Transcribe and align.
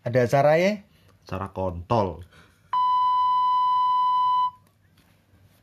Ada 0.00 0.24
acara 0.24 0.56
ya? 0.56 0.80
Cara 1.28 1.52
kontol. 1.52 2.24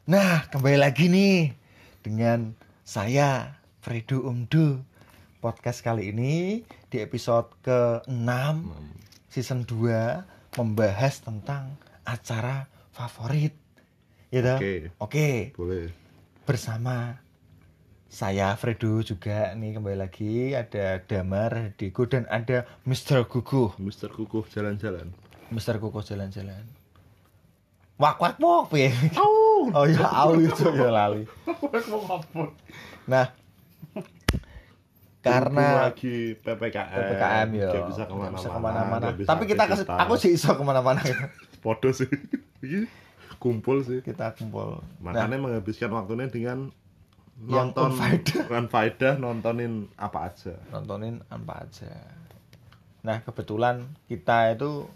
Nah, 0.05 0.45
kembali 0.53 0.77
lagi 0.77 1.09
nih 1.09 1.57
dengan 2.05 2.53
saya 2.85 3.57
Fredo 3.81 4.29
Umdo. 4.29 4.85
Podcast 5.41 5.81
kali 5.81 6.13
ini 6.13 6.61
di 6.93 7.01
episode 7.01 7.49
ke-6 7.65 8.29
season 9.33 9.65
2 9.65 10.53
membahas 10.53 11.17
tentang 11.17 11.73
acara 12.05 12.69
favorit. 12.93 13.57
Ya? 14.29 14.53
Oke. 14.53 14.93
Oke. 15.01 15.29
Boleh. 15.57 15.89
Bersama 16.45 17.25
saya 18.07 18.55
Fredo 18.55 19.03
juga 19.03 19.51
nih 19.59 19.75
kembali 19.77 19.99
lagi 19.99 20.55
ada 20.55 21.03
Damar, 21.03 21.75
Diko 21.75 22.07
dan 22.07 22.23
ada 22.31 22.63
Mr. 22.87 23.27
Guguh. 23.27 23.75
Mister 23.83 24.07
Kukuh 24.07 24.47
jalan-jalan. 24.47 25.11
Mr. 25.51 25.75
Kukuh 25.83 26.03
jalan-jalan. 26.07 26.63
Wak 27.99 28.15
wak 28.21 28.39
wak 28.39 28.71
piye? 28.71 28.93
Oh 29.19 29.83
ya 29.83 30.07
au 30.07 30.39
itu 30.39 30.69
ya 30.71 30.87
lali. 31.03 31.27
Nah, 33.09 33.33
karena 35.19 35.91
lagi 35.91 36.37
PPKM. 36.39 36.93
PPKM 36.93 37.47
ya 37.57 37.69
bisa 37.91 38.03
ke 38.07 38.13
mana-mana. 38.15 38.37
bisa 38.37 38.49
ke 38.53 38.59
mana-mana. 38.61 39.05
Tapi 39.17 39.43
kita 39.49 39.61
aktivitas. 39.67 39.97
aku 39.99 40.13
sih 40.15 40.31
iso 40.31 40.53
ke 40.55 40.63
mana-mana 40.63 41.01
ya. 41.03 41.27
Podo 41.65 41.89
sih. 41.91 42.07
Kumpul 43.41 43.83
sih. 43.83 43.99
Kita 44.05 44.31
kumpul. 44.37 44.79
Nah, 45.03 45.11
Makanya 45.11 45.37
menghabiskan 45.41 45.89
waktunya 45.91 46.29
dengan 46.31 46.69
nonton 47.37 47.93
unfaedah. 48.49 49.13
nontonin 49.21 49.85
apa 49.93 50.33
aja. 50.33 50.57
nontonin 50.73 51.21
apa 51.29 51.53
aja. 51.69 51.93
Nah, 53.05 53.21
kebetulan 53.21 53.85
kita 54.09 54.57
itu 54.57 54.89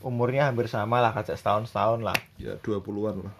umurnya 0.00 0.48
hampir 0.48 0.70
sama 0.70 1.02
lah, 1.02 1.12
kayak 1.12 1.36
setahun 1.36 1.68
setahun 1.68 2.00
lah. 2.00 2.16
Ya 2.40 2.56
20-an 2.62 3.28
lah. 3.28 3.34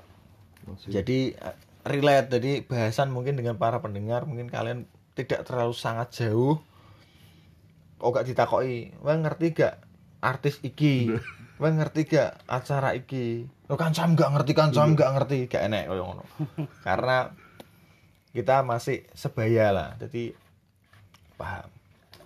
Masih. 0.68 0.90
Jadi 0.92 1.32
eh, 1.32 1.56
relate, 1.86 2.28
jadi 2.36 2.66
bahasan 2.66 3.08
mungkin 3.08 3.38
dengan 3.38 3.56
para 3.56 3.80
pendengar 3.80 4.28
mungkin 4.28 4.52
kalian 4.52 4.84
tidak 5.16 5.48
terlalu 5.48 5.72
sangat 5.72 6.12
jauh. 6.12 6.60
Kok 8.00 8.10
gak 8.16 8.26
ditakoki, 8.28 8.96
"Wah 9.00 9.16
ngerti 9.16 9.46
gak 9.56 9.74
artis 10.20 10.60
iki? 10.64 11.12
Wah 11.60 11.72
ngerti 11.72 12.08
gak 12.08 12.44
acara 12.48 12.96
iki?" 12.96 13.44
Lo 13.68 13.76
kan 13.76 13.92
sam 13.96 14.16
gak 14.16 14.32
ngerti 14.34 14.52
kan 14.56 14.72
sam 14.72 14.96
gak 14.96 15.14
ngerti, 15.16 15.48
gak 15.48 15.68
enek 15.68 15.88
koyo 15.88 16.04
ngono. 16.04 16.24
Karena 16.86 17.28
kita 18.30 18.62
masih 18.62 19.02
sebaya 19.12 19.74
lah, 19.74 19.88
jadi 19.98 20.34
paham. 21.34 21.66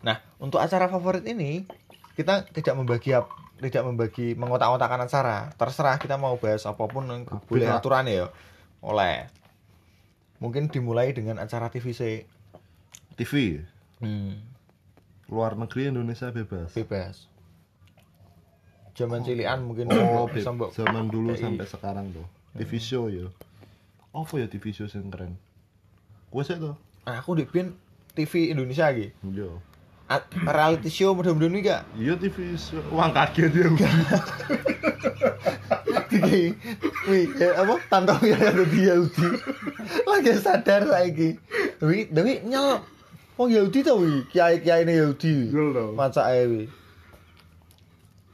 Nah, 0.05 0.21
untuk 0.37 0.61
acara 0.61 0.85
favorit 0.87 1.25
ini 1.25 1.65
kita 2.15 2.45
tidak 2.53 2.77
membagi 2.77 3.17
tidak 3.63 3.83
membagi 3.87 4.37
mengotak-otakan 4.37 5.07
acara. 5.09 5.39
Terserah 5.57 5.97
kita 5.97 6.21
mau 6.21 6.37
bahas 6.37 6.67
apa 6.67 6.85
pun 6.85 7.07
yang 7.09 7.23
boleh 7.25 7.69
aturan 7.71 8.05
ya. 8.05 8.29
Oleh. 8.85 9.31
Mungkin 10.43 10.69
dimulai 10.69 11.15
dengan 11.17 11.41
acara 11.41 11.71
TVC. 11.73 12.27
TV 13.15 13.63
Hmm, 14.03 14.37
luar 15.31 15.55
negeri 15.55 15.89
Indonesia 15.89 16.29
bebas. 16.29 16.75
bebas. 16.75 17.31
Zaman 18.95 19.23
cilian 19.25 19.65
mungkin 19.65 19.89
Oh, 19.91 20.27
bisa 20.29 20.51
zaman 20.71 21.09
dulu 21.09 21.33
KI. 21.33 21.41
sampai 21.41 21.67
sekarang 21.67 22.07
tuh. 22.13 22.27
TV 22.55 22.77
show 22.79 23.07
ya. 23.09 23.31
Apa 24.13 24.39
ya 24.39 24.47
TV 24.47 24.71
show 24.71 24.87
yang 24.87 25.09
keren? 25.11 25.35
Gue 26.35 26.43
sih 26.43 26.59
tuh. 26.59 26.75
Nah, 27.07 27.23
aku 27.23 27.39
di 27.39 27.47
pin 27.47 27.71
TV 28.19 28.51
Indonesia 28.51 28.91
lagi. 28.91 29.15
Iya. 29.23 29.55
Reality 30.43 30.91
show 30.91 31.15
mudah-mudahan 31.15 31.55
ini 31.55 31.63
gak? 31.63 31.87
Iya 31.95 32.19
TV. 32.19 32.59
Uang 32.91 33.15
kaget 33.15 33.55
ya. 33.55 33.71
Iki, 36.15 36.43
wih, 37.11 37.27
ya 37.39 37.59
apa? 37.59 37.75
Tantowi 37.91 38.35
ada 38.35 38.63
di 38.67 38.87
Yahudi. 38.87 39.29
Lagi 40.07 40.35
sadar 40.39 40.87
saiki. 40.87 41.39
Wi, 41.83 42.11
dewi 42.11 42.43
nyel. 42.47 42.83
Oh 43.35 43.51
Yahudi 43.51 43.83
tau 43.83 43.99
wi, 43.99 44.23
kiai-kiai 44.31 44.87
ini 44.87 44.95
Yahudi. 45.03 45.51
Maca 45.95 46.31
ae 46.31 46.47
wi. 46.47 46.63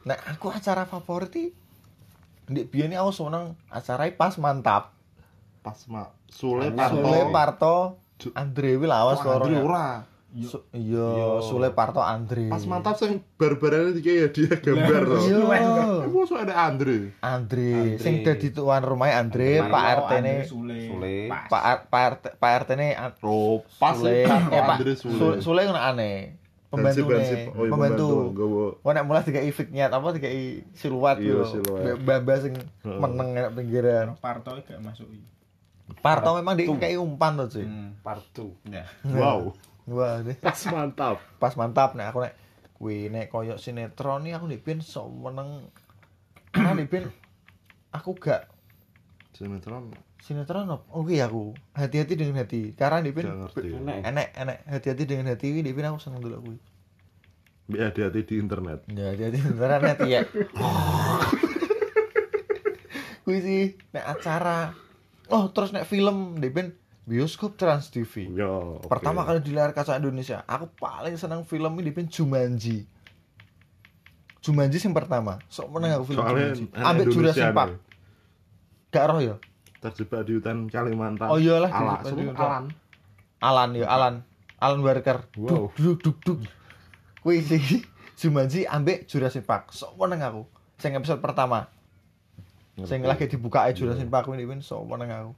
Nah, 0.05 0.17
aku 0.29 0.49
acara 0.53 0.85
favorit 0.85 1.53
Ndek 2.49 2.67
biyen 2.73 2.97
aku 2.97 3.13
seneng 3.13 3.57
acara 3.69 4.09
pas 4.13 4.37
mantap. 4.41 4.93
Pas 5.61 5.77
mak 5.87 6.09
Sule 6.25 6.73
Parto. 6.73 6.97
Sule 6.97 7.19
Parto, 7.29 7.75
Andre 8.33 8.69
wi 8.75 8.85
lawas 8.85 9.21
Oh. 9.21 9.29
Andri 9.31 9.55
ora. 9.55 10.09
Iya, 10.31 10.47
Iya. 10.71 11.43
Sule 11.43 11.69
Parto 11.69 11.99
Andre. 11.99 12.47
Pas 12.47 12.63
mantap 12.63 12.95
sing 12.95 13.19
barbaran 13.35 13.91
iki 13.91 14.15
ya 14.15 14.27
dia 14.27 14.47
gambar 14.55 15.01
tuh. 15.05 15.21
Iya. 15.21 16.07
Aku 16.07 16.23
so 16.23 16.33
ada 16.35 16.55
Andre. 16.65 17.11
Andre, 17.19 17.69
Andre. 17.91 17.99
sing 17.99 18.23
dadi 18.23 18.49
tuan 18.49 18.79
rumah 18.79 19.11
Andre, 19.11 19.59
Pak 19.61 19.83
RT 19.99 20.11
ne 20.19 20.33
Sule. 20.47 20.79
Sule. 20.87 21.15
Pak 21.27 21.91
Pak 21.91 22.01
RT 22.09 22.23
Pak 22.39 22.51
RT 22.57 22.69
ne 22.73 22.87
Oh, 23.21 23.59
pas 23.75 23.91
Sule, 23.93 24.23
eh, 24.23 24.55
Andre 24.55 24.91
Sule, 24.95 25.13
Sule. 25.13 25.35
Sule 25.43 25.61
ngono 25.67 25.77
aneh. 25.77 26.39
Pembantu 26.71 27.03
Oh, 27.03 27.19
iya, 27.19 27.67
pembantu. 27.67 28.07
Gowo. 28.31 28.65
Wah 28.79 28.95
nek 28.95 29.03
mulai 29.03 29.27
dikai 29.27 29.51
vignette 29.51 29.91
apa 29.91 30.07
dikai 30.15 30.63
siluet 30.71 31.19
Iya, 31.19 31.43
gitu. 31.43 31.59
siluet. 31.59 31.99
Mbak 31.99 32.37
sing 32.39 32.53
meneng 32.81 33.35
nek 33.35 33.51
pinggiran. 33.51 34.15
Parto 34.15 34.55
gak 34.55 34.79
masuk 34.79 35.11
iki. 35.11 35.27
Parto 35.99 36.39
memang 36.39 36.55
dikai 36.55 36.95
umpan 36.95 37.35
tuh 37.43 37.59
sih. 37.59 37.65
Hmm. 37.67 37.99
Partu. 37.99 38.55
Ya. 38.63 38.87
Wow. 39.03 39.51
Wah, 39.91 40.23
ini 40.23 40.37
Pas 40.39 40.55
mantap. 40.71 41.19
pas 41.35 41.51
mantap 41.59 41.97
nek 41.97 42.13
aku 42.13 42.23
nek 42.23 42.33
kuwi 42.77 43.11
nek 43.11 43.27
koyo 43.27 43.59
sinetron 43.59 44.23
nih 44.23 44.39
aku 44.39 44.47
dipin 44.47 44.79
sok 44.79 45.11
meneng. 45.11 45.67
Karena 46.55 46.77
dipin 46.81 47.11
aku 47.91 48.15
gak 48.15 48.47
Sinetron 49.31 49.89
sinetron 50.21 50.69
apa? 50.69 50.85
Oke 50.93 51.17
aku. 51.17 51.51
Hati-hati 51.73 52.13
dengan 52.13 52.45
hati. 52.45 52.71
Karena 52.77 53.01
dipin 53.01 53.25
enek 54.05 54.27
enek 54.37 54.57
hati-hati 54.69 55.03
dengan 55.03 55.33
hati 55.33 55.49
ini 55.49 55.65
dipin 55.65 55.87
aku 55.89 55.97
seneng 55.97 56.21
dulu 56.21 56.37
kuwi. 56.45 56.57
Bi 57.67 57.77
hati-hati 57.79 58.21
di 58.23 58.35
internet. 58.37 58.83
Ya, 58.91 59.11
hati-hati 59.11 59.39
beneran 59.49 59.81
hati 59.81 60.07
ya. 60.11 60.21
Kuwi 63.23 63.37
sih 63.39 63.63
nek 63.91 64.05
acara. 64.07 64.73
Oh, 65.29 65.51
terus 65.51 65.69
nek 65.69 65.85
film 65.85 66.39
dipin 66.39 66.73
bioskop 67.03 67.59
Trans 67.59 67.91
TV. 67.91 68.31
Ya, 68.31 68.47
oke. 68.47 68.87
Pertama 68.87 69.21
kali 69.21 69.43
di 69.43 69.51
layar 69.51 69.71
kaca 69.71 69.99
Indonesia, 69.99 70.41
aku 70.47 70.71
paling 70.75 71.15
seneng 71.15 71.43
film 71.43 71.77
ini 71.77 71.91
dipin 71.91 72.07
Jumanji. 72.07 72.87
Jumanji 74.41 74.81
sing 74.81 74.91
pertama. 74.91 75.37
Sok 75.47 75.69
meneng 75.69 76.01
aku 76.01 76.13
film 76.13 76.25
Soalnya 76.25 76.57
Jumanji. 76.57 76.65
Ambek 76.81 77.05
Jurassic 77.13 77.49
Park. 77.53 77.71
nih, 77.77 77.79
Gak 78.91 79.05
roh 79.07 79.19
ya? 79.21 79.35
terjebak 79.81 80.29
di 80.29 80.37
hutan 80.37 80.69
Kalimantan. 80.69 81.25
Oh 81.25 81.41
iyalah, 81.41 81.73
Ala, 81.73 82.05
di 82.05 82.21
hutan. 82.21 82.37
Alan. 82.37 82.65
Alan 83.41 83.69
ya, 83.73 83.89
Alan. 83.89 84.21
Alan 84.61 84.79
Walker. 84.85 85.25
Wow. 85.41 85.73
Duk 85.73 85.73
duk 85.73 85.97
duk 86.05 86.17
duk. 86.21 86.39
Kuwi 87.25 87.41
sih 87.41 87.57
Jumanji 88.21 88.69
ambek 88.69 89.09
Jurassic 89.09 89.41
Park. 89.41 89.73
Sok 89.73 89.97
meneng 89.97 90.21
aku. 90.21 90.41
Sing 90.77 90.93
episode 90.93 91.17
pertama. 91.17 91.65
Sing 92.81 93.03
lagi 93.03 93.27
dibuka 93.27 93.63
aja 93.63 93.75
Jurassic 93.75 94.07
Park 94.07 94.29
ini 94.29 94.43
pun 94.43 94.59
sok 94.59 94.87
meneng 94.87 95.11
aku. 95.11 95.31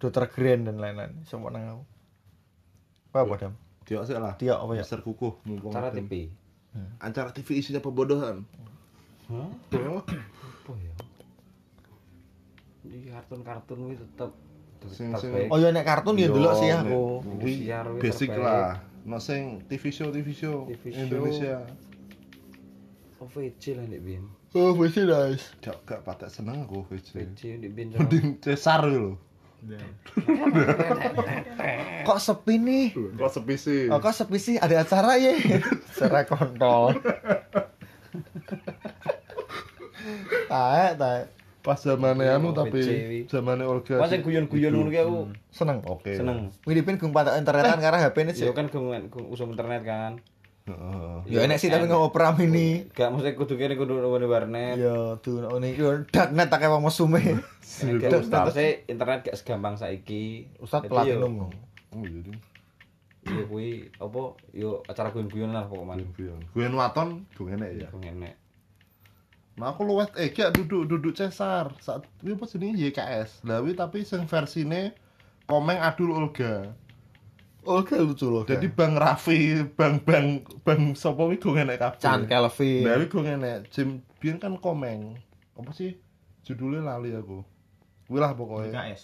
Dr. 0.00 0.26
Grant 0.26 0.62
dan 0.64 0.76
lain-lain. 0.76 1.12
Sok 1.22 1.40
meneng 1.42 1.64
aku. 1.68 1.82
Apa 3.10 3.18
apa 3.20 3.34
dam? 3.38 3.52
Tiok 3.84 4.02
sih 4.02 4.14
lah. 4.14 4.34
Tiok 4.34 4.58
apa 4.58 4.72
ya? 4.74 4.82
Mister 4.82 5.00
Kukuh 5.00 5.42
mumpung 5.44 5.70
Cara 5.70 5.88
ada. 5.88 5.96
TV. 5.96 6.30
Acara 6.98 7.30
TV 7.30 7.48
isinya 7.56 7.78
pembodohan. 7.78 8.42
Hah? 9.24 9.48
Oh, 9.78 10.02
Apa 10.02 10.72
ya? 10.76 10.94
Di 12.82 13.08
kartun-kartun 13.08 13.78
kuwi 13.80 13.96
tetep 13.96 14.30
Sing- 14.86 15.16
sing-. 15.16 15.48
Oh 15.48 15.56
ya 15.56 15.70
nek 15.70 15.82
kartun 15.82 16.14
ya 16.14 16.28
dulu 16.28 16.48
sih 16.54 16.68
aku. 16.68 17.24
Kuwi 17.40 17.52
Siar 17.62 17.86
kuwi 17.88 18.00
basic 18.00 18.28
terbaik. 18.28 18.44
lah. 18.44 18.72
No 19.04 19.16
sing 19.18 19.64
TV 19.64 19.88
show 19.88 20.08
TV 20.08 20.28
show 20.30 20.64
TV 20.66 20.82
show. 20.88 21.00
Indonesia. 21.00 21.56
OVJ 23.16 23.64
lah 23.74 23.86
nek 23.86 24.00
biyen. 24.00 24.24
Oh, 24.54 24.70
masih 24.78 25.10
nice. 25.10 25.50
Gak 25.58 25.82
gak 25.82 26.06
patek 26.06 26.30
seneng 26.30 26.62
aku 26.62 26.86
VJ. 26.86 27.26
OVJ 27.26 27.42
nek 27.58 27.70
biyen. 27.74 27.98
Mending 27.98 28.38
Cesar 28.38 28.86
lho. 28.86 29.18
Kok 32.06 32.18
sepi 32.22 32.54
nih? 32.62 32.86
Kok 32.94 33.32
sepi 33.34 33.54
sih? 33.56 33.88
Oh, 33.88 33.96
kok 33.96 34.12
sepi 34.12 34.36
sih? 34.36 34.60
Ada 34.60 34.84
acara 34.84 35.16
ya? 35.16 35.32
Secara 35.96 36.28
kontol. 36.28 37.00
Taek, 40.52 40.92
taek. 41.00 41.24
Pas 41.64 41.80
zamannya 41.80 42.28
anu 42.28 42.52
tapi 42.52 43.24
zamannya 43.24 43.64
Olga. 43.64 43.96
Pas 43.96 44.12
sing 44.12 44.20
guyon-guyon 44.20 44.76
ngono 44.76 44.92
ki 44.92 45.00
aku 45.00 45.32
Seneng. 45.48 45.80
Oke. 45.88 46.12
seneng. 46.12 46.52
Widipin 46.68 47.00
gung 47.00 47.16
pada 47.16 47.40
internetan 47.40 47.80
karena 47.80 48.04
HP 48.04 48.16
ini 48.20 48.32
sih. 48.36 48.44
Ya 48.44 48.52
kan 48.52 48.68
gung 48.68 48.92
usum 49.32 49.56
internet 49.56 49.80
kan. 49.88 50.20
Heeh. 50.64 51.16
Ya 51.28 51.44
enek 51.44 51.60
sih 51.60 51.68
tapi 51.68 51.84
nggak 51.84 52.08
opera 52.08 52.32
mini. 52.32 52.88
Gak 52.96 53.12
mesti 53.12 53.36
kudu 53.36 53.60
kene 53.60 53.76
kudu 53.76 54.00
ngene 54.00 54.24
warnet. 54.24 54.80
Ya 54.80 55.20
tuh 55.20 55.44
ini 55.60 55.76
yo 55.76 56.08
darknet 56.08 56.48
tak 56.48 56.58
kayak 56.64 56.72
wong 56.72 56.88
mesume. 56.88 57.20
Gak 58.00 58.24
usah 58.24 58.88
internet 58.88 59.28
gak 59.28 59.36
segampang 59.36 59.76
saiki. 59.76 60.48
Ustaz 60.56 60.88
Jadi 60.88 60.88
yo, 60.88 61.20
platinum. 61.20 61.52
Oh 61.92 62.04
iya 62.08 62.20
ding. 62.24 62.40
ya 63.24 63.40
kuwi 63.48 63.88
apa 63.96 64.36
yo 64.52 64.84
acara 64.84 65.08
guyon-guyonan 65.08 65.56
lah 65.56 65.64
pokoknya 65.68 66.04
Guyon. 66.12 66.40
Guyon 66.52 66.76
waton 66.76 67.08
gue 67.36 67.56
enek 67.56 67.70
ya. 67.80 67.88
Kok 67.88 68.04
enek 68.04 68.34
Nah 69.54 69.70
aku 69.70 69.86
luwet 69.86 70.12
eh 70.16 70.32
gak 70.32 70.56
duduk 70.56 70.88
duduk 70.88 71.12
Cesar. 71.12 71.76
Saat 71.80 72.08
ini 72.24 72.36
apa 72.36 72.44
jenenge 72.48 72.80
YKS. 72.88 73.44
Lah 73.44 73.60
kuwi 73.60 73.76
tapi 73.76 74.04
sing 74.04 74.24
versine 74.24 74.96
Komeng 75.44 75.76
Adul 75.76 76.12
Olga. 76.12 76.72
Olga 77.64 77.96
lucu 78.00 78.26
loh. 78.28 78.44
Jadi 78.44 78.66
Bang 78.70 78.94
Raffi, 78.96 79.64
Bang 79.76 80.00
Bang 80.04 80.44
Bang 80.62 80.92
sapa 80.94 81.24
kuwi 81.24 81.40
gue 81.40 81.56
enek 81.56 81.80
kabeh. 81.80 82.00
Chan 82.00 82.28
Kelvin. 82.28 82.84
Nah, 82.84 82.94
kuwi 83.00 83.06
gue 83.08 83.22
enek. 83.34 83.58
Jim 83.72 84.04
biyen 84.20 84.36
kan 84.36 84.56
Komeng. 84.60 85.18
Apa 85.56 85.70
sih? 85.72 85.96
Judulnya 86.44 86.84
lali 86.84 87.16
aku. 87.16 87.40
Kuwi 88.08 88.18
lah 88.20 88.36
pokoknya. 88.36 88.72
BKS. 88.72 89.02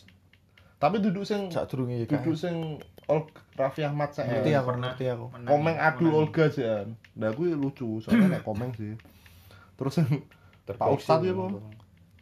Tapi 0.80 0.96
duduk 1.04 1.28
sing 1.28 1.52
Sak 1.52 1.68
durunge 1.68 2.08
duduk 2.08 2.36
sing 2.36 2.80
Ol 3.04 3.28
Raffi 3.58 3.84
Ahmad 3.84 4.16
saya. 4.16 4.40
Ngerti 4.40 4.50
aku, 4.56 4.66
Pernah. 4.72 4.90
ngerti 4.94 5.04
aku. 5.12 5.26
Komeng 5.44 5.76
Menang. 5.76 6.14
Olga 6.14 6.46
jan. 6.48 6.86
Nah 7.18 7.30
kuwi 7.36 7.52
lucu, 7.52 8.00
soalnya 8.00 8.40
nek 8.40 8.44
Komeng 8.46 8.72
sih. 8.76 8.96
Terus 9.76 10.00
yang 10.00 10.08
Pak 10.80 10.88
Ustadz 10.94 11.26
ya, 11.26 11.34
Bang? 11.34 11.58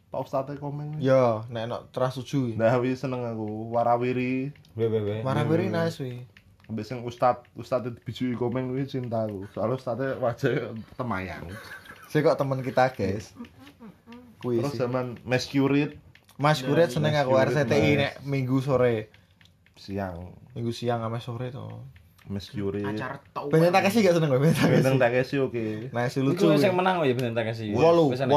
Pak 0.09 0.21
Ustadz 0.25 0.57
Komeng. 0.57 0.97
Ya, 0.99 1.45
nek 1.53 1.69
nek 1.69 1.81
teras 1.93 2.17
suju. 2.17 2.57
Nah, 2.57 2.73
wis 2.81 3.05
seneng 3.05 3.29
aku. 3.29 3.69
Warawiri, 3.73 4.51
be. 4.73 5.21
Marah 5.21 5.45
very 5.45 5.69
nice 5.69 6.01
wi. 6.01 6.25
ambek 6.69 6.85
sing 6.85 7.01
Ustad, 7.01 7.49
Ustad 7.57 7.89
bijui 8.05 8.37
Komeng 8.37 8.69
kuwi 8.69 8.85
cinta 8.85 9.25
aku. 9.25 9.49
Soalnya 9.57 9.77
Ustadnya 9.81 10.09
wajah 10.21 10.77
temayang. 11.01 11.49
Saya 12.13 12.25
kok 12.29 12.37
teman 12.37 12.61
kita, 12.61 12.93
guys. 12.93 13.33
Kuwi 14.41 14.61
Terus 14.61 14.77
zaman 14.77 15.17
Mas 15.25 15.49
Curit 15.49 15.97
Mas 16.39 16.63
Kuret 16.63 16.95
seneng 16.95 17.19
aku 17.19 17.35
RCTI 17.35 17.67
nice. 17.67 17.99
nek 17.99 18.13
minggu 18.23 18.63
sore. 18.63 19.11
siang, 19.75 20.35
Minggu 20.55 20.71
siang 20.71 21.03
sama 21.03 21.19
sore 21.19 21.51
to. 21.51 21.67
Mas 22.31 22.47
Curit. 22.47 22.87
Acara 22.87 23.19
tau. 23.35 23.51
Banyak 23.51 23.75
tak 23.75 23.91
kasih 23.91 24.07
gak 24.07 24.15
seneng 24.23 24.31
gue, 24.31 24.41
banyak 24.47 24.55
tak 24.55 24.71
Benteng 24.71 24.97
kasih. 25.03 25.03
Takeshi 25.03 25.37
oke. 25.43 25.67
Nah, 25.91 26.07
si 26.07 26.23
Lucu 26.23 26.47
lucu. 26.47 26.63
sing 26.63 26.79
menang 26.79 27.03
oh 27.03 27.05
ya 27.07 27.19
bener 27.19 27.35
tak 27.35 27.51
kasih. 27.51 27.75
Walu, 27.75 28.15
enek. 28.15 28.31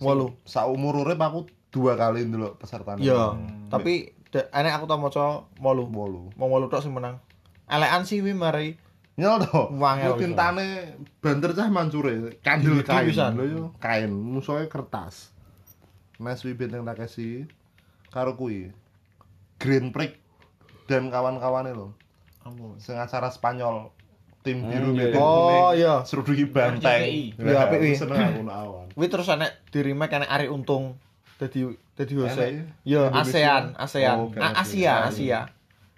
Walu. 0.00 0.36
Saumur 0.44 1.02
urip 1.02 1.20
aku 1.20 1.46
dua 1.72 1.96
kali 1.96 2.24
dulu 2.24 2.56
peserta. 2.56 2.96
Ya, 3.00 3.36
tapi 3.68 4.12
de- 4.32 4.48
enek 4.52 4.80
aku 4.80 4.84
tau 4.88 5.00
maca 5.00 5.44
walu. 5.60 5.88
bolu. 5.88 6.32
Mau 6.36 6.48
walu 6.48 6.68
tok 6.68 6.84
sing 6.84 6.92
menang. 6.92 7.20
Elekan 7.66 8.06
sih 8.06 8.20
wi 8.22 8.32
mari. 8.32 8.78
Nyel 9.16 9.40
to. 9.48 9.72
Bisa. 9.72 10.20
tintane 10.20 10.68
banter 11.24 11.56
cah 11.56 11.68
mancure. 11.72 12.36
Kandel 12.44 12.80
Gini 12.80 12.84
kain 12.84 13.32
lho 13.36 13.44
yo, 13.48 13.62
kain, 13.80 14.12
musuhe 14.12 14.68
kertas. 14.68 15.32
Mas 16.20 16.44
wi 16.44 16.52
benteng 16.52 16.84
Takeshi 16.84 17.48
karo 18.12 18.36
kuwi. 18.36 18.72
Green 19.56 19.88
Prick 19.88 20.20
dan 20.84 21.08
kawan-kawannya 21.08 21.72
lho. 21.72 21.96
Sing 22.78 23.00
acara 23.00 23.32
Spanyol. 23.32 23.90
Tim 24.46 24.62
Hmm, 24.62 24.70
biru 24.70 24.90
iya, 24.94 25.04
biru 25.10 25.18
iya. 25.18 25.26
Oh, 25.26 25.70
iya. 25.74 25.94
Seruduki 26.06 26.46
banteng. 26.46 26.86
RCTI. 27.02 27.42
Iya, 27.42 27.58
apik, 27.66 27.78
wi. 27.82 27.92
Seneng 27.98 28.18
aku 28.22 28.40
awan. 28.46 28.86
Wi 28.94 29.06
terus 29.10 29.26
enek 29.26 29.50
di 29.74 29.78
remake 29.82 30.14
enek 30.14 30.30
Ari 30.30 30.46
Untung 30.46 30.94
dadi 31.42 31.66
dadi 31.98 32.14
iya. 32.14 32.30
Yo, 32.86 33.00
Indonesia. 33.10 33.26
ASEAN, 33.26 33.64
ASEAN. 33.74 34.16
Oh, 34.22 34.30
oke. 34.30 34.38
Asia, 34.38 34.94
Asia. 35.10 35.40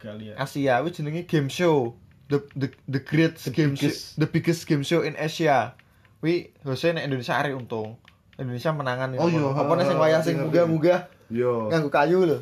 Galia. 0.00 0.32
Asia 0.40 0.74
wi 0.80 0.88
jenenge 0.88 1.28
game 1.28 1.52
show. 1.52 1.92
The 2.28 2.44
the 2.56 2.68
the 2.88 3.00
great 3.00 3.40
game 3.56 3.72
show, 3.72 3.88
the 4.20 4.28
biggest 4.28 4.64
game 4.68 4.84
show 4.84 5.00
in 5.00 5.16
Asia. 5.16 5.72
Wi 6.20 6.52
Jose 6.64 6.92
nek 6.92 7.04
Indonesia 7.04 7.36
Ari 7.36 7.52
Untung. 7.52 8.00
Indonesia 8.38 8.70
menangan 8.70 9.18
Oh, 9.18 9.26
iya, 9.26 9.50
Apa 9.50 9.72
nih 9.74 9.84
sing 9.84 9.98
wayang 9.98 10.22
sing 10.22 10.36
munggah-munggah 10.38 11.10
Yo. 11.28 11.66
nganggo 11.68 11.90
kayu 11.90 12.22
lho. 12.24 12.38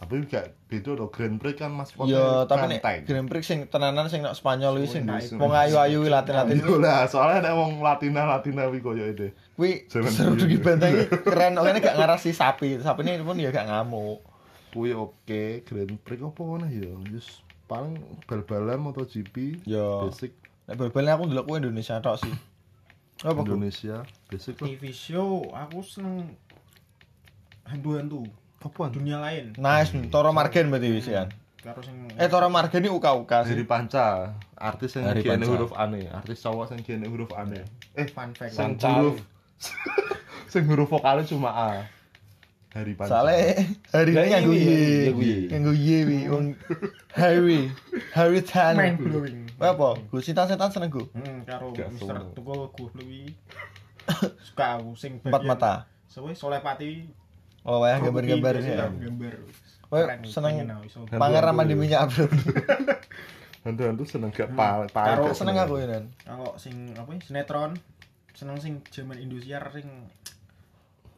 Tapi 0.00 0.24
gak 0.24 0.56
beda 0.64 0.96
to 0.96 1.06
Grand 1.12 1.36
Prix 1.36 1.60
kan 1.60 1.68
Mas 1.76 1.92
Yo, 1.92 2.48
tapi 2.48 2.80
banteng. 2.80 3.04
Grand 3.04 3.28
Prix 3.28 3.44
sing 3.44 3.68
tenanan 3.68 4.08
sing 4.08 4.24
nek 4.24 4.32
Spanyol 4.32 4.80
wi 4.80 4.88
sing 4.88 5.04
wong 5.36 5.52
ayu-ayu 5.52 6.00
wi 6.00 6.08
Latin-Latin 6.08 6.56
Yo 6.56 6.80
lah, 6.80 7.04
soalnya 7.04 7.44
nek 7.44 7.52
wong 7.52 7.84
Latina 7.84 8.24
Latina 8.24 8.64
wi 8.72 8.80
koyo 8.80 9.04
ide. 9.04 9.36
Kuwi 9.60 9.84
seru 9.92 10.08
di 10.40 10.56
benteng 10.56 11.04
keren 11.28 11.52
ini 11.52 11.84
gak 11.84 12.00
ngarasi 12.00 12.32
sapi. 12.32 12.80
Sapi 12.80 13.04
ini 13.04 13.20
pun 13.20 13.36
ya 13.36 13.52
gak 13.52 13.68
ngamuk. 13.68 14.24
Kuwi 14.72 14.96
oke, 14.96 15.68
Grand 15.68 15.94
Prix 16.00 16.24
apa 16.24 16.40
ngono 16.40 16.64
ya? 16.72 16.96
Just 17.12 17.44
paling 17.68 18.00
bal-balan 18.24 18.80
MotoGP, 18.80 19.68
Yo. 19.68 20.08
basic 20.08 20.32
Nek 20.64 20.80
bal-balan 20.80 21.12
aku 21.12 21.22
ndelok 21.28 21.44
kuwi 21.44 21.56
Indonesia 21.60 22.00
tok 22.00 22.24
sih. 22.24 22.32
Apa? 23.20 23.44
Indonesia, 23.44 24.00
basic 24.32 24.56
lah. 24.64 24.72
TV 24.72 24.96
show 24.96 25.44
aku 25.52 25.84
seneng 25.84 26.40
hantu-hantu 27.68 28.24
Apaan? 28.60 28.92
dunia 28.92 29.16
lain. 29.18 29.56
Nice, 29.56 29.96
Toro 30.12 30.30
Margen 30.30 30.68
berarti 30.68 30.88
wis 30.92 31.08
kan. 31.08 31.28
Karo 31.60 31.80
sing 31.84 31.96
Eh 32.16 32.28
Toro 32.28 32.48
Margen 32.48 32.80
ini 32.80 32.88
uka-uka 32.88 33.44
Dari 33.44 33.64
sih. 33.64 33.68
Panca, 33.68 34.36
artis 34.56 34.96
yang 34.96 35.12
Dari 35.12 35.24
Panca. 35.24 35.48
huruf 35.48 35.72
aneh, 35.72 36.08
artis 36.08 36.40
cowok 36.40 36.72
yang 36.72 36.80
gene 36.80 37.06
huruf 37.08 37.32
aneh. 37.32 37.64
Eh, 37.96 38.08
fun 38.08 38.32
fact. 38.32 38.52
sing 38.52 38.76
Panca. 38.76 38.88
huruf 38.96 39.16
sing 40.52 40.62
huruf 40.68 40.88
vokalnya 40.88 41.24
cuma 41.24 41.50
A. 41.52 41.70
Dari 42.70 42.92
Panca. 42.96 43.12
Soale 43.12 43.60
hari 43.90 44.10
ini 44.14 44.26
nganggo 44.30 44.52
iya, 44.54 44.64
Y. 44.64 44.72
iya, 44.72 45.10
iya. 45.10 45.36
Nganggo 45.52 45.72
Y 45.74 45.88
wi 46.06 46.18
wong 46.30 46.46
Harry. 47.16 47.60
Harry 48.14 48.40
Tan. 48.40 48.74
mind 48.76 48.96
blowing. 49.00 49.40
Apa? 49.60 50.00
Gue 50.08 50.20
setan-setan 50.24 50.70
seneng 50.72 50.88
gue. 50.88 51.04
Hmm, 51.12 51.44
karo 51.44 51.74
Mister. 51.76 52.16
Tukul 52.32 52.72
gue 52.72 52.88
lebih 52.96 53.24
suka 54.48 54.80
aku 54.80 54.96
sing 54.96 55.20
Empat 55.20 55.44
mata. 55.44 55.72
Soalnya 56.08 56.38
Solepati 56.38 57.04
Oh, 57.60 57.84
wayang 57.84 58.00
gambar-gambar 58.02 58.54
sih. 58.58 58.72
sih. 58.72 58.76
Gambar. 58.76 59.34
Wah, 59.90 60.06
Keren, 60.06 60.20
seneng. 60.22 60.54
Pangeran 61.10 61.52
mandi 61.52 61.74
minyak 61.74 62.08
bro. 62.08 62.24
Hantu-hantu 63.66 64.08
seneng 64.08 64.32
gak 64.32 64.56
pa, 64.56 64.88
pa 64.88 65.02
Karo 65.12 65.28
gak 65.28 65.36
Seneng 65.36 65.60
aku 65.60 65.76
ini. 65.84 66.08
Kalau 66.24 66.56
sing 66.56 66.96
apa 66.96 67.10
ya, 67.12 67.20
sinetron 67.20 67.76
seneng 68.32 68.56
sing 68.56 68.80
zaman 68.88 69.20
Indosiar 69.20 69.68
sing 69.68 69.84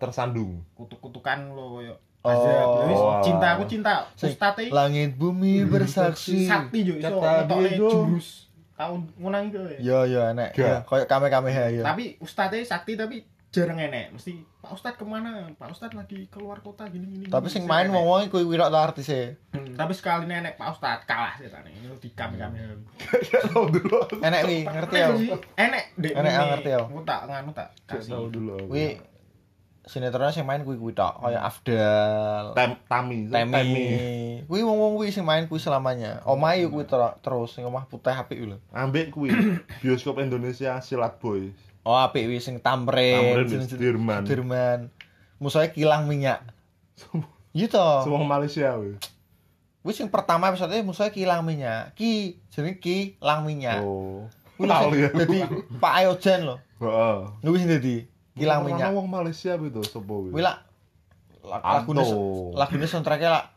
tersandung. 0.03 0.67
kutuk-kutukan 0.75 1.55
lo 1.55 1.79
koyo 1.79 1.94
Oh. 2.23 2.31
Oh. 2.31 3.19
cinta 3.19 3.59
aku 3.59 3.67
cinta 3.67 4.06
Sing 4.15 4.31
Ustate 4.31 4.71
Langit 4.71 5.19
bumi 5.19 5.67
bersaksi. 5.67 6.47
sakti 6.47 6.87
yo 6.87 6.94
iso 6.94 7.19
Diego. 7.19 7.91
jurus 7.91 8.47
tahun 8.79 9.11
ngunang 9.19 9.50
itu 9.50 9.59
ya. 9.59 9.79
Yo 9.83 9.99
yo 10.06 10.21
enek. 10.31 10.55
Gak. 10.55 10.62
Ya, 10.62 10.77
Kayak 10.87 11.06
kame-kameha 11.11 11.65
ya. 11.75 11.83
Tapi 11.83 12.19
ustadnya 12.23 12.62
sakti 12.62 12.94
tapi 12.94 13.27
jarang 13.53 13.77
enek. 13.77 14.17
Mesti 14.17 14.41
Pak 14.65 14.73
Ustad 14.73 14.95
ke 14.97 15.05
mana? 15.05 15.45
Pak 15.61 15.77
Ustad 15.77 15.93
lagi 15.93 16.25
keluar 16.33 16.65
kota 16.65 16.89
gini 16.89 17.05
gini. 17.05 17.25
Tapi 17.29 17.47
gini." 17.47 17.55
sing 17.55 17.65
main 17.69 17.87
enek. 17.87 17.95
wong-wong 17.95 18.33
kuwi 18.33 18.49
wirok 18.49 18.73
ta 18.73 18.81
artise. 18.81 19.37
Hmm, 19.53 19.77
tapi 19.77 19.93
sekali 19.93 20.25
nenek 20.25 20.57
Pak 20.57 20.73
Ustad 20.73 21.05
kalah 21.05 21.37
sih 21.37 21.53
tadi. 21.53 21.69
Ini 21.69 21.93
di 22.01 22.09
kami 22.17 22.41
kami. 22.41 22.57
Tahu 23.53 23.69
dulu. 23.69 24.01
Enek 24.25 24.41
wi, 24.49 24.59
ngerti 24.65 24.97
ya. 24.97 25.09
Enek 25.61 25.85
dek. 26.01 26.13
Enek, 26.17 26.33
ngerti 26.33 26.71
ya. 26.73 26.81
Aku 26.89 27.05
tak 27.05 27.21
nganu 27.29 27.53
tak 27.53 27.69
Tahu 27.85 28.32
dulu. 28.32 28.56
Kuwi 28.73 29.13
sinetronnya 29.82 30.31
sing 30.31 30.47
main 30.47 30.63
kuwi 30.63 30.79
kuwi 30.79 30.94
tok, 30.94 31.19
kaya 31.19 31.43
Afdal, 31.43 32.55
Tem, 32.55 32.79
Tami, 32.87 33.27
Temi. 33.27 33.87
Kuwi 34.47 34.63
wong-wong 34.63 34.94
kuwi 34.94 35.11
sing 35.11 35.27
main 35.27 35.51
kuwi 35.51 35.59
selamanya. 35.59 36.23
Omah 36.23 36.55
yo 36.55 36.71
kuwi 36.71 36.87
ter- 36.87 37.19
terus 37.19 37.51
sing 37.51 37.67
omah 37.67 37.91
putih 37.91 38.15
apik 38.15 38.39
kuwi 38.39 38.55
lho. 38.55 38.59
Ambek 38.71 39.11
kuwi 39.11 39.35
bioskop 39.82 40.23
Indonesia 40.23 40.79
Silat 40.79 41.19
Boy. 41.19 41.51
Oh 41.82 41.98
apik 41.98 42.31
kuwi 42.31 42.39
sing 42.39 42.62
Tamrin, 42.62 43.43
Tamrin, 43.43 43.67
Sudirman. 43.67 44.22
Sudirman. 44.22 44.79
Musuhnya 45.43 45.74
kilang 45.74 46.06
minyak. 46.06 46.46
Iya 47.53 47.67
toh. 47.69 48.06
Semua 48.06 48.22
Malaysia 48.22 48.79
weh. 48.79 48.96
Kuwi 49.82 49.93
sing 49.93 50.06
pertama 50.06 50.48
episode 50.48 50.79
musuhnya 50.86 51.10
kilang 51.10 51.43
minyak. 51.43 51.93
Ki 51.98 52.39
jenenge 52.55 52.79
Ki 52.79 53.19
Lang 53.19 53.43
minyak. 53.43 53.82
Oh. 53.82 54.31
Kuwi 54.55 54.70
Tahu 54.70 54.94
ya. 54.94 55.10
dadi 55.10 55.43
Pak 55.82 55.93
Ayojan 55.98 56.46
lho. 56.46 56.56
Heeh. 56.79 57.19
Kuwi 57.43 57.58
sing 57.58 57.69
dadi 57.69 58.06
kilang 58.32 58.62
minyak. 58.62 58.94
wong 58.94 59.10
Malaysia 59.10 59.58
itu 59.58 59.82
sopo 59.82 60.27
weh. 60.27 60.32
Kuwi 60.32 60.43
lah 60.46 60.62
la- 61.43 61.82
lagune 61.82 62.06
lagune 62.55 62.86
soundtrack-e 62.86 63.27
lah 63.27 63.51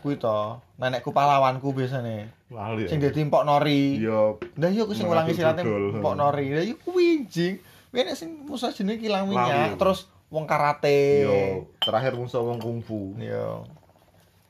kuwi 0.00 0.16
to 0.16 0.56
nenekku 0.80 1.12
pahlawanku 1.12 1.68
biasane 1.70 2.32
Lali. 2.46 2.86
sing 2.86 3.02
dadi 3.02 3.26
Empok 3.26 3.42
Nori 3.42 3.98
Yo 3.98 4.38
Lah 4.54 4.70
iya 4.70 4.86
aku 4.86 4.94
sing 4.94 5.10
ngulangi 5.10 5.34
silate. 5.34 5.66
Empok 5.66 6.14
Nori. 6.14 6.46
Lah 6.54 6.62
iya 6.62 6.74
kuwi 6.78 7.26
jing. 7.26 7.58
Kuwi 7.90 8.06
nek 8.06 8.14
sing 8.14 8.46
musuh 8.46 8.70
jenenge 8.70 9.02
kilang 9.02 9.26
minyak 9.26 9.74
Lali. 9.74 9.80
terus 9.80 10.06
wong 10.30 10.46
karate. 10.46 11.26
yo 11.26 11.66
terakhir 11.82 12.14
musuh 12.14 12.42
wong 12.46 12.62
kungfu. 12.62 13.18
Iya. 13.18 13.66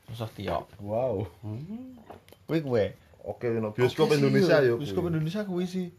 Musuh 0.09 0.29
tiok. 0.29 0.65
Wow. 0.81 1.25
Kuwi 2.45 2.59
kuwi. 2.61 2.85
Oke, 3.27 3.51
no 3.59 3.75
bioskop 3.75 4.13
Indonesia 4.13 4.61
iya. 4.61 4.71
yo. 4.71 4.75
Bioskop 4.79 5.09
Indonesia 5.09 5.41
kuwi 5.43 5.65
sih. 5.67 5.89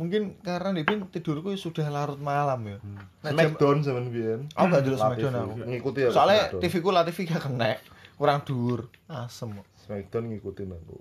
Mungkin 0.00 0.40
karena 0.40 0.72
Dipin 0.72 1.04
tidurku 1.12 1.52
sudah 1.60 1.84
larut 1.92 2.16
malam 2.16 2.64
ya. 2.64 2.78
Nek 3.20 3.36
jam- 3.36 3.52
Smackdown 3.52 3.78
zaman 3.84 4.04
biyen. 4.08 4.48
Aku 4.56 4.72
gak 4.72 4.82
dulu 4.86 4.96
Smackdown 4.96 5.34
aku. 5.36 5.52
Ngikuti 5.68 6.00
ya. 6.06 6.10
Soalnya. 6.14 6.56
TV 6.56 6.74
ku 6.80 6.88
lah 6.88 7.04
TV 7.04 7.28
gak 7.28 7.44
kena. 7.44 7.76
Kurang 8.16 8.40
dhuwur. 8.48 8.88
Asem. 9.10 9.52
Smackdown 9.90 10.30
ngikutin 10.30 10.70
aku. 10.70 10.96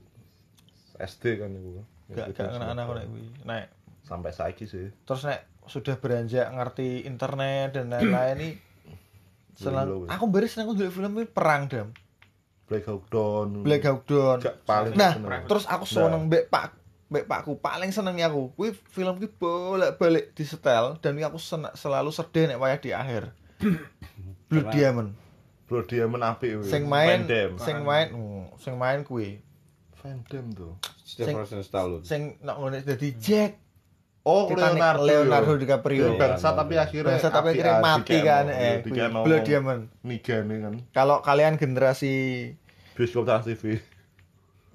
SD 0.97 1.37
kan 1.37 1.53
aku. 1.53 1.69
Gak 2.09 2.25
Ngikutin 2.25 2.41
gak 2.41 2.51
kena 2.51 2.65
anak 2.73 2.85
nek 2.89 3.05
kuwi. 3.05 3.25
Nek 3.45 3.65
Sampai 4.01 4.33
saiki 4.33 4.65
sih. 4.65 4.89
terus 5.05 5.21
nek 5.21 5.45
sudah 5.69 5.93
beranjak 5.95 6.49
ngerti 6.49 7.05
internet 7.05 7.77
dan 7.77 7.93
lain-lain 7.93 8.35
ini 8.35 8.49
senang 9.53 10.09
aku 10.09 10.25
beres 10.25 10.57
senang 10.57 10.73
dulu 10.73 10.89
film 10.89 11.13
ini 11.13 11.29
perang 11.29 11.69
dam 11.69 11.93
Black 12.65 12.85
Hawk 12.85 13.05
Down. 13.07 13.61
Black 13.61 13.81
Hawk 13.81 14.05
Down. 14.05 14.41
Gak 14.41 14.61
paling 14.63 14.93
Nah, 14.93 15.13
seneng. 15.13 15.45
terus 15.45 15.65
aku 15.65 15.85
seneng 15.85 16.25
mbek 16.25 16.49
Pak 16.49 16.73
mbek 17.09 17.25
Pakku 17.25 17.57
paling 17.57 17.89
senengnya 17.89 18.29
aku. 18.29 18.49
Kuwi 18.53 18.73
film 18.73 19.17
ki 19.17 19.29
bolak-balik 19.31 20.33
di 20.33 20.41
setel 20.41 20.97
dan 20.97 21.13
aku 21.19 21.37
sen- 21.37 21.73
selalu 21.73 22.09
sedih 22.09 22.45
nek 22.45 22.57
wayah 22.57 22.77
di 22.77 22.89
akhir. 22.91 23.29
Blood 24.49 24.69
Diamond. 24.71 25.13
Blood 25.69 25.85
Diamond 25.85 26.23
apik 26.25 26.49
kuwi. 26.59 26.65
Sing 26.65 26.83
main 26.89 27.29
sing 27.61 27.77
main 27.85 28.07
oh, 28.17 28.49
sing 28.57 28.73
main 28.75 29.05
kuwi. 29.05 29.37
Van 30.01 30.25
Damme 30.25 30.49
tuh. 30.57 30.73
Stephen 31.05 31.45
Stallone. 31.61 32.03
Sing 32.03 32.41
nek 32.41 32.55
ngene 32.57 32.81
dadi 32.81 33.09
Jack 33.15 33.69
Oh, 34.27 34.45
Titanic, 34.51 34.77
Leonardo. 34.77 35.05
Leonardo 35.07 35.51
DiCaprio. 35.57 36.05
Iya, 36.13 36.19
Bangsa 36.19 36.51
tapi 36.53 36.75
akhirnya 36.75 37.07
Bangsa 37.15 37.29
tapi 37.31 37.49
api- 37.49 37.53
akhirnya 37.55 37.75
api 37.79 37.85
mati 37.87 38.17
kan 38.19 38.45
eh 38.51 38.75
Blood 39.09 39.43
Diamond. 39.47 39.81
Nigane 40.03 40.55
kan. 40.59 40.73
Kalau 40.91 41.17
kalian 41.23 41.55
generasi 41.55 42.13
Bioskop 42.93 43.23
Trans 43.23 43.47
TV. 43.47 43.79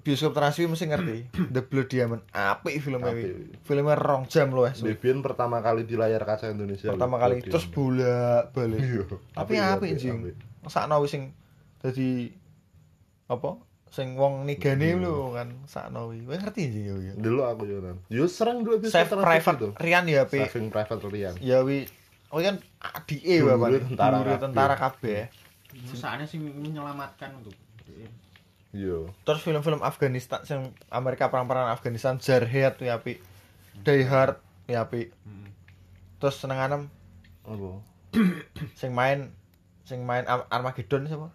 bioskop 0.05 0.37
Trans 0.37 0.53
TV 0.53 0.69
mesti 0.69 0.85
ngerti 0.85 1.17
The 1.55 1.61
Blood 1.65 1.89
Diamond 1.89 2.21
apik 2.29 2.77
filmnya 2.77 3.09
kuwi. 3.09 3.57
Filmnya 3.61 3.95
rong 3.95 4.25
jam 4.29 4.49
loh 4.49 4.65
eh. 4.65 4.73
Debian 4.73 5.21
pertama 5.21 5.61
kali 5.61 5.85
di 5.85 5.93
layar 5.93 6.21
kaca 6.21 6.49
Indonesia. 6.49 6.93
pertama 6.93 7.17
kali 7.17 7.41
terus 7.41 7.69
Diamond. 7.69 7.77
bolak-balik. 7.77 8.79
Iya. 8.81 9.03
Tapi 9.33 9.53
apik 9.57 9.91
jing. 9.97 10.17
Sakno 10.67 10.99
wis 10.99 11.11
sing 11.11 11.33
dadi 11.79 12.33
apa? 13.25 13.57
Sing 13.89 14.19
wong 14.19 14.43
nigane 14.43 14.91
Iya. 14.91 14.99
lho 14.99 15.31
kan 15.31 15.49
sakno 15.65 16.09
kuwi. 16.09 16.25
Kowe 16.25 16.35
ngerti 16.35 16.61
jing 16.67 16.85
ya. 16.89 17.13
Dulu 17.15 17.41
aku 17.41 17.63
yo 17.63 17.79
nan. 17.79 17.97
Yo 18.07 18.25
sering 18.25 18.61
dulu 18.61 18.81
Save 18.83 19.07
Private 19.13 19.57
tuh. 19.57 19.71
Rian 19.77 20.03
ya 20.05 20.25
apik. 20.25 20.47
Saving 20.47 20.67
Private 20.67 20.99
Ryan. 21.01 21.33
Ya 21.39 21.61
wi 21.61 21.87
Oh 22.29 22.41
kan 22.41 22.59
adike 22.81 23.39
bapak. 23.39 23.87
tentara 23.87 24.17
kabeh. 24.19 24.37
tentara 24.41 24.75
kabeh. 24.75 25.21
Saatnya 25.87 26.25
sih 26.25 26.37
menyelamatkan 26.37 27.31
untuk 27.37 27.55
Iya. 28.75 29.07
Terus 29.23 29.39
film-film 29.39 29.79
Afghanistan 29.79 30.43
sing 30.43 30.75
Amerika 30.91 31.31
perang-perang 31.31 31.71
Afghanistan 31.71 32.19
Jarhead 32.19 32.75
ya 32.77 32.99
apik. 32.99 33.23
Die 33.79 34.03
Hard 34.03 34.35
ya 34.67 34.83
apik. 34.83 35.15
Terus 36.17 36.35
senenganem 36.35 36.91
Apa? 37.45 37.79
sing 38.73 38.91
main 38.91 39.31
sing 39.85 40.01
main 40.01 40.25
Ar- 40.25 40.49
Armageddon 40.49 41.05
siapa? 41.05 41.29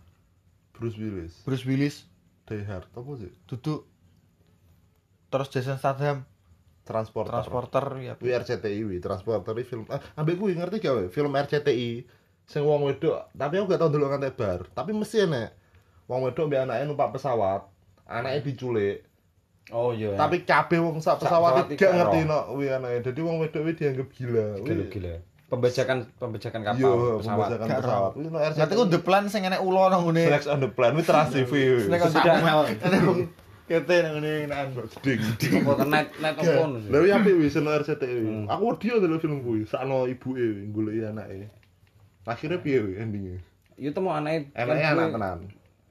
Bruce 0.74 0.96
Willis. 0.96 1.32
Bruce 1.42 1.64
Willis, 1.64 2.04
Die 2.44 2.64
Hard. 2.64 2.90
Apa 2.90 3.10
sih? 3.16 3.30
duduk 3.46 3.86
terus 5.30 5.48
Jason 5.48 5.78
Statham 5.78 6.26
Transporter. 6.82 7.30
transporter 7.30 7.84
ya 8.02 8.12
Wi 8.18 8.34
RCTI 8.34 8.82
wi 8.82 8.98
transporter 8.98 9.54
wi 9.54 9.62
film 9.62 9.86
ah 9.86 10.02
ambek 10.18 10.34
kuwi 10.34 10.58
ngerti 10.58 10.82
gak 10.82 10.94
we 10.96 11.04
film 11.06 11.30
RCTI 11.30 12.02
sing 12.42 12.66
wong 12.66 12.82
wedok 12.82 13.30
tapi 13.30 13.62
aku 13.62 13.70
gak 13.70 13.78
tau 13.78 13.94
dulu 13.94 14.10
nganti 14.10 14.34
bar 14.34 14.66
tapi 14.68 14.90
mesti 14.90 15.22
enek 15.22 15.54
wong 16.10 16.26
wedok 16.26 16.50
mbek 16.50 16.66
anake 16.66 16.82
numpak 16.82 17.14
pesawat 17.14 17.62
anake 18.10 18.42
diculik 18.42 19.06
Oh 19.70 19.94
iya. 19.94 20.18
tapi 20.18 20.42
kabeh 20.42 20.82
wong 20.82 20.98
sak 20.98 21.22
pesawat 21.22 21.70
gak 21.70 21.92
ngerti 21.94 22.26
no 22.26 22.58
wi 22.58 22.66
anake 22.66 23.06
dadi 23.06 23.20
wong 23.22 23.38
wedok 23.38 23.62
wi 23.62 23.78
dianggap 23.78 24.08
gila 24.10 24.58
gila 24.58 24.84
gila. 24.90 25.14
Pembajakan 25.50 26.06
pembajakan 26.14 26.60
kapal 26.62 26.78
Iya, 26.78 26.92
pesawat. 27.18 27.48
pembajakan 27.50 27.68
pesawat. 27.74 28.12
Ngerti 28.54 28.74
ku 28.74 28.84
the 28.86 29.00
plan 29.02 29.26
sing 29.26 29.42
enek 29.42 29.58
ulo 29.58 29.90
nang 29.90 30.06
ngene 30.06 30.22
Snacks 30.30 30.46
on 30.46 30.62
the 30.62 30.70
plan 30.70 30.94
wi 30.94 31.02
Trans 31.02 31.34
TV. 31.34 31.52
Snack 31.84 32.00
on 32.00 32.08
the 32.08 32.14
Samuel. 32.16 32.60
plan 32.70 33.18
kete 33.66 33.96
nang 34.00 34.14
ngene 34.14 34.32
nang 34.46 34.66
Ding. 35.02 35.20
Apa 35.66 35.84
net 35.84 36.08
net 36.16 36.34
sih? 36.38 36.54
Lha 36.86 36.98
wi 36.98 37.10
apik 37.10 37.34
wi 37.34 37.46
seno 37.46 37.70
RCTI. 37.72 38.16
wi. 38.20 38.30
Aku 38.46 38.62
wedi 38.70 38.94
ndelok 38.94 39.18
film 39.18 39.42
kuwi 39.42 39.66
sakno 39.66 40.06
ibuke 40.06 40.38
goleki 40.70 41.02
anake. 41.04 41.50
Akhirnya 42.22 42.58
piye 42.58 42.78
wi 42.78 42.92
endingnya? 42.96 43.42
Yo 43.74 43.90
temu 43.90 44.10
anake 44.10 44.54
Anake 44.54 44.84
anak 44.84 45.08
tenan. 45.10 45.38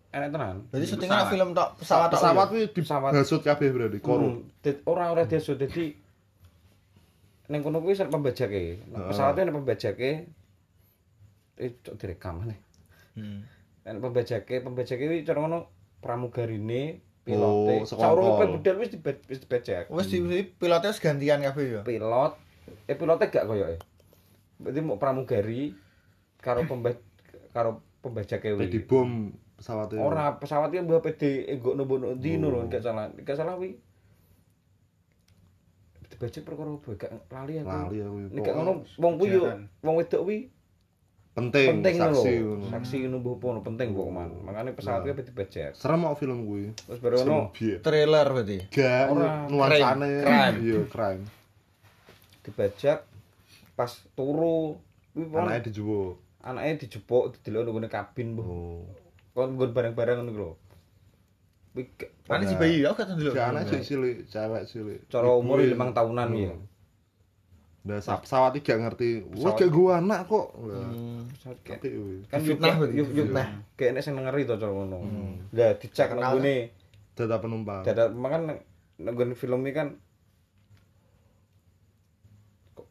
Enak 0.10 0.30
tenan. 0.32 0.56
Berarti 0.72 0.86
syutingnya 0.88 1.28
film 1.28 1.52
tok 1.52 1.70
pesawat 1.78 2.08
tok. 2.08 2.16
pesawat 2.16 2.48
ya? 2.48 2.50
kuwi 2.50 2.64
Pesawat. 2.72 3.12
dihasut 3.12 3.42
kabeh 3.44 3.68
berarti 3.70 4.00
korup. 4.00 4.40
Hmm, 4.40 4.48
dit- 4.60 4.82
ora 4.88 5.12
ora 5.12 5.24
dia 5.24 5.38
sudah 5.38 5.68
dadi 5.68 6.00
ning 7.50 7.62
kono 7.66 7.82
kuwi 7.82 7.98
sak 7.98 8.14
pembajake. 8.14 8.80
Pesawate 9.10 9.42
nek 9.44 9.56
pembajake 9.58 10.10
eh 11.60 11.72
cok 11.84 11.96
direkam 11.98 12.46
nih. 12.46 12.60
Hmm. 13.18 13.42
Nek 13.86 14.00
pembajake, 14.00 14.62
pembajake 14.62 15.04
kuwi 15.04 15.26
cara 15.26 15.40
ngono 15.42 15.60
pramugarine 16.00 17.02
Oh, 17.30 17.68
pilote. 17.70 17.86
sekongkol. 17.86 18.02
Saurupe 18.02 18.44
budal 18.58 18.76
wis 18.82 18.90
dibajak. 18.90 19.86
Wis 19.94 20.10
gantian 20.98 21.46
kabeh 21.46 21.66
ya. 21.78 21.82
Pilot 21.86 22.34
eh 22.90 22.96
pilote 22.98 23.30
gak 23.30 23.46
koyoke. 23.46 23.78
Berarti 24.58 24.80
mau 24.82 24.98
pramugari 24.98 25.74
karo 26.42 26.66
pemba 26.66 26.96
karo 27.54 27.86
pembajake 28.02 28.50
Kayak 28.58 28.72
di 28.74 28.82
kuwi. 28.82 28.90
bom 28.90 29.10
pesawatnya. 29.62 30.02
Ora 30.02 30.26
pesawat 30.42 30.74
iki 30.74 30.82
mbok 30.82 31.06
PD 31.06 31.22
enggo 31.54 31.78
nopo 31.78 32.02
dino 32.18 32.50
lho 32.50 32.66
gak 32.66 32.82
salah. 32.82 33.14
Gak 33.14 33.38
salah 33.38 33.62
kuwi. 33.62 33.78
Dibajak 36.20 36.44
perkara 36.44 36.70
apa 36.70 36.90
gak 37.00 37.12
lali 37.32 37.54
aku. 37.58 37.70
Lali 37.72 37.98
aku. 38.04 38.18
Nek 38.28 38.42
gak 38.44 38.56
ngono 38.60 38.72
wong 39.00 39.14
kuwi 39.16 39.30
yo 39.32 39.42
wong 39.80 39.96
wedok 39.96 40.22
kuwi 40.28 40.40
Penting, 41.30 41.80
penting 41.80 41.96
saksi. 41.96 42.34
ngono. 42.44 42.68
Saksi 42.68 42.96
ngono 43.08 43.18
mbok 43.24 43.40
ono 43.48 43.60
penting 43.64 43.96
kok 43.96 44.10
man. 44.12 44.30
Makane 44.44 44.76
pesawat 44.76 45.08
kuwi 45.08 45.24
dibajak. 45.24 45.72
Serem 45.80 46.04
kok 46.04 46.20
film 46.20 46.44
kuwi. 46.44 46.76
Terus 46.76 47.00
baru 47.00 47.16
ono. 47.24 47.38
Trailer 47.56 48.28
berarti. 48.28 48.58
Gak 48.68 49.04
Ora. 49.08 49.48
nuansane. 49.48 50.10
Crime. 50.20 50.58
Iya, 50.60 50.80
crime. 50.92 51.24
dibajak 52.40 53.08
pas 53.74 53.92
turu 54.12 54.76
Anake 55.16 55.72
dijuwo. 55.72 56.20
anake 56.40 56.88
dijebok 56.88 57.36
didelok 57.40 57.80
nang 57.80 57.88
kabin 57.88 58.36
mbok. 58.36 58.44
Oh. 58.44 58.84
Kon 59.32 59.56
nggon 59.56 59.72
bareng-bareng 59.72 60.20
ngono 60.20 60.32
lho. 60.36 60.52
Mana 62.26 62.44
si 62.44 62.56
bayi 62.56 62.82
aku 62.82 62.98
gak 62.98 63.14
dulu. 63.14 63.32
Gak 63.32 63.48
anake 63.52 63.78
cilik, 63.80 64.26
cewek 64.26 64.64
cilik. 64.66 65.00
cara 65.08 65.30
umur 65.32 65.58
Ibuke- 65.58 65.78
5 65.80 65.94
tahunan 65.94 66.30
ya. 66.34 66.54
Nah, 67.80 67.98
sa- 67.98 68.20
pesawat 68.20 68.54
iki 68.54 68.68
gak 68.68 68.82
ngerti. 68.82 69.10
Wah, 69.36 69.54
gak 69.54 69.70
gua 69.70 69.98
anak 69.98 70.26
kok. 70.26 70.52
Hmm. 70.54 71.26
Kayak 71.64 71.80
kan 72.28 72.40
Fitnah 72.40 72.76
yuk 72.86 73.08
fitnah. 73.08 73.48
kayak 73.74 73.92
nek 73.94 74.04
sing 74.04 74.14
ngeri 74.14 74.44
to 74.44 74.56
cara 74.56 74.70
ngono. 74.70 74.98
Lah 75.52 75.74
dicek 75.74 76.10
nang 76.12 76.20
Kenal. 76.20 76.34
ngene 76.36 76.56
Data 77.16 77.36
penumpang. 77.38 77.82
dada 77.84 78.08
makan 78.08 78.42
nang 78.46 78.60
nggon 78.98 79.32
film 79.34 79.62
iki 79.62 79.74
kan 79.74 79.90
kok 82.74 82.88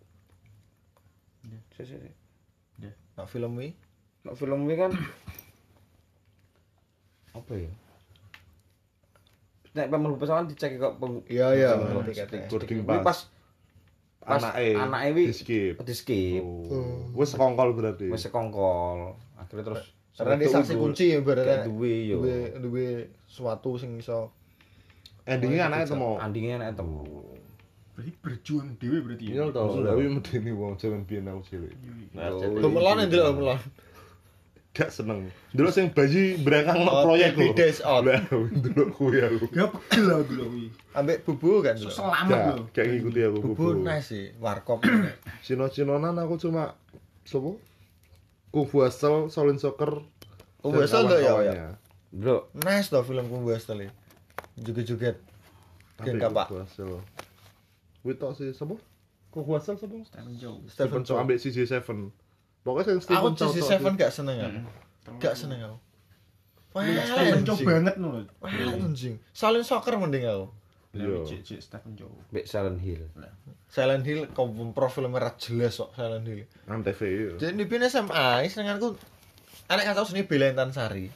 Si, 1.73 1.83
si, 1.83 1.95
si. 1.95 2.11
Nah, 3.15 3.25
film 3.25 3.57
ini 3.57 3.73
Nek 4.21 4.35
film 4.35 4.65
iki 4.65 4.77
kan 4.79 4.93
apa 7.35 7.53
ya? 7.55 7.71
Nek 9.79 9.89
pemelu 9.89 10.19
pesawat 10.19 10.51
dicek 10.51 10.75
kok 10.77 10.99
pem 10.99 11.23
Iya, 11.31 11.55
iya. 11.55 11.71
Boarding 12.51 12.83
pass. 12.83 13.01
pas 13.07 13.19
pas 14.29 14.43
Anake 14.45 14.77
anake 14.77 15.09
wi 15.15 15.25
di 15.31 15.35
skip. 15.35 15.75
di 15.81 15.95
skip. 15.95 16.43
Oh. 16.43 17.07
Wis 17.15 17.33
sekongkol 17.33 17.73
berarti. 17.73 18.11
Wis 18.11 18.27
sekongkol. 18.27 19.15
Akhirnya 19.39 19.65
terus 19.65 19.95
karena 20.19 20.35
dia 20.35 20.51
saksi 20.51 20.75
kunci 20.75 21.15
ya 21.15 21.23
berarti. 21.23 21.71
duwe 21.71 22.11
yo. 22.11 22.19
Duwe 22.21 22.37
duwe 22.59 22.87
suatu 23.25 23.79
sing 23.79 23.97
iso 23.97 24.35
Endingnya 25.23 25.69
anaknya 25.69 25.95
temu. 25.95 26.19
Andingnya 26.19 26.57
nek 26.59 26.75
temu. 26.75 27.05
berarti 27.99 28.15
berjuang 28.23 28.79
dewe 28.79 29.03
berarti 29.03 29.25
ya. 29.27 29.43
Iya 29.43 29.45
tau, 29.51 29.83
tapi 29.83 30.07
medeni 30.07 30.55
wong 30.55 30.79
jaman 30.79 31.03
biyen 31.03 31.27
aku 31.27 31.43
cilik. 31.51 31.75
Nah, 32.15 32.31
Oh, 32.31 32.39
Gemelan 32.39 33.11
ndelok 33.11 33.27
gemelan. 33.35 33.59
Gak 34.79 34.95
seneng. 34.95 35.27
Dulu 35.51 35.75
sing 35.75 35.91
bayi 35.91 36.39
berangkang 36.39 36.87
no 36.87 36.91
Oh, 36.95 37.03
proyek 37.03 37.35
lho. 37.35 37.51
Days 37.51 37.83
Out. 37.83 38.07
Lah, 38.07 38.23
dulu 38.31 38.95
kuwi 38.95 39.19
aku. 39.19 39.51
Gak 39.51 39.75
pegel 39.75 40.05
lah 40.07 40.23
dulu 40.23 40.43
kuwi. 40.55 40.67
Ambek 40.95 41.27
bubu 41.27 41.59
kan 41.59 41.75
dulu. 41.75 41.91
Selamat 41.91 42.55
lho. 42.55 42.65
gak 42.71 42.87
ngikuti 42.87 43.21
aku 43.27 43.39
Bubu 43.43 43.55
bubu. 43.59 43.83
nice 43.83 44.07
sih, 44.07 44.25
warkop. 44.39 44.87
Cino-cinonan 45.43 46.15
aku 46.23 46.39
cuma 46.39 46.79
sopo? 47.27 47.59
Kung 48.49 48.65
Fu 48.65 48.81
Hustle, 48.81 49.27
Solin 49.29 49.59
Soccer. 49.59 49.99
Kung 50.63 50.71
dan 50.73 50.79
Fu 50.79 50.83
Hustle 50.87 51.05
ndak 51.05 51.19
ya, 51.19 51.27
kawan-kawannya. 51.27 51.69
Bro, 52.09 52.37
nice 52.57 52.89
tuh 52.89 53.03
film 53.03 53.27
Kung 53.27 53.43
Fu 53.43 53.51
Hustle 53.51 53.83
iki. 53.83 53.93
Joget-joget. 54.63 55.17
Tapi 55.99 56.07
Gen 56.07 56.23
kapak. 56.23 56.47
Kung 56.49 56.63
Fu 56.63 56.63
Hustle. 56.65 57.03
Kuwi 58.01 58.15
tok 58.15 58.33
sih 58.33 58.55
sopo? 58.55 58.79
Kung 59.29 59.43
Fu 59.43 59.53
Hustle 59.53 59.77
sopo? 59.77 60.01
Stephen 60.07 60.35
Chow. 60.39 60.55
Stephen 60.65 61.03
Chow 61.03 61.19
ambek 61.19 61.37
CJ7. 61.37 61.83
Pokoknya 62.69 62.85
sing 62.93 63.01
Stephen 63.01 63.33
Aku 63.33 63.41
tok 63.41 63.57
Seven 63.65 63.93
gak 63.97 64.13
seneng 64.13 64.37
aku. 64.45 64.61
Gak 65.17 65.33
seneng 65.41 65.65
aku. 65.65 65.77
Wah, 66.77 66.85
Stephen 66.85 67.41
Chow 67.49 67.57
anjing. 67.57 67.65
banget 67.65 67.95
lho. 67.97 68.09
Wah, 68.45 68.53
anjing. 68.85 69.15
Salin 69.33 69.65
soccer 69.65 69.97
mending 69.97 70.29
aku. 70.29 70.53
Iya. 70.93 71.25
Cek 71.25 71.65
Stephen 71.65 71.97
Chow. 71.97 72.13
Mbek 72.29 72.45
Silent 72.45 72.77
Hill. 72.85 73.09
Silent 73.73 74.05
Hill 74.05 74.29
kompro 74.37 74.93
film 74.93 75.17
merah 75.17 75.33
jelas 75.41 75.81
kok 75.81 75.97
Silent 75.97 76.29
Hill. 76.29 76.45
Antv 76.69 77.01
iya. 77.09 77.33
Jadi 77.41 77.57
di 77.57 77.65
PIN 77.65 77.89
SMA, 77.89 78.45
senenganku 78.53 79.01
anak 79.73 79.89
kan 79.89 79.95
tahu 79.97 80.13
sini 80.13 80.29
Bella 80.29 80.53
Intansari. 80.53 81.09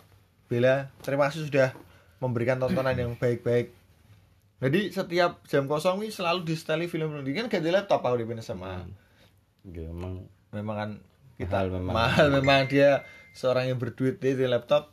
Bella, 0.49 0.89
terima 1.05 1.29
kasih 1.29 1.53
sudah 1.53 1.77
memberikan 2.17 2.57
tontonan 2.57 2.97
yang 2.97 3.13
baik-baik. 3.21 3.77
Jadi 4.65 4.89
setiap 4.89 5.45
jam 5.45 5.69
kosong 5.69 6.01
ini 6.01 6.09
selalu 6.09 6.49
di 6.49 6.57
setel 6.57 6.81
film 6.89 7.13
ini 7.21 7.37
kan 7.37 7.53
gak 7.53 7.61
di 7.61 7.69
laptop 7.69 8.01
aku 8.01 8.25
di 8.25 8.25
PIN 8.25 8.41
SMA. 8.41 8.89
Ya 9.69 9.93
emang 9.93 10.25
Memang 10.53 10.77
kan 10.77 10.91
kita 11.39 11.65
Mahal 11.65 11.69
memang. 11.73 11.93
mahal 11.93 12.27
memang 12.29 12.61
dia 12.69 13.07
seorang 13.33 13.73
yang 13.73 13.79
berduit 13.81 14.21
dia 14.21 14.37
di 14.37 14.45
laptop. 14.45 14.93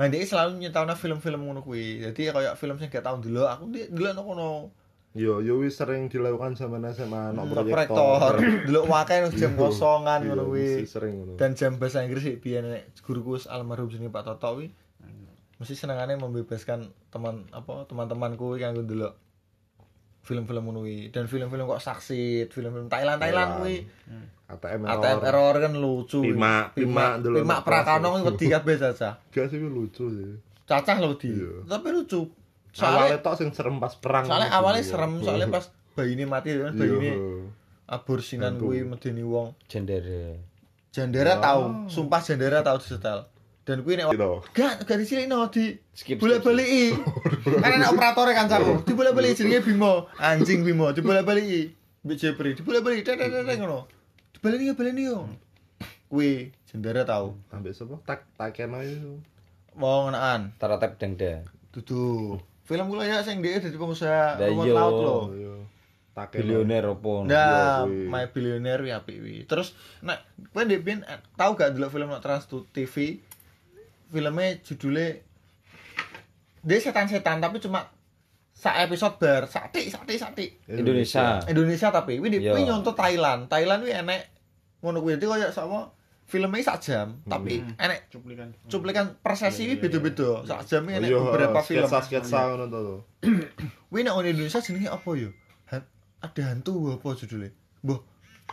Nah, 0.00 0.08
dia 0.08 0.24
selalu 0.24 0.64
nyetawna 0.64 0.96
film-film 0.96 1.44
ngono 1.44 1.60
kuwi. 1.60 2.00
Jadi 2.00 2.32
kayak 2.32 2.56
film 2.56 2.80
sing 2.80 2.88
gak 2.88 3.04
tau 3.04 3.20
ndelok, 3.20 3.48
aku 3.48 3.62
ndelok 3.68 4.12
nang 4.16 4.26
kono. 4.26 4.50
Yo 5.10 5.42
yo 5.42 5.58
wis 5.58 5.74
sering 5.74 6.06
dilakukan 6.06 6.54
zaman 6.54 6.86
SMA 6.94 7.34
no 7.34 7.42
Proyektor, 7.50 8.38
ndelok 8.70 8.84
wakai 8.86 9.26
nang 9.26 9.34
jam 9.34 9.58
kosongan 9.58 10.24
ngono 10.24 10.48
kuwi. 10.48 10.86
Dan 11.36 11.58
jam 11.58 11.76
bahasa 11.76 12.06
Inggris 12.06 12.24
sih 12.24 12.36
biyen 12.38 12.70
nek 12.70 12.94
guruku 13.02 13.36
almarhum 13.50 13.90
jenenge 13.90 14.14
Pak 14.14 14.24
Toto 14.24 14.60
kuwi. 14.60 14.70
Mesti 15.60 15.76
senengane 15.76 16.16
membebaskan 16.16 16.88
teman 17.12 17.44
apa 17.52 17.84
teman-temanku 17.84 18.56
kanggo 18.56 18.80
ndelok 18.80 19.12
film-film 20.20 20.64
kuwi. 20.70 21.08
Dan 21.08 21.26
film-film 21.26 21.64
kok 21.66 21.80
saksit, 21.80 22.48
film-film 22.48 22.86
Thailand 22.86 23.18
Thailand 23.18 23.50
kuwi. 23.58 23.76
ATM 24.50 24.82
ATM 24.82 25.18
error 25.22 25.54
kan 25.56 25.72
lucu. 25.72 26.20
Pima- 26.20 26.70
Pima 26.70 27.16
dulu 27.16 27.38
Pima 27.38 27.62
kelas. 27.62 27.86
wedi 28.26 28.46
kabeh 28.48 28.74
cacah. 28.76 29.14
Gak 29.32 29.46
sih 29.46 29.58
lucu 29.58 30.04
sih. 30.10 30.30
Cacah 30.64 30.96
lho 30.98 31.14
di. 31.14 31.30
Iya. 31.30 31.66
Tapi 31.66 31.88
lucu. 31.90 32.20
Awalnya 32.70 32.70
Soalnya 32.70 33.18
tok 33.18 33.34
sing 33.34 33.48
serem 33.50 33.78
pas 33.78 33.94
perang. 33.98 34.22
soalnya 34.24 34.50
awalnya 34.50 34.82
iya. 34.82 34.90
serem, 34.90 35.12
soalnya 35.18 35.48
pas 35.48 35.66
bayi 35.98 36.14
ini 36.14 36.22
mati 36.22 36.54
kan 36.54 36.70
bayi 36.72 36.92
ini 36.92 37.10
Iya. 37.10 37.18
aborsinan 37.88 38.54
kuwi 38.56 38.82
medeni 38.82 39.22
wong. 39.22 39.54
Jendere. 39.66 40.38
Jandera 40.90 41.34
Oh. 41.34 41.42
tahu, 41.42 41.62
sumpah 41.86 42.18
Jandera 42.20 42.62
tahu 42.62 42.78
disetel. 42.78 43.26
Dan 43.70 43.86
kuwi 43.86 43.94
nek 43.94 44.10
Gitu. 44.10 44.32
gak 44.50 44.82
gak 44.82 44.98
dicilikno 44.98 45.46
di 45.54 45.78
Skip, 45.94 46.18
bolak-baliki. 46.18 46.90
kan 47.62 47.78
ana 47.78 47.94
operatornya 47.94 48.34
kan 48.34 48.50
capo. 48.50 48.82
Dibolak-baliki 48.82 49.46
jenenge 49.46 49.62
Bimo, 49.62 50.10
anjing 50.18 50.66
Bimo, 50.66 50.90
dibolak-baliki. 50.90 51.70
Mbek 52.02 52.16
Jepri, 52.18 52.58
dibolak-baliki 52.58 53.06
tek 53.06 53.22
ngono. 53.62 53.86
Dibaleni 54.34 54.66
yo 54.66 54.74
baleni 54.74 55.02
yo. 55.06 55.30
Kuwi 56.10 56.50
Jandera 56.66 57.06
tahu. 57.06 57.38
Ambek 57.54 57.78
sapa? 57.78 58.02
Tak 58.02 58.26
takeno 58.34 58.82
itu. 58.82 59.22
Mau 59.78 60.10
ngenaan. 60.10 60.50
Taratep 60.58 60.98
dengde. 60.98 61.46
Dudu. 61.70 62.38
Film 62.66 62.90
kula 62.90 63.06
ya 63.06 63.22
sing 63.22 63.38
dhek 63.38 63.62
dadi 63.62 63.78
pengusaha 63.78 64.38
rumput 64.38 64.66
iya. 64.66 64.74
laut 64.74 64.96
lho. 64.98 65.14
Oh 65.14 65.24
iya. 65.34 65.54
Takeno. 66.14 66.42
Bilioner 66.42 66.84
opo. 66.90 67.22
Nah. 67.22 67.86
My 67.86 68.26
Billionaire 68.34 68.82
wi 68.82 68.90
apik 68.90 69.18
wi. 69.22 69.46
Terus 69.46 69.78
nek 70.02 70.26
kowe 70.50 70.66
ndek 70.66 70.82
tau 71.38 71.54
gak 71.54 71.78
delok 71.78 71.94
film 71.94 72.10
Trans 72.18 72.50
TV? 72.50 73.22
Filmnya 74.10 74.58
judulnya 74.60 75.06
dia 76.60 76.76
setan-setan 76.76 77.40
tapi 77.40 77.56
cuma 77.56 77.88
sak 78.52 78.84
episode 78.84 79.16
bar, 79.16 79.48
satik 79.48 79.88
satik 79.88 80.18
satik. 80.18 80.50
Indonesia. 80.66 81.40
Indonesia 81.46 81.88
tapi 81.88 82.20
wi 82.20 82.28
Iya. 82.30 82.52
wi 82.52 82.62
nyontoh 82.62 82.92
Thailand. 82.92 83.48
Thailand 83.48 83.80
wi 83.80 83.94
enek 83.94 84.20
ngono 84.80 85.00
kuwi 85.00 85.16
dadi 85.16 85.24
koyo 85.24 85.48
sama 85.48 85.88
filmnya 86.26 86.60
sak 86.62 86.78
jam, 86.80 87.18
tapi 87.24 87.64
enek 87.74 88.06
cuplikan 88.08 88.52
cuplikan 88.68 89.16
per 89.16 89.34
sesi 89.34 89.64
wi 89.64 89.76
beda-beda. 89.76 90.44
Sak 90.44 90.60
jam 90.66 90.84
wi 90.84 90.94
enek 90.94 91.08
Iya, 91.08 91.18
beberapa 91.18 91.60
film. 91.62 91.88
sketsa-sketsa 91.88 92.38
ngono 92.50 92.64
to. 92.68 92.80
Wih 93.92 94.04
nek 94.04 94.12
orang 94.12 94.30
Indonesia 94.30 94.60
jenenge 94.60 94.90
apa 94.90 95.10
yo? 95.14 95.30
Ada 96.20 96.52
hantu 96.52 96.92
apa 96.92 97.16
judulnya? 97.16 97.48
Boh, 97.80 98.04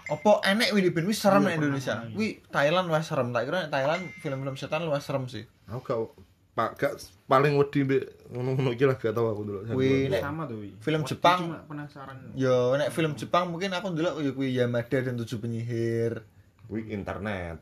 apa 0.06 0.32
enek 0.46 0.70
wih 0.72 0.94
ben 0.94 1.10
wis 1.10 1.18
serem 1.18 1.44
nek 1.44 1.58
Indonesia. 1.58 2.06
Wih 2.14 2.40
Thailand 2.48 2.88
wis 2.88 3.06
serem. 3.06 3.34
Tak 3.34 3.44
kira 3.44 3.58
nek 3.66 3.72
Thailand 3.74 4.02
film-film 4.22 4.56
setan 4.56 4.86
luwih 4.86 5.02
serem 5.02 5.26
sih. 5.26 5.44
Aku 5.68 5.82
gak 5.82 6.00
Pak 6.58 6.70
gak 6.74 6.94
paling 7.30 7.54
wedi 7.54 7.86
mbek 7.86 8.34
ngono-ngono 8.34 8.74
iki 8.74 8.90
lah 8.90 8.98
gak 8.98 9.14
tau 9.14 9.30
aku 9.30 9.46
dulu. 9.46 9.60
Kuwi 9.78 10.10
nek 10.10 10.26
sama 10.26 10.50
tuh 10.50 10.58
Wi. 10.58 10.74
Film 10.82 11.06
Jepang. 11.06 11.40
cuma 11.54 11.62
penasaran 11.70 12.18
yo 12.34 12.74
nek 12.74 12.90
film 12.90 13.14
Jepang 13.14 13.54
mungkin 13.54 13.70
aku 13.78 13.94
ndelok 13.94 14.26
yo 14.26 14.34
kuwi 14.34 14.58
Yamada 14.58 14.98
dan 15.06 15.22
Tujuh 15.22 15.38
Penyihir. 15.38 16.26
Kuwi 16.66 16.90
internet. 16.90 17.62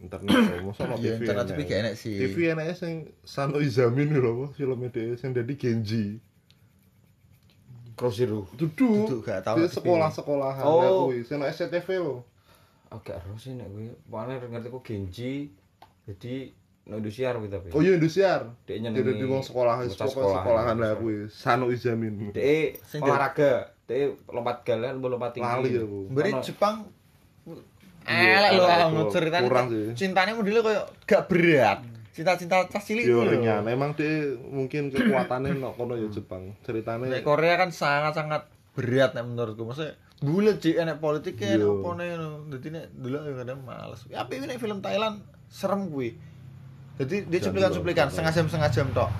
Internet 0.00 0.34
mosok 0.64 0.82
ono 0.88 0.96
Iya, 0.98 1.14
TV. 1.14 1.22
internet 1.28 1.44
tapi 1.52 1.62
gak 1.68 1.78
enek 1.84 1.94
sih. 1.94 2.16
TV 2.16 2.36
enake 2.56 2.72
sing 2.74 3.12
Sano 3.22 3.60
Izamin 3.60 4.08
lho 4.08 4.30
apa 4.40 4.46
filmnya 4.56 4.88
dhewe 4.88 5.14
sing 5.20 5.36
dadi 5.36 5.52
Genji. 5.54 6.16
Cross 8.02 8.18
Zero. 8.18 8.50
Duduk. 8.52 9.06
Duduk, 9.06 9.20
gak 9.22 9.46
tau 9.46 9.54
Di 9.54 9.70
sekolah-sekolahan 9.70 10.66
Oh. 10.66 11.06
kuwi 11.06 11.22
sing 11.22 11.38
SCTV 11.38 11.86
lho. 11.96 12.26
Agak 12.90 13.22
ero 13.22 13.38
sih 13.38 13.54
nek 13.54 13.70
kuwi. 13.70 13.94
Pokoknya 14.04 14.42
ngerti 14.42 14.68
ku 14.68 14.80
Genji. 14.82 15.34
Jadi 16.02 16.50
no 16.82 16.98
Indosiar 16.98 17.38
kuwi 17.38 17.46
tapi. 17.46 17.70
Oh 17.70 17.78
iya 17.78 17.94
Indosiar. 17.94 18.50
Dek 18.62 18.74
Jadi 18.74 18.82
nyenengi 18.82 19.14
di 19.14 19.24
wong 19.24 19.40
sekolah 19.40 19.86
sekolah 19.86 20.10
sekolahan. 20.10 20.42
sekolahan 20.42 20.76
lah 20.76 20.92
kuwi 20.96 21.14
Sano 21.28 21.70
Izamin. 21.70 22.34
Dek 22.34 22.82
olahraga. 22.98 23.70
Dek 23.86 24.26
lompat 24.26 24.66
galan, 24.66 24.98
mbok 24.98 25.10
lompat 25.10 25.30
tinggi. 25.32 25.46
Lali 25.46 25.70
aku. 25.76 26.00
Beri 26.10 26.30
Ono- 26.32 26.42
Jepang 26.42 26.76
Iya, 28.02 28.34
elek 28.34 28.50
lho 28.58 28.66
kurang 28.66 29.06
ceritanya 29.14 29.46
cintanya 29.94 30.34
modelnya 30.34 30.58
koyo 30.60 30.82
gak 31.06 31.30
berat. 31.30 31.78
Cinta-cinta 32.12 32.68
tas 32.68 32.84
cilik 32.84 33.08
Yo 33.08 33.24
ringan. 33.24 33.64
Emang 33.64 33.96
dia 33.96 34.36
mungkin 34.36 34.92
kekuatannya 34.92 35.56
no 35.56 35.72
kono 35.72 35.96
ya 35.96 36.12
Jepang. 36.12 36.52
Ceritanya 36.60 37.08
Nek 37.08 37.24
Korea 37.24 37.56
kan 37.56 37.72
sangat-sangat 37.72 38.52
berat 38.76 39.16
nek 39.16 39.24
menurutku. 39.24 39.64
Maksudnya 39.64 39.96
bulet 40.20 40.60
sih 40.60 40.76
enek 40.76 41.00
politiknya 41.00 41.56
enek 41.56 41.66
apa 41.72 41.88
nih 41.98 42.08
Dadi 42.52 42.68
nek 42.68 42.84
dulu 42.92 43.16
ya 43.16 43.32
kadang 43.40 43.58
males. 43.64 44.00
Ya 44.12 44.20
tapi 44.20 44.44
nek 44.44 44.60
film 44.60 44.84
Thailand 44.84 45.24
serem 45.48 45.88
kuwi. 45.88 46.12
Jadi 47.00 47.32
dia 47.32 47.40
cuplikan-cuplikan 47.48 48.12
setengah 48.12 48.32
jam 48.36 48.46
setengah 48.52 48.70
jam 48.70 48.86
tok. 48.92 49.10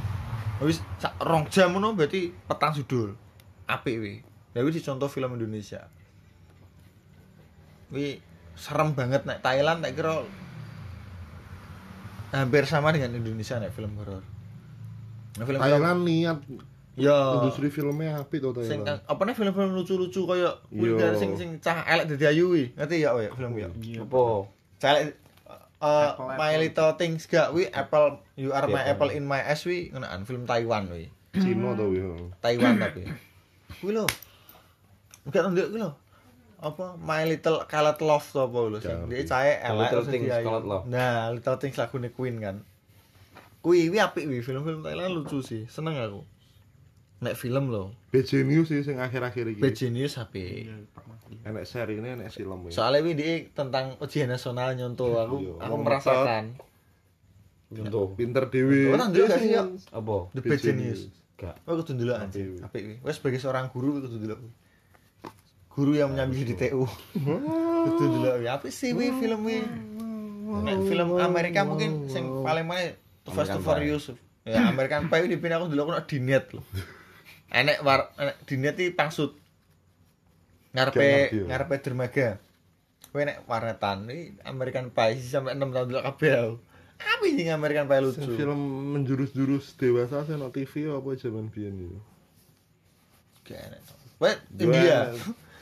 Sak 1.01 1.17
rong 1.25 1.49
jam 1.49 1.73
ngono 1.73 1.97
berarti 1.97 2.29
petang 2.45 2.77
judul. 2.77 3.17
Apik 3.73 3.97
wi. 3.97 4.15
Lah 4.53 4.61
kuwi 4.61 4.77
dicontoh 4.77 5.09
film 5.09 5.33
Indonesia. 5.41 5.89
Wi 7.89 8.21
serem 8.53 8.93
banget 8.93 9.25
nek 9.25 9.41
Thailand 9.41 9.81
tak 9.81 9.97
kira 9.97 10.21
hampir 12.33 12.65
sama 12.65 12.91
dengan 12.91 13.13
Indonesia 13.13 13.61
nek 13.61 13.71
film 13.71 13.93
horor. 14.01 14.25
Nah, 15.37 15.45
film 15.45 15.61
Thailand 15.61 16.01
niat 16.03 16.39
ya 16.93 17.41
industri 17.41 17.73
filmnya 17.73 18.21
apik 18.21 18.45
to 18.45 18.53
sing 18.61 18.85
Thailand. 18.85 19.01
apa 19.05 19.21
nih 19.25 19.33
film-film 19.33 19.73
lucu-lucu 19.73 20.29
kayak 20.29 20.61
Iya. 20.69 20.77
vulgar 20.77 21.13
sing 21.17 21.33
sing 21.37 21.57
cah 21.57 21.85
elek 21.85 22.05
dadi 22.09 22.25
ayu 22.29 22.53
wi. 22.53 22.73
Ngerti 22.73 22.97
ya 23.01 23.09
oh 23.13 23.21
ya 23.21 23.31
film 23.33 23.53
ya. 23.57 23.69
Iya. 23.81 24.01
Apa? 24.05 24.23
Cah 24.77 24.89
elek 24.93 25.05
uh, 25.81 26.13
Apple, 26.13 26.27
My 26.29 26.37
Apple. 26.37 26.61
Little 26.61 26.93
Things 26.97 27.23
gak 27.25 27.49
wi 27.53 27.65
Apple 27.69 28.21
You 28.37 28.53
Are 28.53 28.69
My 28.69 28.85
Iya. 28.85 28.93
Apple 28.93 29.11
in 29.13 29.25
My 29.25 29.41
Eyes 29.41 29.65
wi 29.65 29.89
ngenaan 29.89 30.25
film 30.25 30.45
Taiwan 30.45 30.93
wi. 30.93 31.09
Cina 31.33 31.73
to 31.73 31.87
yo. 31.97 32.29
Taiwan 32.45 32.77
tapi. 32.77 33.09
Kuwi 33.81 33.97
lho. 33.97 34.05
Enggak 35.25 35.49
ndek 35.49 35.67
kuwi 35.73 35.81
lho. 35.81 35.91
Apa 36.63 36.95
My 36.95 37.27
Little 37.27 37.67
Colored 37.67 37.99
Love 37.99 38.27
to 38.31 38.39
apa 38.39 38.59
lho 38.63 38.79
sing 38.79 38.95
Jangan. 38.95 39.11
dia 39.11 39.23
cah 39.27 39.43
elek 39.43 39.91
Little 39.91 40.05
Things. 40.07 40.29
Colored 40.47 40.67
Love. 40.71 40.85
Nah, 40.87 41.35
Little 41.35 41.59
Things 41.59 41.75
lagune 41.75 42.09
Queen 42.15 42.39
kan. 42.39 42.57
Kuwi 43.59 43.91
wi 43.91 43.99
apik 43.99 44.31
wi 44.31 44.39
film-film 44.41 44.87
Thailand 44.87 45.11
lucu 45.13 45.43
sih. 45.43 45.67
Seneng 45.67 45.99
aku. 45.99 46.23
Nek 47.23 47.35
film 47.35 47.71
lho. 47.71 47.91
Bad 48.11 48.27
Genius 48.27 48.71
sih 48.71 48.83
sing 48.83 48.99
akhir-akhir 48.99 49.59
iki. 49.59 49.61
Bad 49.63 49.75
Genius 49.75 50.19
apik. 50.19 50.67
Iya, 50.71 50.75
pernah. 50.91 51.19
Enek 51.43 51.65
seri 51.67 51.99
ini 51.99 52.09
enek 52.15 52.31
film 52.31 52.67
ya. 52.67 52.71
Soalnya 52.71 52.99
ini 53.03 53.13
dia 53.19 53.33
tentang 53.51 53.99
ujian 53.99 54.31
nasional 54.31 54.79
nyontoh 54.79 55.19
aku 55.19 55.37
Iya, 55.43 55.53
aku 55.67 55.75
merasakan 55.83 56.45
Contoh. 57.73 58.13
Pinter 58.15 58.53
dewe. 58.53 58.93
Oh, 58.93 59.01
gak 59.01 59.41
sih? 59.41 59.57
Apa? 59.57 60.17
The 60.37 60.41
Bad 60.45 60.61
Genius. 60.61 61.09
Gak. 61.41 61.59
Oh 61.67 61.75
kudu 61.75 61.99
ndelok 61.99 62.21
Apik, 62.21 62.27
anjing. 62.29 62.47
wi. 62.55 62.59
Apik 62.63 62.83
wi. 62.87 62.95
Wes 63.03 63.17
sebagai 63.19 63.41
seorang 63.41 63.67
guru 63.73 63.99
kudu 63.99 64.15
ndelok. 64.21 64.39
Guru 65.73 65.97
yang 65.97 66.13
menyambi 66.13 66.45
di 66.45 66.55
TU. 66.57 66.85
Kudu 67.17 68.05
ndelok 68.05 68.35
wi. 68.45 68.47
Apa 68.49 68.69
sih 68.69 68.93
wi 68.93 69.09
film 69.17 69.49
wi? 69.49 69.65
Nek 70.63 70.77
film 70.85 71.17
Amerika 71.17 71.65
mungkin 71.65 72.13
sing 72.13 72.29
paling 72.45 72.69
mana 72.69 72.93
Too 73.25 73.33
Fast 73.33 73.57
Too 73.57 73.65
American 73.65 73.65
Furious. 73.65 74.05
Ya 74.45 74.69
American 74.69 75.09
Pie 75.09 75.31
di 75.31 75.39
aku 75.39 75.65
ndelok 75.73 75.89
ono 75.97 76.01
di 76.05 76.19
net 76.21 76.53
lho. 76.53 76.61
Enek 77.49 77.81
war 77.81 78.13
enek 78.21 78.37
di 78.45 78.55
net 78.61 78.77
iki 78.77 78.93
pangsut. 78.93 79.33
Ngarepe 80.77 81.01
ngerti, 81.01 81.37
ya. 81.41 81.45
ngarepe 81.49 81.75
dermaga. 81.81 82.29
Kowe 83.09 83.23
nek 83.25 83.49
warnetan 83.49 84.13
iki 84.13 84.37
American 84.45 84.93
Pie 84.93 85.17
sih 85.25 85.33
sampai 85.33 85.57
6 85.57 85.73
tahun 85.73 85.87
dulu 85.89 86.01
kabeh. 86.05 86.33
aku. 86.37 86.55
Apa 87.03 87.25
ini 87.25 87.49
American 87.49 87.89
Pie 87.89 88.03
lucu? 88.05 88.29
Film 88.37 88.61
menjurus-jurus 88.93 89.73
dewasa 89.81 90.29
sing 90.29 90.37
no 90.37 90.53
TV 90.53 90.93
apa 90.93 91.17
zaman 91.17 91.49
biyen 91.49 91.81
yo. 91.81 91.97
Gak 93.49 93.59
enak. 93.59 93.81
Wah, 94.23 94.37
India. 94.55 95.11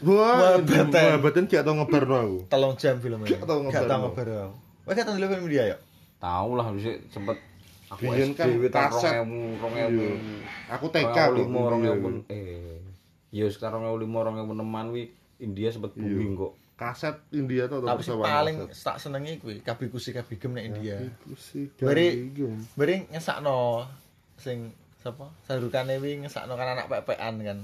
Wah, 0.01 0.57
Baten. 0.59 0.89
wah, 0.91 1.19
baten 1.19 1.45
gak 1.45 1.61
tau 1.61 1.75
ngebarno 1.75 2.17
aku. 2.17 2.39
Telung 2.49 2.75
jam 2.75 2.97
filmnya. 2.97 3.29
Gak 3.29 3.45
tau 3.45 3.59
Gak 3.61 3.65
ngebar, 3.69 3.85
tau 3.85 3.99
no. 3.99 4.05
ngebar 4.09 4.29
aku. 4.29 4.57
Wah, 4.83 4.93
gak 4.93 5.05
tau 5.05 5.15
dulu 5.15 5.27
film 5.29 5.45
India 5.45 5.65
ya? 5.67 5.77
Tahu 6.17 6.51
lah 6.55 6.67
bisa 6.73 6.91
sempet 7.09 7.37
aku 7.89 8.01
Biyen 8.07 8.33
kan 8.33 8.49
kaset. 8.71 9.13
2000, 9.25 9.61
2000. 9.61 9.93
Iya. 9.93 10.11
Aku 10.71 10.87
TK 10.89 11.17
lho. 11.27 11.37
lima 11.39 11.51
Iya, 11.51 11.67
orang 11.67 11.81
iya. 11.81 11.89
yang 11.91 12.01
eh 12.29 12.77
ya 13.31 13.47
sekarang 13.47 13.81
yang 13.83 13.97
lima 13.97 14.17
orang 14.21 14.35
yang 14.37 14.49
meneman 14.49 14.87
wi 14.91 15.09
India 15.37 15.69
sempet 15.69 15.95
Iya. 15.95 16.05
booming 16.07 16.33
kok 16.35 16.53
Kaset 16.75 17.13
India 17.31 17.69
tuh 17.69 17.85
Tapi 17.85 18.01
paling 18.09 18.57
tak 18.73 18.97
senengi 18.97 19.37
kuwi 19.37 19.61
Kabi 19.61 19.89
Kusi 19.89 20.13
Kabi 20.13 20.37
Gem 20.37 20.57
nek 20.57 20.65
India. 20.67 20.97
Iku 20.97 21.37
sih. 21.37 21.69
Beri-. 21.77 22.33
Beri 22.73 23.05
ngesakno 23.09 23.85
sing 24.37 24.73
sapa? 24.97 25.29
Sarukane 25.45 25.97
wi 25.97 26.21
ngesakno 26.21 26.57
kan 26.57 26.73
anak 26.73 26.89
pepean 26.89 27.37
kan. 27.39 27.59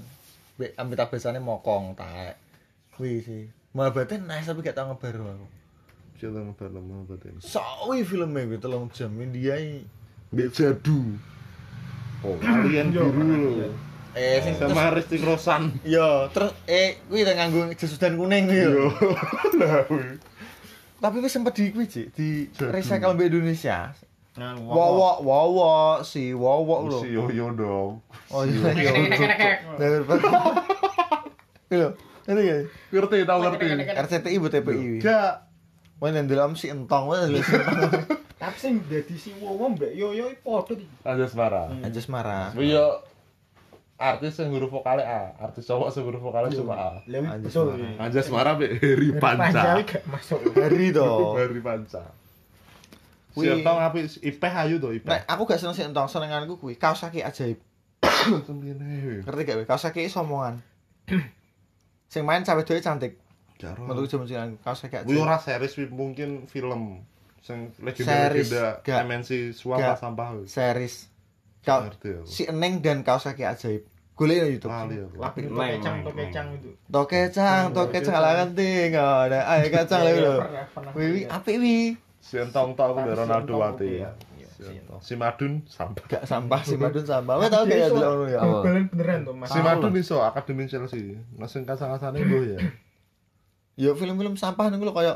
Amitabh 0.57 1.13
Bachchan 1.13 1.37
mokong 1.39 1.93
taek. 1.93 2.37
Kuwi 2.97 3.21
sih. 3.21 3.45
Mahabharata 3.77 4.17
nice 4.17 4.49
tapi 4.49 4.65
gak 4.65 4.73
tau 4.73 4.89
ngebar 4.89 5.21
aku. 5.21 5.47
Bisa 6.17 6.33
tau 6.33 6.49
ngebarno 6.49 7.05
baten. 7.05 7.37
Sawi 7.45 8.01
filmnya 8.09 8.49
kuwi 8.49 8.57
telung 8.57 8.89
jam 8.89 9.13
India 9.21 9.61
iki 9.61 9.85
Mbak 10.33 10.49
Jadu. 10.57 11.01
Oh, 12.25 12.41
alien 12.41 12.89
Yo, 12.89 13.13
biru 13.13 13.37
lho. 13.37 13.51
iya. 13.61 13.69
Eh 14.17 14.41
sing 14.41 14.57
Sama 14.57 14.89
Risti 14.97 15.21
Rosan. 15.21 15.77
yo 15.85 16.33
terus 16.33 16.57
eh 16.65 16.97
kuwi 17.05 17.21
udah 17.21 17.37
nganggo 17.37 17.69
hujan 17.77 18.17
kuning 18.17 18.49
yo. 18.49 18.69
Yo. 18.73 18.85
Lah 19.61 19.85
kuwi. 19.85 20.17
Tapi 20.97 21.17
wis 21.21 21.37
sempet 21.37 21.53
di 21.53 21.69
kuwi 21.69 21.85
Cik, 21.85 22.17
di 22.17 22.49
recycle 22.57 23.13
Indonesia. 23.13 23.93
Nah, 24.37 24.53
Wowo, 24.61 25.25
wowo, 25.25 26.05
si 26.05 26.37
wowo 26.37 26.93
lho. 26.93 27.01
Si 27.01 27.09
Yoyo 27.17 27.57
dong. 27.57 28.05
Oh 28.29 28.45
iya 28.45 28.69
iya. 28.77 28.93
Bener 29.81 30.05
banget. 30.05 30.29
Lho, 31.73 31.89
ngerti 32.29 32.43
gak? 32.45 32.61
Ngerti 32.93 33.17
tau 33.25 33.39
ngerti. 33.41 33.67
RCTI 33.97 34.37
bu 34.37 34.49
TPI. 34.53 35.01
Gak. 35.01 35.33
Wah 35.97 36.13
yang 36.13 36.29
dalam 36.29 36.53
si 36.53 36.69
entong 36.69 37.09
si 37.17 37.41
entong. 37.41 37.93
Tapi 38.37 38.57
sing 38.61 38.85
dadi 38.85 39.17
si 39.17 39.33
Wowo 39.41 39.73
Mbak 39.73 39.97
Yoyo 39.97 40.29
iki 40.29 40.45
padha 40.45 40.77
iki. 40.77 40.87
Anjas 41.09 41.33
marah. 41.33 41.73
Aja 41.81 42.01
marah. 42.13 42.53
Yo 42.61 43.01
artis 43.97 44.37
yang 44.37 44.53
huruf 44.53 44.69
vokalnya 44.69 45.09
A, 45.09 45.49
artis 45.49 45.65
cowok 45.65 45.89
yang 45.97 46.05
huruf 46.05 46.21
vokalnya 46.21 46.53
cuma 46.53 46.77
A. 46.77 46.91
Anjas 47.09 47.57
marah. 47.57 47.97
Anjas 47.97 48.29
marah 48.29 48.53
be 48.61 48.77
Heri 48.77 49.17
Panca 49.17 49.81
Panca. 49.81 49.81
gak 49.89 50.05
masuk. 50.13 50.41
Hari 50.53 50.93
toh. 50.93 51.33
Heri 51.41 51.65
Panca. 51.65 52.05
Wih. 53.37 53.53
Siapa 53.53 53.69
tau 53.69 53.77
ngapain 53.77 54.09
IP 54.09 54.43
ayu 54.49 54.77
tuh 54.81 54.91
IP. 54.97 55.05
Nah, 55.05 55.21
aku 55.29 55.45
gak 55.45 55.61
seneng 55.61 55.77
si 55.77 55.85
entong, 55.85 56.09
senenganku 56.09 56.57
kuwi 56.57 56.81
kaos 56.81 57.05
kaki 57.05 57.21
ajaib. 57.21 57.61
Ngerti 58.01 59.43
gak? 59.45 59.57
weh? 59.61 59.67
Kaos 59.69 59.85
kaki 59.85 60.09
iso 60.09 60.25
omongan. 60.25 60.65
Sing 62.13 62.25
main 62.25 62.43
cawe 62.43 62.65
dhewe 62.65 62.81
cantik. 62.81 63.21
Jaro. 63.61 63.85
Menurut 63.85 64.09
jaman 64.09 64.57
kaki 64.57 65.05
Wih 65.05 65.21
ajaib. 65.21 65.21
ora 65.21 65.37
series 65.37 65.77
mungkin 65.93 66.49
film 66.49 67.05
sing 67.45 67.71
gak. 67.77 69.05
MNC 69.05 69.53
sampah. 70.01 70.49
Series. 70.49 71.13
Kau 71.61 71.83
si 72.25 72.49
Eneng 72.49 72.81
dan 72.81 73.05
kaos 73.05 73.29
kaki 73.29 73.45
ajaib. 73.45 73.85
Golek 74.17 74.49
di 74.49 74.57
YouTube. 74.57 74.73
Lali 74.73 74.97
aku. 74.97 75.21
Lagu 75.21 75.39
to 75.45 75.53
Meng, 75.53 75.77
kecang, 75.77 75.97
meng, 76.01 76.09
to 76.09 76.13
kecang 76.17 76.47
itu. 76.57 76.71
To 76.89 77.03
kecang, 77.05 77.63
to 77.77 77.83
kecang 77.93 78.17
lah 78.17 78.33
kan 78.33 78.49
tinggal. 78.57 79.29
Ada 79.29 79.39
ayo 79.45 79.67
kacang 79.69 80.01
lho. 80.09 80.37
Pernah. 80.41 80.93
Wiwi 80.97 81.21
apik 81.29 81.57
wi. 81.61 82.01
Si 82.27 82.35
Entong 82.37 82.75
tau 82.75 82.91
aku 82.91 83.01
Tapi 83.01 83.15
Ronaldo 83.15 83.55
Wati. 83.55 83.87
iya. 83.97 84.11
Si 84.99 85.15
Madun 85.15 85.63
sampah. 85.65 86.03
Gak 86.07 86.25
sampah 86.25 86.61
si 86.61 86.75
Madun 86.75 87.05
sampah. 87.05 87.39
Wes 87.39 87.47
tau 87.47 87.63
gak 87.63 87.77
ya 87.77 87.87
delok 87.87 88.03
ngono 88.11 88.27
ya. 88.27 88.41
Balen 88.43 88.85
beneran 88.89 89.19
tuh 89.23 89.35
Mas. 89.35 89.49
Si 89.49 89.59
Madun 89.61 89.95
iso 89.95 90.17
akademi 90.19 90.67
Chelsea. 90.67 91.15
Ngasih 91.33 91.63
kasang-kasane 91.63 92.19
gue 92.19 92.43
ya. 92.51 92.61
Ya 93.79 93.93
film-film 93.93 94.35
sampah 94.35 94.67
niku 94.67 94.83
lho 94.83 94.95
koyo 94.95 95.15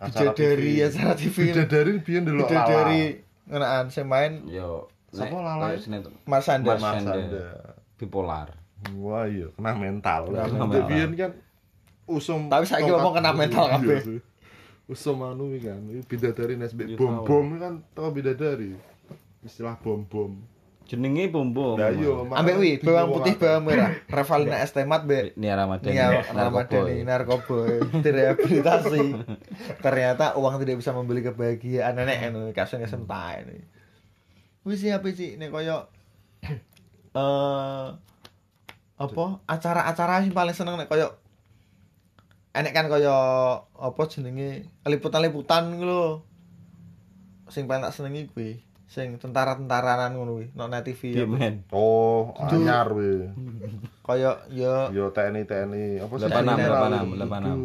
Acara 0.00 0.32
Bidadari 0.32 0.72
TV. 0.72 0.82
acara 0.82 1.12
TV. 1.12 1.36
Bidadari 1.46 1.92
biyen 2.00 2.24
delok 2.24 2.42
lala. 2.42 2.48
Bidadari 2.48 3.02
ngenaan 3.44 3.86
sing 3.86 4.06
main 4.06 4.32
Yo. 4.48 4.88
Siapa 5.12 5.28
nek- 5.28 5.44
lalai? 5.44 5.76
Mas- 5.76 5.84
Mas 6.24 6.46
Anda. 6.48 6.72
Anda. 7.12 7.46
bipolar. 7.94 8.48
Wah 8.96 9.28
iya, 9.28 9.46
kena 9.52 9.76
mental. 9.76 10.26
Mental. 10.26 10.88
Biyen 10.88 11.12
kan 11.12 11.30
usum 12.04 12.48
Tapi 12.48 12.64
saiki 12.64 12.82
tongkat- 12.82 12.96
ngomong 12.96 13.14
kena 13.14 13.30
mental 13.38 13.64
Iya 13.64 13.72
kabeh. 13.76 14.00
Sih. 14.92 15.08
Usum 15.08 15.24
anu 15.24 15.52
kan, 15.58 15.80
bidadari 16.04 16.54
nesbek 16.60 16.94
bom 17.00 17.24
bom 17.24 17.46
kan 17.56 17.80
tau 17.96 18.12
bidadari. 18.12 18.76
Istilah 19.42 19.80
bom 19.80 20.04
bom. 20.06 20.38
Jenenge 20.92 21.30
Bombo. 21.30 21.78
Lah 21.78 21.94
iya, 21.94 22.12
Ambek 22.12 22.56
wi 22.58 22.76
bawang 22.76 23.16
putih 23.16 23.34
bawang 23.38 23.64
merah. 23.64 23.96
Revalina 24.12 24.60
Estemat 24.60 25.06
be 25.06 25.32
Nia 25.38 25.56
Ramadhani. 25.56 25.94
Nia. 25.94 26.20
Ramadhani 26.20 27.06
narkoba 27.06 27.80
direhabilitasi. 28.04 29.00
Ternyata 29.80 30.36
uang 30.36 30.60
tidak 30.60 30.82
bisa 30.82 30.90
membeli 30.92 31.24
kebahagiaan 31.24 31.96
nenek 31.96 32.28
anu 32.28 32.50
kasus 32.52 32.76
kesem 32.82 33.08
tae 33.08 33.46
ini. 33.46 33.64
Wis 34.68 34.84
apa 34.90 35.08
sih 35.14 35.38
nek 35.38 35.48
koyo 35.48 35.88
eh 37.16 37.88
apa 39.02 39.24
acara-acara 39.48 40.22
sing 40.22 40.36
paling 40.36 40.54
seneng 40.54 40.76
nek 40.76 40.92
koyo 40.92 41.21
enek 42.52 42.72
kan 42.72 42.86
koyo 42.86 43.16
apa 43.72 44.02
jenenge 44.06 44.68
liputan-liputan 44.84 45.72
ngono 45.72 45.84
lho. 45.86 46.10
Sing 47.48 47.64
paling 47.64 47.82
tak 47.82 47.92
senengi 47.92 48.28
kuwi 48.28 48.60
sing 48.86 49.16
tentara-tentaranan 49.16 50.12
ngono 50.12 50.36
kuwi 50.36 50.46
nang 50.52 50.68
net 50.68 50.84
TV. 50.84 51.12
Iya, 51.12 51.24
apa. 51.24 51.32
men. 51.32 51.54
Oh, 51.70 52.32
anyar 52.38 52.92
we. 52.92 53.28
Koyo 54.00 54.36
ya 54.48 54.88
Yo 54.88 55.08
TNI 55.10 55.42
TNI 55.42 55.84
apa 56.00 56.12
sih? 56.14 56.22
Delapan 56.22 56.42
enam, 56.44 56.56
TNI? 56.56 56.66
delapan 56.66 56.88
enam, 56.88 57.04
Itu- 57.04 57.16
delapan 57.16 57.40
enam. 57.42 57.58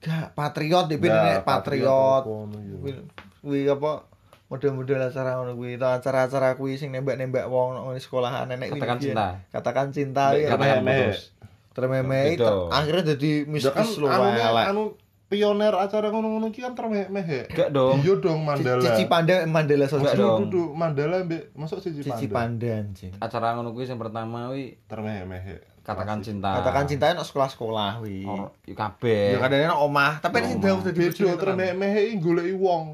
gak 0.00 0.26
patriot 0.32 0.86
Nah, 0.88 0.96
nek 0.96 1.44
patriot. 1.44 2.22
iya. 2.24 2.76
Kuwi 2.76 2.92
kuwi 3.40 3.60
apa 3.66 4.08
model-model 4.48 5.00
acara 5.06 5.36
ngono 5.36 5.52
kuwi 5.54 5.76
atau 5.76 5.90
acara-acara 5.90 6.56
kuwi 6.56 6.74
sing 6.74 6.90
nembak-nembak 6.90 7.46
wong 7.46 7.72
nang 7.72 7.96
sekolahan 7.96 8.44
nenek 8.44 8.72
Katakan 8.74 8.98
cinta. 8.98 9.26
Katakan 9.48 9.86
cinta 9.90 10.24
ya. 10.34 10.52
katakan 10.52 10.82
putus. 10.82 11.32
Termeme 11.70 12.34
Beda. 12.34 12.44
ter- 12.44 12.68
akhirnya 12.70 13.02
jadi 13.14 13.30
kan 13.42 13.50
mistis 13.50 13.90
lu 13.96 14.06
anu 14.06 14.26
anu 14.58 14.82
pioner 15.30 15.70
acara 15.70 16.10
ngono-ngono 16.10 16.50
iki 16.50 16.58
kan 16.58 16.74
termeh-meh. 16.74 17.46
Gak 17.46 17.70
dong. 17.70 18.02
Iya 18.02 18.18
dong 18.18 18.42
Mandala. 18.42 18.82
Cici 18.82 19.06
Panda 19.06 19.46
Mandala 19.46 19.86
Enggak 19.86 19.94
Sosial. 19.94 20.18
dong. 20.18 20.40
Duduk 20.50 20.70
Mandala 20.74 21.22
mbek 21.22 21.54
masuk 21.54 21.78
Cici 21.78 22.02
Cici 22.02 22.26
Panda. 22.26 22.66
Panda 22.66 22.70
anjing. 22.82 23.12
Acara 23.16 23.54
ngono 23.54 23.70
kuwi 23.70 23.86
sing 23.86 23.94
pertama 23.94 24.50
wi 24.50 24.74
Termeh-meh. 24.90 25.70
katakan 25.80 26.18
cinta. 26.20 26.60
Katakan 26.60 26.84
cinta 26.86 27.08
nang 27.10 27.24
sekolah-sekolah 27.24 28.04
wi. 28.04 28.22
Or, 28.22 28.52
yuk 28.66 28.76
kabeh. 28.76 29.34
Ya 29.34 29.38
kadang 29.40 29.58
nang 29.64 29.80
omah, 29.80 30.20
tapi 30.20 30.38
nek 30.38 30.46
sing 30.52 30.58
jauh 30.60 30.82
dadi 30.82 30.98
Beda 31.08 31.24
iki 32.04 32.16
goleki 32.20 32.54
wong. 32.54 32.84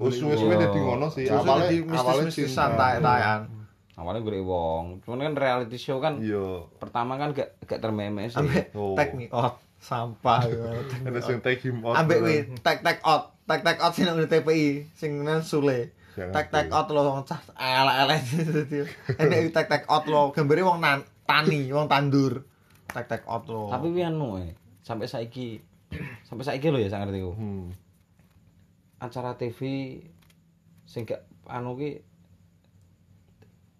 Wis 0.00 0.18
suwe-suwe 0.18 0.50
wong. 0.50 0.60
dadi 0.60 0.78
ngono 0.80 1.06
sih. 1.06 1.28
Awalnya 1.28 1.70
Awalnya 1.92 2.28
di 2.34 3.61
awalnya 4.02 4.20
gue 4.20 4.42
wong. 4.42 5.00
Cuman 5.00 5.22
kan 5.22 5.34
reality 5.34 5.78
show 5.78 5.98
kan 5.98 6.18
Iya. 6.18 6.66
pertama 6.76 7.14
kan 7.14 7.30
gak 7.30 7.54
gak 7.62 7.78
termeme 7.78 8.26
sih. 8.26 8.36
Ambek 8.36 8.74
Oh. 8.74 8.98
tag 8.98 9.14
me 9.14 9.30
out 9.30 9.62
sampah. 9.78 10.42
Ada 11.06 11.20
sing 11.22 11.38
take 11.40 11.62
him 11.62 11.80
out. 11.82 11.94
ambek 11.96 12.18
wi 12.18 12.34
tag 12.60 12.82
tag 12.82 12.98
out 13.02 13.38
tag 13.42 13.62
tag 13.62 13.78
out 13.78 13.94
sing 13.94 14.04
nang 14.04 14.18
TPI 14.20 14.90
sing 14.92 15.22
nang 15.22 15.42
Sule 15.42 15.90
tag 16.12 16.50
tag 16.50 16.68
out 16.68 16.86
lo 16.86 17.08
wong 17.08 17.24
cah 17.24 17.40
elek-elek 17.56 18.20
dadi 18.54 18.78
enek 19.16 19.50
tag 19.50 19.66
tag 19.66 19.82
out 19.86 20.04
lo 20.04 20.30
gambare 20.30 20.60
wong 20.60 20.78
nan, 20.78 21.00
tani 21.24 21.66
wong 21.68 21.88
tandur 21.88 22.44
tag 22.86 23.08
tag 23.08 23.24
out 23.24 23.48
lo 23.48 23.72
Tapi 23.72 23.88
wi 23.90 24.02
anu 24.02 24.36
eh 24.38 24.52
sampai 24.82 25.06
saiki 25.06 25.58
sampai 26.28 26.44
saiki 26.44 26.68
lho 26.68 26.78
ya 26.78 26.86
saya 26.86 27.02
ngerti 27.02 27.18
ku. 27.18 27.32
Hmm. 27.32 27.70
Acara 28.98 29.34
TV 29.34 29.58
sing 30.86 31.02
gak 31.02 31.26
anu 31.48 31.74
ki 31.74 31.98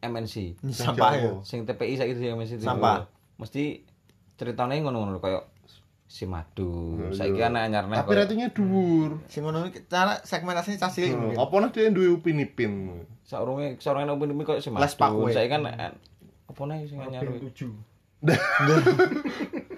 MNC. 0.03 0.35
sampah 0.69 1.11
ya 1.15 1.31
Sing 1.41 1.63
TPI 1.63 1.95
saiki 1.95 2.15
di 2.15 2.27
MNC 2.29 2.59
itu. 2.59 2.65
Sampah. 2.65 3.07
Mesti 3.39 3.87
ceritanya 4.35 4.75
ngono-ngono 4.81 5.17
kayak 5.17 5.47
si 6.05 6.27
madu. 6.27 7.01
Oh, 7.01 7.09
Saiki 7.09 7.39
iya. 7.39 7.49
anak 7.49 7.73
anyar 7.73 7.85
Tapi 7.89 8.13
ratingnya 8.13 8.51
dhuwur. 8.51 9.23
sing 9.27 9.41
ngono 9.43 9.65
iki 9.65 9.87
cara 9.87 10.21
segmentasinya 10.21 10.77
cah 10.77 10.91
cilik 10.91 11.17
mungkin 11.17 11.39
Apa 11.39 11.55
nah 11.57 11.71
dia 11.71 11.89
duwe 11.89 12.13
upin 12.13 12.37
ipin. 12.37 12.73
Saurunge 13.25 13.81
saurunge 13.81 14.11
opini 14.11 14.45
koyo 14.45 14.61
si 14.61 14.69
madu. 14.69 14.85
Saiki 15.31 15.49
kan 15.49 15.65
eh, 15.65 15.93
apa 16.45 16.61
nih 16.69 16.85
sing 16.85 16.99
anyar 17.01 17.23
Ben 17.23 17.33
kuwi? 17.33 17.49
tujuh. 17.49 17.73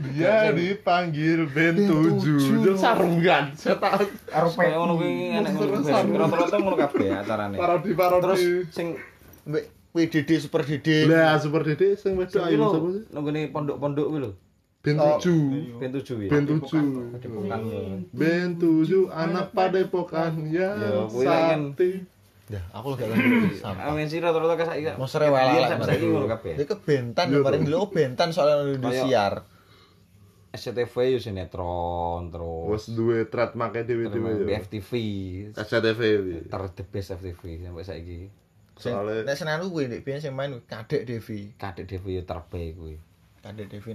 Dia 0.05 0.53
dipanggil 0.53 1.49
Ben 1.49 1.75
Ben 1.77 1.89
7. 1.89 1.89
tujuh. 1.89 2.37
Dia 2.61 2.75
sarungan. 2.77 3.45
Saya 3.57 3.77
tahu. 3.81 4.05
Karo 4.29 4.49
Kayak 4.53 4.77
ngono 4.77 4.93
kuwi 5.01 5.13
enek 5.33 5.51
ngono 5.55 5.81
kuwi. 5.81 6.19
Rata-rata 6.19 6.57
ngono 6.61 6.77
kabeh 6.77 7.09
acarane. 7.15 7.57
Parodi 7.57 7.91
Terus 7.95 7.97
parodi. 7.97 8.45
sing 8.69 8.87
mbek 9.45 9.65
WDD 9.95 10.31
super 10.37 10.61
DD 10.61 11.07
Lah 11.07 11.39
super 11.39 11.63
Dede 11.63 11.95
sing 11.95 12.19
wedok 12.19 12.43
ayu 12.43 12.59
sapa 12.59 12.89
sih? 12.91 13.03
nunggone 13.09 13.41
pondok-pondok 13.49 14.07
kuwi 14.09 14.21
lho. 14.21 14.31
Ben 14.83 14.99
Oh. 14.99 15.17
7. 15.17 15.81
Ben 15.81 15.89
7 15.89 16.03
ya. 16.19 16.29
Ben 16.29 16.45
7. 16.45 16.61
Depokan 17.17 17.61
lho. 17.63 17.81
Ben 18.11 18.49
7 18.59 19.09
anak 19.09 19.47
padepokan 19.51 20.33
ya 20.47 20.75
Ya, 20.75 21.07
kuwi 21.07 21.25
kan. 21.25 21.61
sakti. 21.73 21.91
ya 22.45 22.61
aku 22.71 22.93
gak 22.93 23.09
ngerti 23.09 23.57
sampah 23.57 23.87
Amin 23.89 24.05
sih 24.05 24.21
rata-rata 24.21 24.53
kayak 24.55 24.69
saiki. 24.69 24.91
Monster 24.99 25.23
elek 25.23 25.33
Iya, 25.33 25.65
sampai 25.71 25.87
saiki 25.89 26.05
ngono 26.05 26.27
kabeh. 26.29 26.53
Dia 26.55 26.67
ke 26.67 26.77
Bentan 26.77 27.27
Iya, 27.27 27.37
kemarin 27.41 27.61
dulu 27.63 27.77
oh 27.79 27.89
Bentan 27.89 28.29
soalnya 28.31 28.77
di 28.77 28.91
siar 28.93 29.35
SCTV 30.51 30.95
yo 31.09 31.19
sinetron 31.19 32.29
terus. 32.29 32.67
Wes 32.69 32.85
duwe 32.89 33.25
trademark 33.25 33.75
dhewe-dhewe 33.81 34.45
ya. 34.45 34.59
FTV 34.61 34.91
SCTV. 35.57 36.01
ter 36.45 36.63
the 36.73 36.85
best 36.85 37.11
FTV 37.13 37.41
sampai 37.61 37.83
saiki. 37.83 38.21
Soale 38.75 39.23
nek 39.23 39.37
senanu 39.39 39.71
kuwi 39.71 39.87
nek 39.87 40.03
biyen 40.03 40.19
sing 40.19 40.35
main 40.35 40.51
Kadek 40.67 41.07
Devi 41.07 41.55
Kadek 41.55 41.87
TV 41.87 42.19
yo 42.19 42.23
terbaik 42.23 42.75
kuwi. 42.75 42.97
Kadek 43.41 43.71
Devi 43.71 43.93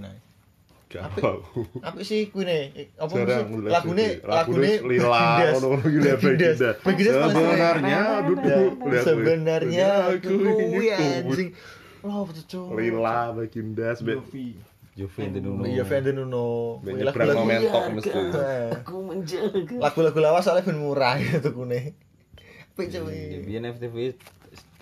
Apik. 1.06 1.22
tahu. 1.22 1.62
apa 1.86 2.02
sih 2.02 2.34
kuwi 2.34 2.44
ne 2.50 2.58
apa 2.98 3.14
lagune 3.62 4.06
lagune 4.26 4.70
lila 4.90 5.22
ngono-ngono 5.54 5.86
paling 6.18 6.58
sering. 6.58 6.82
Sebenarnya 7.06 8.00
duduk 8.26 8.58
sebenarnya 9.06 9.90
kuwi 10.26 10.86
anjing 10.90 11.50
oh 12.02 12.22
betul 12.26 12.74
Lila 12.74 13.30
Bagindas 13.30 14.02
be. 14.02 14.18
Yofi. 14.18 14.48
Jovi 14.98 15.22
Nuno. 15.38 15.62
iya 15.64 15.86
Nuno 16.10 16.46
Ben 16.82 16.98
Kuwi 16.98 17.06
nyebrang 17.06 17.28
lagu-lagu- 17.30 17.46
momentok 17.46 17.82
mesti. 17.94 18.10
Aku 18.82 18.96
menjaga. 19.06 19.74
lagu-lagu 19.78 20.18
lawas 20.18 20.42
soalnya 20.42 20.66
ben 20.66 20.76
murah 20.82 21.14
gitu 21.16 21.54
kune 21.54 21.94
Apik 22.74 22.90
Iya, 22.90 22.98
cuy 22.98 23.44
Biyen 23.46 23.64
FTV 23.70 23.96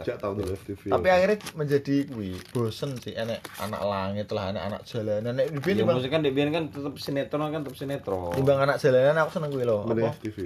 Jak 0.04 0.18
tau 0.18 0.32
dulu 0.32 0.52
FTV. 0.52 0.82
Tapi 0.90 1.08
akhirnya 1.08 1.36
menjadi 1.54 1.94
kuwi 2.06 2.36
bosen 2.48 2.94
sih 2.96 3.12
enek 3.12 3.40
anak 3.58 3.82
langit 3.82 4.28
lah, 4.28 4.50
anak 4.50 4.62
anak 4.64 4.80
jalanan. 4.84 5.32
Nek 5.32 5.50
di 5.50 5.72
Ya 5.72 5.82
musik 5.82 6.08
kan 6.08 6.20
Debian 6.20 6.50
kan 6.50 6.68
tetep 6.68 6.94
sinetron 6.96 7.48
kan 7.48 7.62
tetep 7.62 7.74
sinetron. 7.74 8.30
timbang 8.32 8.60
anak 8.60 8.76
jalanan 8.76 9.18
aku 9.18 9.30
seneng 9.32 9.50
kuwi 9.50 9.64
lho. 9.64 9.82
Mending 9.84 10.06
Apa? 10.06 10.14
FTV. 10.16 10.38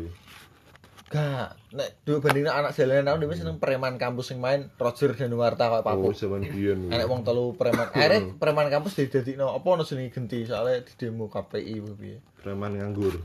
Gak, 1.08 1.48
nek 1.70 2.00
dua 2.02 2.18
banding 2.18 2.48
anak 2.48 2.72
jalanan 2.72 3.04
aku 3.06 3.18
dhewe 3.20 3.36
seneng 3.36 3.56
preman 3.58 3.96
kampus 3.96 4.26
sing 4.26 4.40
main 4.40 4.72
Roger 4.74 5.12
Danuarta 5.12 5.68
kayak 5.68 5.84
Oh, 5.84 6.08
papu. 6.08 6.16
zaman 6.16 6.40
biyen. 6.42 6.88
Enek 6.88 7.04
wong 7.04 7.20
telu 7.20 7.52
preman. 7.52 7.84
Akhirnya 7.86 8.32
preman 8.34 8.68
kampus 8.68 8.96
didadekno 8.96 9.52
apa 9.52 9.66
ono 9.66 9.82
jenenge 9.82 10.08
genti 10.10 10.42
soalnya 10.42 10.80
di 10.80 10.92
demo 10.96 11.28
KPI 11.28 11.74
piye. 11.92 12.16
preman 12.38 12.72
nganggur. 12.72 13.20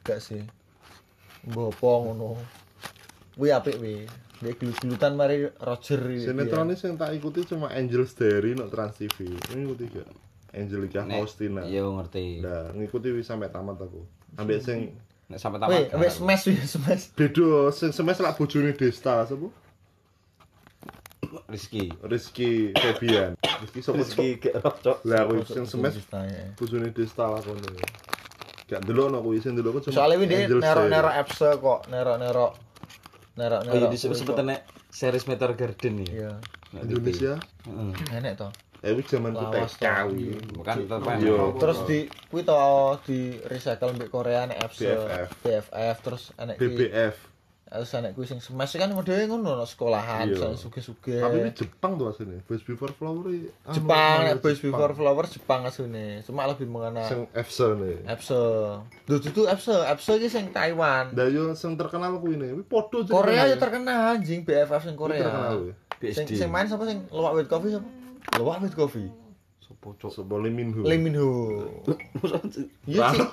Gak 0.00 0.16
sih. 0.18 0.40
Apa 1.44 1.60
ngono. 2.00 2.40
Kuwi 3.36 3.52
apik 3.52 3.76
kuwi. 3.76 4.08
Dia 4.36 4.52
gelut-gelutan 4.52 5.16
mari 5.16 5.48
Roger 5.48 6.00
iki. 6.12 6.28
Sinetron 6.28 6.68
ini 6.68 6.76
yang 6.76 6.94
tak 7.00 7.10
ikuti 7.16 7.40
cuma 7.48 7.72
Angels 7.72 8.12
Diary 8.12 8.52
no 8.52 8.68
Trans 8.68 9.00
TV. 9.00 9.32
Ini 9.32 9.60
ikuti 9.64 9.84
gak? 9.88 10.08
Angelica 10.56 11.00
Nek, 11.04 11.20
Faustina. 11.20 11.62
Iya 11.64 11.84
ngerti. 11.84 12.40
Nah, 12.40 12.72
ngikuti 12.72 13.12
wis 13.12 13.28
sampai 13.28 13.48
tamat 13.52 13.76
aku. 13.80 14.00
Ambek 14.40 14.60
sing 14.60 14.92
Nek 15.28 15.40
sampai 15.40 15.58
Wih, 15.68 15.84
tamat. 15.88 16.00
wis 16.04 16.14
smash 16.20 16.44
wis 16.52 16.68
smash. 16.76 17.04
beda 17.16 17.72
sing 17.72 17.90
semes 17.92 18.20
lak 18.20 18.36
bojone 18.36 18.72
Desta 18.76 19.24
sapa? 19.24 19.48
Rizky. 21.48 21.92
Rizky 22.04 22.72
Febian. 22.76 23.36
Rizky 23.40 23.80
sapa? 23.84 24.00
Rizky 24.00 24.36
gak 24.36 24.60
rocok. 24.60 24.96
Lah 25.08 25.24
kuwi 25.28 25.44
sing 25.48 25.64
semes 25.64 25.96
Ceritanya. 25.96 26.52
bojone 26.56 26.88
Desta 26.92 27.24
lakone. 27.28 27.72
Gak 28.68 28.80
delokno 28.84 29.20
kuwi 29.24 29.40
sing 29.40 29.56
delokno 29.56 29.80
cuma 29.80 30.12
wih 30.12 30.28
dia 30.28 30.44
Angels 30.44 30.60
nero-nero 30.60 31.10
apps 31.12 31.40
kok, 31.40 31.80
nero-nero 31.88 32.65
Oh 33.36 33.44
nero-nero. 33.44 33.76
iya 33.76 33.86
disebut 33.92 34.16
sempet 34.16 34.40
nek 34.40 34.60
series 34.88 35.28
Meteor 35.28 35.52
Garden 35.52 35.94
ya. 36.00 36.08
Iya. 36.08 36.32
Nek 36.72 36.82
Indonesia. 36.88 37.36
Heeh. 37.68 37.92
Enek 38.16 38.32
to. 38.40 38.48
Eh 38.80 38.92
wis 38.96 39.04
zaman 39.12 39.36
ku 39.36 39.44
TK 39.52 39.84
kuwi. 40.08 40.26
Bukan 40.56 40.76
Iya. 41.20 41.36
Terus 41.60 41.78
di 41.84 41.98
kuwi 42.32 42.42
to 42.48 42.56
di 43.04 43.36
recycle 43.44 43.92
mbek 43.92 44.08
Korea 44.08 44.48
nek 44.48 44.56
apps 44.64 44.80
BFF. 44.80 45.28
BFF 45.44 45.96
terus 46.00 46.22
enek 46.40 46.56
BBF. 46.56 47.35
Terus 47.66 47.90
enek 47.92 48.14
kuwi 48.14 48.24
sing 48.24 48.38
smash 48.38 48.74
kan 48.74 48.88
modele 48.88 49.26
ngono 49.26 49.54
no 49.54 49.64
sekolahan 49.64 50.30
Iya. 50.30 50.54
suge-suge. 50.54 51.18
Tapi 51.18 51.36
ini 51.40 51.50
Jepang 51.50 51.94
tuh 51.94 52.08
aslinya. 52.08 52.38
Boys 52.40 52.62
Before 52.62 52.90
Flower 52.90 53.26
ini- 53.28 53.50
anu, 53.60 53.74
Jepang 53.74 54.16
nek 54.22 54.34
Boys 54.38 54.56
Jepang. 54.56 54.70
Before 54.72 54.94
Flowers 54.94 55.30
Jepang 55.30 55.60
asline. 55.62 56.22
Cuma 56.22 56.46
lebih 56.46 56.64
mengenal 56.64 57.04
Sing 57.04 57.26
Efsa 57.32 57.74
nih. 57.74 58.06
Epso. 58.06 58.42
Duh 59.02 59.18
itu 59.18 59.42
Epso, 59.44 59.82
Epso 59.82 60.14
iki 60.14 60.26
sing 60.26 60.48
Taiwan. 60.48 61.10
Dah 61.10 61.26
yo 61.26 61.52
sing 61.52 61.74
terkenal 61.74 62.16
kuwi 62.16 62.38
nih. 62.38 62.54
Kuwi 62.54 62.64
podo 62.64 63.02
jadi 63.02 63.10
Korea 63.10 63.34
kenal 63.34 63.46
ya 63.48 63.56
terkenal 63.58 63.98
anjing 64.14 64.40
BFF 64.40 64.82
sing 64.82 64.94
terkenal 64.94 65.26
Korea. 65.26 65.50
kuwi. 65.52 65.72
Sing 66.08 66.26
sing 66.28 66.48
main 66.48 66.64
sapa 66.64 66.84
sing 66.84 67.02
luwak 67.10 67.34
with 67.34 67.46
coffee 67.46 67.72
sapa? 67.72 67.88
Luwak 68.36 68.62
with 68.62 68.72
coffee. 68.72 69.10
Sopo 69.58 69.98
cok. 69.98 70.14
Sopo 70.14 70.38
Lee 70.38 70.48
Min 70.48 70.70
Ho. 70.70 70.80
Lee 70.80 70.96
Min 70.96 71.18
Ho. 71.18 71.28
Iya 72.86 73.10
sih. 73.10 73.26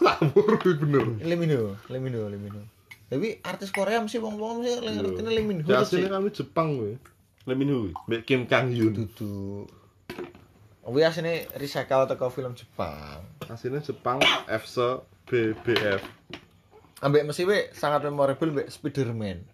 Bener. 0.75 1.05
Lee 1.21 1.37
Min 1.37 1.51
Ho, 1.51 1.77
Lee 1.87 2.01
Min 2.01 2.13
Ho, 2.13 2.25
Lee 2.25 2.41
Min 2.41 2.53
Ho. 2.57 2.61
Tapi 3.13 3.37
artis 3.45 3.69
Korea 3.69 4.01
mesti 4.01 4.17
wong-wong 4.17 4.65
mesti 4.65 4.89
ngertine 4.89 5.29
Lee 5.29 5.45
Min 5.45 5.61
Ho 5.61 5.69
kan 5.69 5.85
kuwi 5.85 6.33
Jepang 6.33 6.67
kuwi. 6.81 6.97
Lee 7.45 7.53
Min 7.53 7.69
Ho. 7.69 7.79
Kim 8.25 8.49
Kang 8.49 8.73
Hyun. 8.73 8.89
Dudu. 8.89 9.69
Kuwi 10.81 11.05
asline 11.05 11.45
recycle 11.53 12.09
teko 12.09 12.33
film 12.33 12.57
Jepang. 12.57 13.21
Aslinya 13.45 13.85
Jepang 13.85 14.17
Efsa 14.49 15.05
BBF. 15.29 16.01
Ambek 17.05 17.29
mesti 17.29 17.45
we 17.45 17.69
sangat 17.77 18.01
memorable 18.09 18.49
mbek 18.49 18.73
Spider-Man. 18.73 19.45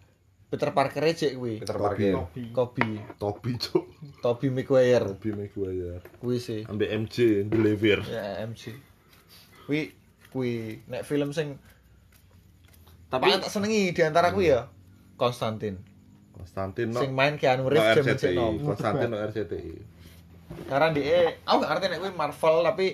Peter 0.47 0.71
Parker 0.71 1.03
cek 1.11 1.35
kuwi. 1.35 1.59
Peter 1.59 1.75
Parker. 1.75 2.31
Kobe, 2.55 2.87
Topi 3.19 3.51
cok. 3.59 3.85
Tobey 4.23 4.55
Maguire. 4.55 5.03
Topi 5.03 5.35
Maguire. 5.35 5.99
Kuwi 6.23 6.39
sih. 6.39 6.63
Ambek 6.63 6.95
MJ 6.95 7.43
Deliver. 7.43 8.07
Ya 8.07 8.39
MC. 8.47 8.71
Kuwi 9.67 9.91
kuwi 10.31 10.79
nek 10.87 11.03
film 11.03 11.35
sing 11.35 11.59
Tapi 13.09 13.27
tak 13.41 13.49
senengi 13.49 13.89
di 13.89 14.01
antara 14.05 14.29
kuwi 14.29 14.53
ya 14.53 14.69
Konstantin. 15.17 15.81
Konstantin 16.31 16.93
no. 16.93 17.01
Sing 17.01 17.11
main 17.11 17.35
Keanu 17.35 17.67
No 17.67 17.73
Reeves 17.73 17.99
jaman 17.99 18.15
RCTI. 18.15 18.63
Konstantin 18.63 19.09
no 19.11 19.17
RCTI. 19.19 19.73
Karena 20.65 20.89
dia, 20.89 21.37
aku 21.45 21.61
gak 21.61 21.69
ngerti 21.77 21.85
nek 21.93 21.99
kuwi 22.01 22.13
Marvel 22.17 22.55
tapi 22.65 22.85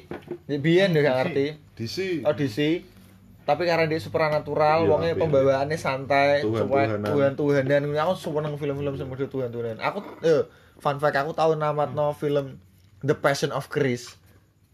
di 0.44 0.58
biyen 0.60 0.92
dia 0.92 1.08
gak 1.08 1.18
ngerti. 1.24 1.46
DC. 1.78 1.98
Oh 2.28 2.36
DC. 2.36 2.60
Tapi 3.46 3.62
karena 3.70 3.86
dia 3.86 4.02
supernatural, 4.02 4.84
Iya, 4.84 4.90
wongnya 4.90 5.14
iya. 5.14 5.22
pembawaannya 5.22 5.78
santai, 5.78 6.42
Tuhan-tuhanan. 6.42 7.06
Tuhan 7.06 7.32
Tuhanan. 7.38 7.94
Aku 7.94 8.18
seneng 8.18 8.58
film-film 8.58 8.98
sing 8.98 9.06
model 9.06 9.30
Tuhan 9.30 9.54
Tuhanan. 9.54 9.78
Aku 9.86 10.02
eh 10.26 10.50
fun 10.82 10.98
fact 10.98 11.14
aku 11.22 11.38
tahu 11.38 11.54
namatno 11.54 12.18
film 12.18 12.58
The 13.06 13.14
Passion 13.14 13.54
of 13.54 13.70
Christ 13.70 14.18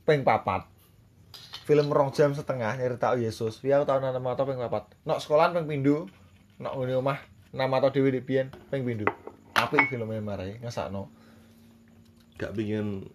ping 0.08 0.23
papat. 0.23 0.70
Film 1.67 1.91
rong 1.91 2.15
jam 2.15 2.31
setengah 2.31 2.79
nyerita 2.79 3.11
Yesus. 3.19 3.59
Iya 3.61 3.83
aku 3.83 3.85
tahu 3.91 3.99
nama 3.99 4.29
atau 4.33 4.47
ping 4.47 4.59
papat. 4.59 4.87
Nok 5.03 5.19
sekolahan 5.19 5.51
ping 5.51 5.67
pindho, 5.67 6.07
nok 6.63 6.73
ngene 6.79 6.95
omah 6.99 7.19
nama 7.51 7.83
atau 7.83 7.91
dhewe 7.91 8.09
di 8.15 8.23
ping 8.23 8.47
pindho. 8.71 9.07
Apik 9.59 9.91
filmnya 9.91 10.23
marai 10.23 10.57
ngesakno. 10.63 11.11
Gak 12.39 12.55
pingin 12.55 13.05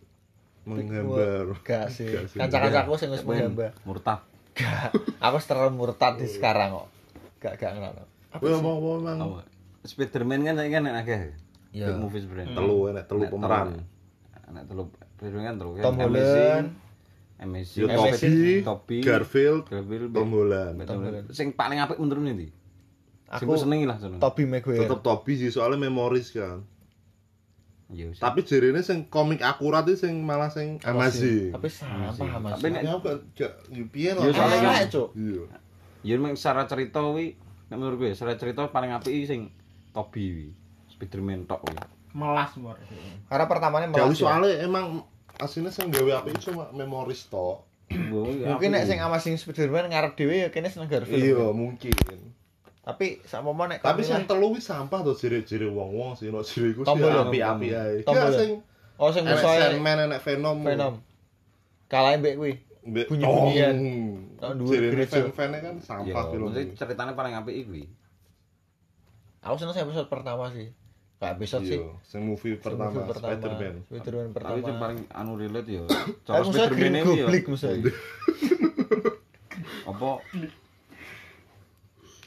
menggambar. 0.69 1.59
Gak 1.65 1.89
sih. 1.91 2.13
Gak 2.13 2.31
sih. 2.31 2.39
Kanca-kancaku 2.39 2.95
sing 3.01 3.11
wis 3.11 3.25
menggambar. 3.25 3.73
Murtad. 3.89 4.21
Gak. 4.53 4.93
Aku 5.19 5.37
terlalu 5.43 5.73
murtad 5.75 6.21
di 6.21 6.29
sekarang 6.29 6.77
kok. 6.77 6.89
Gak 7.41 7.55
gak 7.59 7.73
ngono. 7.75 8.05
Wah 8.37 8.61
mau 8.61 9.01
mau? 9.01 9.41
Spiderman 9.83 10.45
kan 10.45 10.61
saiki 10.61 10.77
kan 10.77 10.85
enak 10.87 11.03
akeh. 11.09 11.21
Big 11.73 11.99
movie 11.99 12.21
sebenarnya. 12.21 12.53
telu 12.53 12.79
enek 12.93 13.05
telu 13.09 13.23
pemeran. 13.33 13.81
Anak 14.47 14.65
telu 14.69 14.83
Spiderman 15.17 15.43
kan 15.49 15.55
telu 15.57 15.71
kan. 15.81 15.83
Tom 15.83 15.97
Holland. 15.99 16.69
Amazing. 17.37 17.79
Yo 17.79 17.87
Amazing. 17.87 18.65
Topi, 18.65 18.65
Topi. 18.65 18.97
Garfield, 19.01 19.63
Garfield, 19.67 20.09
Tom 20.11 20.29
Holland. 20.31 20.77
Tom 20.83 21.01
Holland. 21.03 21.27
Sing 21.31 21.53
paling 21.53 21.77
apik 21.77 21.97
menurut 21.97 22.25
ini. 22.25 22.49
Sing 23.29 23.45
Aku 23.45 23.53
ku 23.53 23.59
senengi 23.59 23.85
lah 23.85 23.99
seneng. 23.99 24.17
Tobey 24.19 24.45
Maguire. 24.45 24.83
Tetep 24.83 25.01
Topi 25.01 25.33
sih 25.35 25.51
soalnya 25.51 25.77
memoris 25.79 26.31
kan. 26.31 26.65
Iya. 27.87 28.11
sih. 28.11 28.19
Tapi 28.19 28.43
jarine 28.43 28.81
sing 28.81 29.07
komik 29.07 29.39
akurat 29.41 29.85
itu 29.85 30.01
sing 30.01 30.19
malah 30.21 30.49
sing 30.49 30.81
amazing. 30.83 31.53
Tapi 31.53 31.69
sampah 31.69 32.15
Mas. 32.41 32.57
Tapi 32.57 32.67
nek 32.69 32.83
Tapi 32.83 32.89
aku 32.89 32.99
gak 33.33 33.53
piye 33.89 34.11
Yo, 34.11 34.31
soalnya 34.31 34.59
kan- 34.59 34.89
Cuk. 34.89 35.09
Iya. 35.15 35.43
ya 36.03 36.13
memang 36.15 36.35
secara 36.35 36.65
cerita 36.65 37.03
wi 37.05 37.35
nek 37.67 37.77
menurut 37.77 37.99
gue 37.99 38.11
secara 38.11 38.35
cerita 38.35 38.67
paling 38.67 38.91
apik 38.91 39.11
iki 39.13 39.27
sing 39.27 39.41
Toby 39.93 40.25
wi. 40.33 40.49
Spiderman 40.89 41.45
tok 41.45 41.63
wi. 41.65 41.77
melas 42.11 42.57
mor 42.57 42.81
Karena 43.29 43.45
pertamanya 43.45 43.87
melas. 43.87 44.09
ya. 44.11 44.25
soalnya 44.25 44.57
emang 44.59 45.05
aslinya 45.37 45.69
sing 45.69 45.91
gawe 45.91 46.23
apik 46.23 46.35
itu 46.35 46.51
cuma 46.51 46.71
memoris 46.71 47.27
tok. 47.27 47.67
Mungkin 47.87 48.71
nek 48.71 48.85
sing 48.85 48.99
Amazing 48.99 49.37
Spider-Man 49.37 49.91
ngarep 49.91 50.19
dhewe 50.19 50.43
ya 50.43 50.49
kene 50.51 50.67
seneng 50.67 50.91
Garfield. 50.91 51.23
Iya, 51.23 51.55
mungkin. 51.55 51.95
Tapi 52.83 53.19
sak 53.23 53.43
momen 53.43 53.75
nek 53.75 53.83
Tapi 53.83 54.03
sing 54.03 54.27
telu 54.27 54.55
wis 54.55 54.67
sampah 54.67 55.03
to 55.03 55.13
jere-jere 55.13 55.67
wong-wong 55.67 56.15
sih, 56.15 56.31
nek 56.31 56.43
jere 56.43 56.71
iku 56.71 56.83
sih 56.83 56.95
Holland. 56.95 57.31
api-api 57.31 57.67
ae. 57.71 57.95
Tom 58.03 58.15
Gak 58.15 58.23
Holland. 58.27 58.39
sing 58.39 58.51
Oh 58.97 59.11
sing 59.13 59.23
enek 59.23 59.39
musuhe 59.39 59.59
Sandman, 59.61 59.99
enek 60.09 60.21
Venom. 60.23 60.59
Venom. 60.63 60.95
Kalahin 61.87 62.19
mbek 62.23 62.35
kuwi. 62.35 62.53
Bunyi-bunyian. 62.87 63.77
Oh, 64.39 64.41
Tok 64.41 64.53
dhuwur 64.57 64.79
gereja. 64.79 65.19
fan-fan 65.27 65.51
kan 65.53 65.75
Ya, 65.75 65.83
sampah 65.83 66.25
film. 66.31 66.49
maksudnya 66.49 66.75
ceritanya 66.75 67.13
paling 67.13 67.35
apik 67.35 67.55
iki. 67.57 67.83
Aku 69.43 69.59
seneng 69.59 69.75
sing 69.75 69.85
episode 69.87 70.07
pertama 70.07 70.51
sih. 70.51 70.71
Gak 71.17 71.31
episode 71.33 71.65
sih. 71.65 71.81
Iya, 71.81 71.97
sing 72.03 72.21
movie 72.23 72.55
Sing 72.55 72.61
pertama 72.61 72.93
movie 72.93 73.17
Spider-Man. 73.17 73.75
Spider-Man 73.89 74.29
Tapi 74.29 74.37
pertama. 74.37 74.69
yang 74.69 74.79
paling 74.79 75.01
anu 75.11 75.33
relate 75.35 75.69
ya. 75.71 75.83
Tapi 75.83 76.13
Cara 76.27 76.43
musuhnya 76.43 76.69
Spiderman 76.69 76.93
ini 76.93 76.99
ya. 77.01 77.05
Goblin 77.25 77.45
musuhnya. 77.49 77.93
Apa 79.91 80.11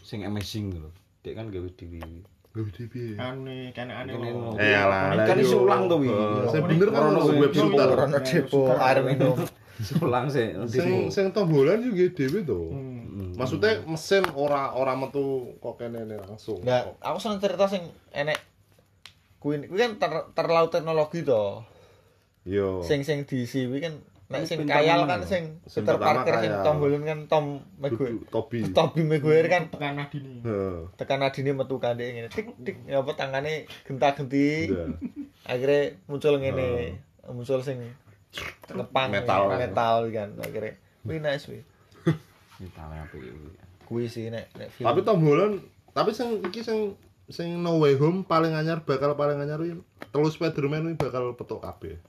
sing 0.01 0.25
amazing 0.25 0.73
lho. 0.73 0.89
Dek 1.21 1.37
kan 1.37 1.53
gawe 1.53 1.69
dhewe. 1.69 2.01
Lho 2.49 2.61
piye? 2.65 3.13
ane 3.15 3.69
kan 3.71 3.87
ane 3.87 4.09
Ini 4.09 4.29
lho. 4.33 4.41
lho. 4.41 4.57
Eh 4.57 4.73
alah, 4.73 5.13
Kan 5.21 5.37
lah, 5.37 5.37
isi 5.37 5.53
yo. 5.53 5.61
ulang 5.61 5.85
tuh, 5.85 5.97
Wi. 6.01 6.09
Eh, 6.09 6.49
Sing 6.49 6.57
Iya. 6.57 6.67
bener 6.67 6.87
kan 6.89 7.01
Krono 7.03 7.19
ono 7.19 7.33
web 7.37 7.51
shooter. 7.53 7.89
Rono 7.93 8.17
depo 8.19 8.59
air 8.73 8.97
minum. 9.05 9.37
Ulang 10.01 10.25
sih. 10.27 10.47
Sing 10.65 10.89
sing 11.07 11.25
tombolan 11.29 11.77
juga 11.79 12.09
dhewe 12.09 12.41
to. 12.41 12.73
Hmm. 12.73 13.37
Maksudnya 13.37 13.85
mesin 13.85 14.25
ora 14.33 14.73
ora 14.73 14.97
metu 14.97 15.53
kok 15.61 15.77
kene 15.77 16.09
langsung. 16.09 16.65
Enggak, 16.65 16.97
aku 16.99 17.17
seneng 17.21 17.37
cerita 17.37 17.69
sing 17.69 17.85
enek 18.09 18.48
kuwi 19.39 19.65
kuwi 19.67 19.79
kan 19.79 19.91
ter, 19.97 20.11
terlalu 20.35 20.67
teknologi 20.71 21.23
to. 21.23 21.63
Yo. 22.43 22.83
Sing 22.83 23.03
sing 23.07 23.23
DC 23.23 23.67
kuwi 23.71 23.79
kan 23.83 23.95
nek 24.29 24.45
sing 24.45 24.61
kayal 24.69 25.09
kan 25.09 25.25
ya? 25.25 25.27
sing 25.27 25.43
Peter 25.65 25.97
Parker 25.97 26.35
sing 26.37 26.53
kayal. 26.53 26.61
Tom 26.61 26.77
Holland 26.85 27.05
kan 27.07 27.19
Tom 27.25 27.45
Maguire. 27.81 28.21
Topi. 28.29 28.61
Tobey 28.69 29.01
Maguire 29.01 29.49
kan 29.49 29.73
tekan 29.73 29.97
nadine 29.97 30.45
Heeh. 30.45 30.77
tekan 30.93 31.25
adine 31.25 31.51
metu 31.57 31.81
kandhe 31.81 32.13
ngene 32.13 32.29
tik 32.29 32.53
tik 32.61 32.85
ya 32.85 33.01
apa 33.01 33.17
tangane 33.17 33.65
genta-genti. 33.89 34.69
Iya. 34.69 34.85
Akhirnya 35.49 35.97
muncul 36.05 36.37
ngene, 36.37 37.01
muncul 37.33 37.65
sing 37.65 37.81
ngepang 38.69 39.09
Metal. 39.09 39.49
metal 39.49 39.95
kan 40.13 40.29
akhirnya. 40.37 40.77
Kuwi 41.01 41.17
nice 41.17 41.49
kuwi. 41.49 41.61
Paling 42.75 42.99
apik 43.01 43.21
iki. 43.23 43.49
Kuwi 43.89 44.05
sih 44.05 44.29
nek 44.29 44.53
nek 44.53 44.69
film. 44.69 44.85
Tapi 44.85 44.99
Tom 45.01 45.25
Holland, 45.25 45.65
tapi 45.97 46.13
sing 46.13 46.43
iki 46.45 46.61
sing 46.61 46.93
sing 47.29 47.61
No 47.61 47.77
Way 47.77 47.95
Home 48.01 48.25
paling 48.25 48.57
anyar 48.57 48.81
bakal 48.81 49.13
paling 49.13 49.37
anyar 49.37 49.61
kuwi 49.61 49.77
telu 50.09 50.29
Spider-Man 50.29 50.89
kuwi 50.89 50.97
bakal 50.97 51.37
petuk 51.37 51.61
kabeh. 51.61 52.01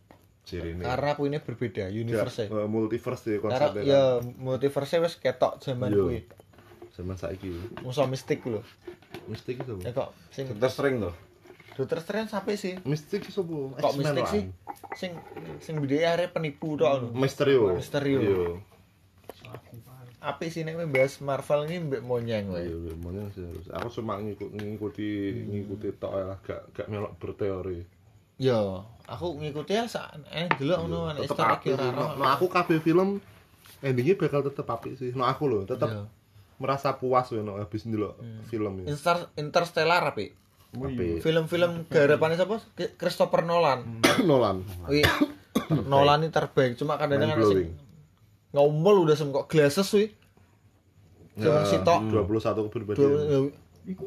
Jirine. 0.49 0.83
Karena 0.83 1.15
aku 1.15 1.29
ini 1.29 1.39
berbeda, 1.39 1.87
universe. 1.93 2.49
Ya, 2.49 2.65
eh, 2.65 2.67
multiverse 2.67 3.29
ya 3.29 3.39
Karena 3.39 3.71
konsepnya. 3.71 3.83
ya 3.85 4.03
kan. 4.19 4.35
multiverse 4.41 4.97
wis 4.99 5.15
ketok 5.21 5.61
zaman 5.61 5.93
Iya. 5.93 6.01
kuwi. 6.01 6.19
Zaman 6.97 7.17
saiki. 7.21 7.53
Musuh 7.85 8.09
mistik 8.09 8.41
lho. 8.49 8.65
Mistik 9.29 9.61
itu. 9.63 9.77
Ya 9.85 9.93
kok 9.93 10.11
sing 10.33 10.49
Dokter 10.51 10.73
Strange 10.73 10.99
tuh. 11.07 11.15
Dokter 11.79 11.99
Strange 12.03 12.29
sampai 12.33 12.57
sih. 12.59 12.75
Mistik 12.83 13.29
itu 13.29 13.41
apa? 13.45 13.85
Kok 13.85 13.93
mistik 14.01 14.27
sih? 14.33 14.43
Sing 14.97 15.13
sing 15.63 15.75
arek 15.81 16.33
penipu 16.35 16.75
tok 16.81 16.93
lho. 16.99 17.09
Misterio. 17.15 17.77
Misterio. 17.77 18.21
Iya. 18.21 18.49
Apik 20.21 20.49
sih 20.49 20.63
nek 20.63 20.77
membahas 20.77 21.17
Marvel 21.19 21.65
ini 21.65 21.77
mbek 21.83 22.03
monyeng 22.03 22.49
Iya, 22.49 22.55
wae. 22.55 22.69
iya, 22.69 22.93
makanya 22.95 23.33
sih 23.33 23.41
harus. 23.43 23.67
Aku 23.71 23.89
cuma 23.91 24.17
ngikut 24.17 24.53
ngikuti 24.53 25.09
ngikuti 25.43 25.89
tok 25.95 26.13
ya, 26.13 26.27
gak 26.39 26.61
gak 26.73 26.87
melok 26.87 27.17
berteori. 27.17 27.81
Yo, 28.37 28.81
aku 29.03 29.37
ngikuti 29.37 29.73
ya 29.73 29.85
sak 29.85 30.21
eh 30.29 30.49
delok 30.55 30.79
ngono 30.83 30.99
nek 31.11 31.25
Tetep 31.25 31.35
story 31.35 31.53
apik. 31.55 31.73
No, 31.73 32.05
no, 32.15 32.25
aku 32.27 32.47
kabeh 32.47 32.79
film 32.79 33.17
endingnya 33.81 34.15
bakal 34.15 34.41
tetep 34.43 34.65
apik 34.67 34.95
sih. 34.95 35.11
No 35.11 35.25
aku 35.25 35.45
loh, 35.45 35.65
tetep 35.65 35.89
Iya. 35.89 36.05
merasa 36.57 36.93
puas 36.95 37.33
loh 37.33 37.41
no, 37.43 37.57
habis 37.57 37.83
ndelok 37.83 38.17
Hmm. 38.17 38.45
film 38.45 38.73
ini. 38.79 38.93
Inter 38.93 39.29
Interstellar 39.35 40.05
apik. 40.05 40.37
Apik. 40.71 41.19
Film-film 41.19 41.85
garapane 41.87 42.37
sapa? 42.37 42.61
Christopher 42.95 43.43
Nolan. 43.43 44.05
Nolan. 44.29 44.63
Wih, 44.85 45.03
Nolan 45.91 46.23
ini 46.23 46.31
terbaik. 46.31 46.77
Cuma 46.77 46.95
kadang-kadang 46.95 47.41
sing 47.43 47.73
ngomel 48.51 49.07
udah 49.07 49.15
sem 49.15 49.31
kok 49.31 49.47
glasses 49.47 49.89
wih. 49.95 50.11
Cuma 51.39 51.63
sitok. 51.65 52.11
21 52.11 52.67
kepribadian. 52.69 53.07
Dua 53.07 53.19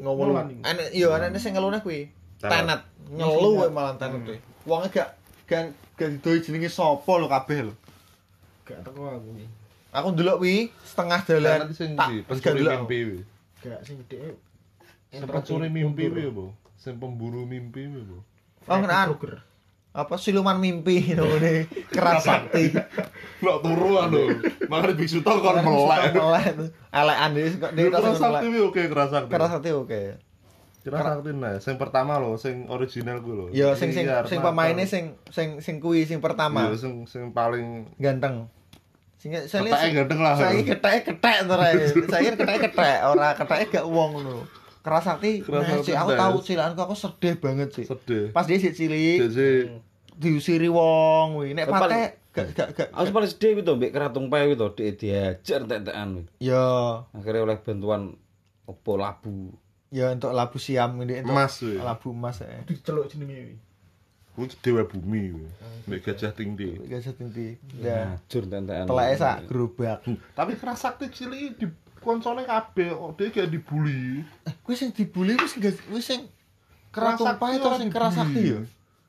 ngomel. 0.04 0.26
Nolan 0.32 0.46
iki. 0.52 0.60
Enek 0.62 0.88
iya 0.92 1.08
anakne 1.12 1.38
sing 1.40 1.52
ngelune 1.56 1.80
kuwi. 1.80 2.12
Tenet. 2.40 2.52
Tenet. 2.52 2.80
Ngelu 3.10 3.50
wae 3.58 3.70
malah 3.72 3.96
Tenet 3.96 4.20
kuwi. 4.22 4.38
Wonge 4.68 4.88
gak 4.92 5.16
gak 5.48 5.72
gak 5.96 6.08
didoi 6.18 6.40
jenenge 6.40 6.70
sapa 6.72 7.12
lho 7.16 7.26
kabeh 7.28 7.58
lho. 7.68 7.74
Gak 8.64 8.80
teko 8.84 9.00
aku 9.08 9.28
iki. 9.36 9.46
Aku 9.94 10.06
ndelok 10.12 10.38
wi 10.42 10.68
setengah 10.84 11.20
dalan. 11.24 11.58
Sing 11.72 11.96
tak 11.96 12.08
pencuri 12.28 12.62
mimpi 12.64 12.98
wi. 13.04 13.18
Gak 13.64 13.80
sing 13.84 13.96
dhek. 14.08 14.36
Sing 15.12 15.20
pencuri 15.24 15.68
mimpi 15.72 16.04
wi 16.12 16.22
apa? 16.28 16.44
Sing 16.76 17.00
pemburu 17.00 17.48
mimpi 17.48 17.88
wi 17.88 18.00
apa? 18.04 18.18
Oh 18.64 18.76
ngenaan. 18.80 19.08
Apa 19.94 20.18
siluman 20.18 20.58
mimpi 20.58 21.06
ngene 21.14 21.70
keras 21.86 22.26
sakti. 22.26 22.74
Nggak 23.38 23.58
turu 23.62 23.94
anu. 24.02 24.26
Makanya 24.66 24.98
biksu 24.98 25.22
tau 25.22 25.38
kon 25.38 25.62
melek. 25.62 26.18
Melek. 26.18 26.74
Elekan 26.90 27.30
dhewe 27.30 27.48
kok 27.62 27.72
dhewe 27.78 27.88
Keras 27.94 28.18
sakti 28.18 28.46
wi 28.50 28.58
oke 28.58 28.82
keras 28.90 29.10
sakti. 29.14 29.30
keras 29.30 29.50
sakti 29.54 29.70
oke. 29.70 30.02
Keras 30.82 30.98
sakti 30.98 31.30
nah. 31.38 31.54
Sing 31.62 31.78
pertama 31.78 32.18
lho, 32.18 32.34
sing 32.34 32.66
original 32.66 33.22
ku 33.22 33.30
lho. 33.38 33.46
Ya 33.54 33.78
sing 33.78 33.94
sing 33.94 34.10
Iya, 34.10 34.26
sing 34.26 34.42
pemainnya 34.42 34.82
sing 34.82 35.14
sing 35.30 35.62
sing 35.62 35.78
kuwi 35.78 36.02
sing 36.10 36.18
pertama 36.18 36.66
Iya, 36.66 36.74
sing 36.74 37.06
sing 37.06 37.30
paling 37.30 37.94
ganteng. 38.02 38.50
Sing 39.22 39.30
saya 39.46 39.62
Keteke 39.62 39.94
ganteng 39.94 40.20
lah. 40.26 40.34
Saya 40.34 40.58
keteke 40.58 41.00
ketek 41.14 41.36
to 41.46 41.54
rae. 41.54 41.74
Saya 42.10 42.30
keteke 42.34 42.58
ketek, 42.66 42.98
ora 43.06 43.30
keteke 43.38 43.78
gak 43.78 43.86
wong 43.86 44.18
ngono. 44.18 44.63
Keras 44.84 45.08
hati, 45.08 45.40
Keras 45.40 45.64
nah, 45.64 45.80
hati, 45.80 45.88
sih, 45.88 45.96
aku 45.96 46.12
tahu 46.12 46.36
cilakanku 46.44 46.80
aku 46.84 46.94
sedih 46.94 47.34
banget 47.40 47.72
sih. 47.72 47.88
sedih. 47.88 48.36
Pas 48.36 48.44
dia 48.44 48.60
sik 48.60 48.76
cilik, 48.76 49.16
Jadi 49.32 49.48
diusiri 50.20 50.68
wong 50.68 51.40
kuwi. 51.40 51.56
Nek 51.56 51.72
pate 51.72 52.20
gak 52.36 52.46
gak 52.52 52.68
gak. 52.76 52.88
Aku 52.92 53.08
paling 53.08 53.30
sedih 53.32 53.64
itu 53.64 53.72
mbek 53.72 53.96
keratung 53.96 54.28
pae 54.28 54.52
itu 54.52 54.68
dia 54.76 54.92
diajar 54.92 55.64
wih. 55.64 56.26
Ya, 56.36 56.66
Akhirnya 57.16 57.48
oleh 57.48 57.56
bantuan 57.64 58.20
opo 58.68 59.00
labu. 59.00 59.56
ya 59.94 60.10
untuk 60.10 60.34
labu 60.34 60.58
siam 60.58 60.98
ini 61.06 61.22
untuk 61.22 61.32
emas 61.32 61.62
labu 61.62 62.10
emas 62.10 62.42
ya. 62.42 62.60
Diceluk 62.66 63.06
jenenge 63.08 63.38
iki. 63.40 63.56
Kuwi 64.34 64.50
dewa 64.60 64.82
bumi 64.84 65.30
wi. 65.30 65.46
Mbek 65.86 66.00
gajah 66.10 66.34
tinggi. 66.34 66.74
Gak 66.90 67.14
tinti. 67.14 67.54
Ya. 67.78 68.18
Hancur 68.18 68.50
tek-tekan. 68.50 68.86
Teleke 68.90 69.14
sak 69.16 69.36
gerobak. 69.46 69.98
Tapi 70.34 70.52
keras 70.58 70.82
sakti 70.82 71.06
cilik 71.08 71.54
di 71.54 71.66
koncone 72.04 72.44
kabeh 72.44 72.92
kok 72.92 73.10
dia 73.14 73.32
gak 73.32 73.48
dibully. 73.48 74.20
Eh, 74.44 74.54
kuwi 74.60 74.74
sing 74.74 74.90
dibully 74.90 75.34
kuwi 75.34 75.48
sing 75.48 75.60
gak- 75.60 75.84
kuwi 75.84 76.00
sing 76.00 76.20
Keras 76.88 77.16
keras 77.16 77.18
tumpah 77.18 77.48
sakti 77.50 77.58
to 77.58 77.70
sing 77.74 77.88
keras 77.90 78.12
sakti 78.14 78.32
dibully. 78.36 78.52
ya. 78.52 78.60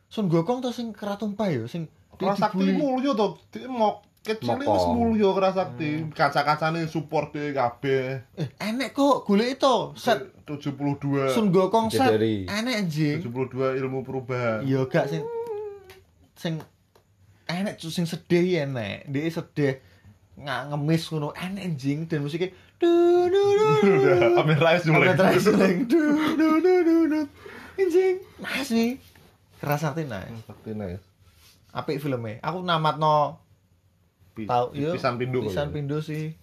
Sun 0.07 0.25
Gokong 0.25 0.59
to 0.59 0.69
sing 0.71 0.87
keras 0.89 1.17
tumpah 1.17 1.47
ya 1.47 1.63
sing 1.65 1.85
dia 1.85 2.17
Keras 2.25 2.39
sakti 2.39 2.63
dibully. 2.63 2.79
mulya 2.79 3.11
to. 3.13 3.27
Dia 3.51 3.67
mau 3.67 3.91
kecil 4.17 4.57
wis 4.57 4.85
mulya 4.89 5.29
keras 5.31 5.53
sakti. 5.53 5.89
Kaca-kacane 6.09 6.81
support 6.85 7.29
dia 7.29 7.51
kabeh. 7.51 8.25
Eh, 8.33 8.49
enek 8.59 8.89
kok 8.91 9.21
golek 9.23 9.53
itu. 9.53 9.75
Set 9.93 10.17
72 10.41 11.29
Sun 11.29 11.51
Gokong 11.51 11.89
set. 11.89 12.15
Enek 12.17 12.75
anjing. 12.79 13.21
72 13.21 13.75
ilmu 13.75 14.01
perubahan. 14.01 14.61
Iya 14.61 14.85
gak 14.85 15.05
sing 15.07 15.21
sing 16.33 16.53
enek 17.45 17.77
sing 17.77 18.03
sedih 18.03 18.41
ya 18.41 18.65
enek. 18.65 19.05
Dia 19.05 19.29
sedih 19.29 19.77
nggak 20.35 20.61
ngemis 20.67 21.03
ngono 21.07 21.31
enek 21.31 21.63
anjing 21.63 21.99
dan 22.05 22.19
musiknya 22.19 22.51
du 22.81 22.93
du 23.31 23.43
du 23.55 23.67
du. 23.81 23.91
Udah, 24.03 24.39
Amin 24.41 24.57
Rais 24.57 24.83
mulai. 24.85 25.15
terakhir 25.15 25.41
seleng 25.41 25.87
du 25.87 26.01
du 26.35 26.49
du 26.59 26.73
du 26.83 26.95
du. 27.07 27.21
Anjing, 27.75 28.15
nice 28.39 28.71
nih. 28.71 28.91
Keras 29.59 29.83
hati 29.83 30.03
nice. 30.03 30.35
Sakti 30.43 30.71
nice. 30.71 31.03
Apik 31.71 31.99
filmnya. 31.99 32.39
Aku 32.39 32.63
namatno 32.63 33.39
tahu 34.35 34.65
iya. 34.75 34.91
Pisan 34.95 35.15
pindu. 35.15 35.43
Pisan 35.43 35.71
pindu 35.71 35.99
sih. 35.99 36.35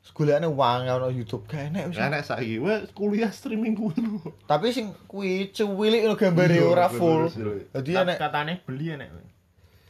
Segolane 0.00 0.48
wang 0.48 0.88
ono 0.88 1.12
YouTube 1.12 1.44
gak 1.44 1.70
enek 1.70 1.92
wis. 1.92 1.98
Enak 1.98 2.22
saiki 2.24 2.56
wes 2.56 2.88
kuliah 2.96 3.28
streaming 3.30 3.76
kuwi. 3.76 4.00
Tapi 4.50 4.72
sing 4.72 4.94
kuwi 5.04 5.50
cuwilik 5.52 6.06
lho 6.06 6.14
gambare 6.16 6.56
Iya, 6.56 6.64
ora 6.66 6.86
full. 6.88 7.28
sih. 7.28 7.42
Dadi 7.70 7.92
enek 7.94 8.16
katane 8.16 8.62
beli 8.64 8.96
enek. 8.96 9.10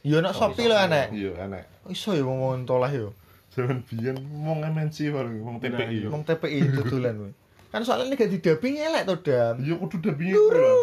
ya 0.03 0.19
enek 0.19 0.33
Shopee 0.35 0.67
lho 0.67 0.75
enek. 0.75 1.07
Iya, 1.15 1.31
enak. 1.47 1.63
Iso 1.87 2.11
ya 2.11 2.25
ngomong 2.27 2.65
toleh 2.67 2.91
yo. 2.91 3.09
Zaman 3.51 3.83
biyen 3.83 4.15
mau 4.31 4.55
MNC 4.55 5.11
bareng, 5.11 5.35
mau 5.43 5.59
TPI. 5.59 6.07
Wong 6.07 6.23
TPI 6.23 6.71
dodolan 6.71 7.15
kuwi. 7.19 7.33
Kan 7.71 7.83
soalnya 7.83 8.11
ini 8.11 8.15
gak 8.15 8.31
didubbing 8.31 8.75
elek 8.79 9.03
to, 9.07 9.15
Dam. 9.23 9.59
Iya 9.59 9.75
kudu 9.75 9.97
kuwi 9.99 10.31
lho. 10.31 10.75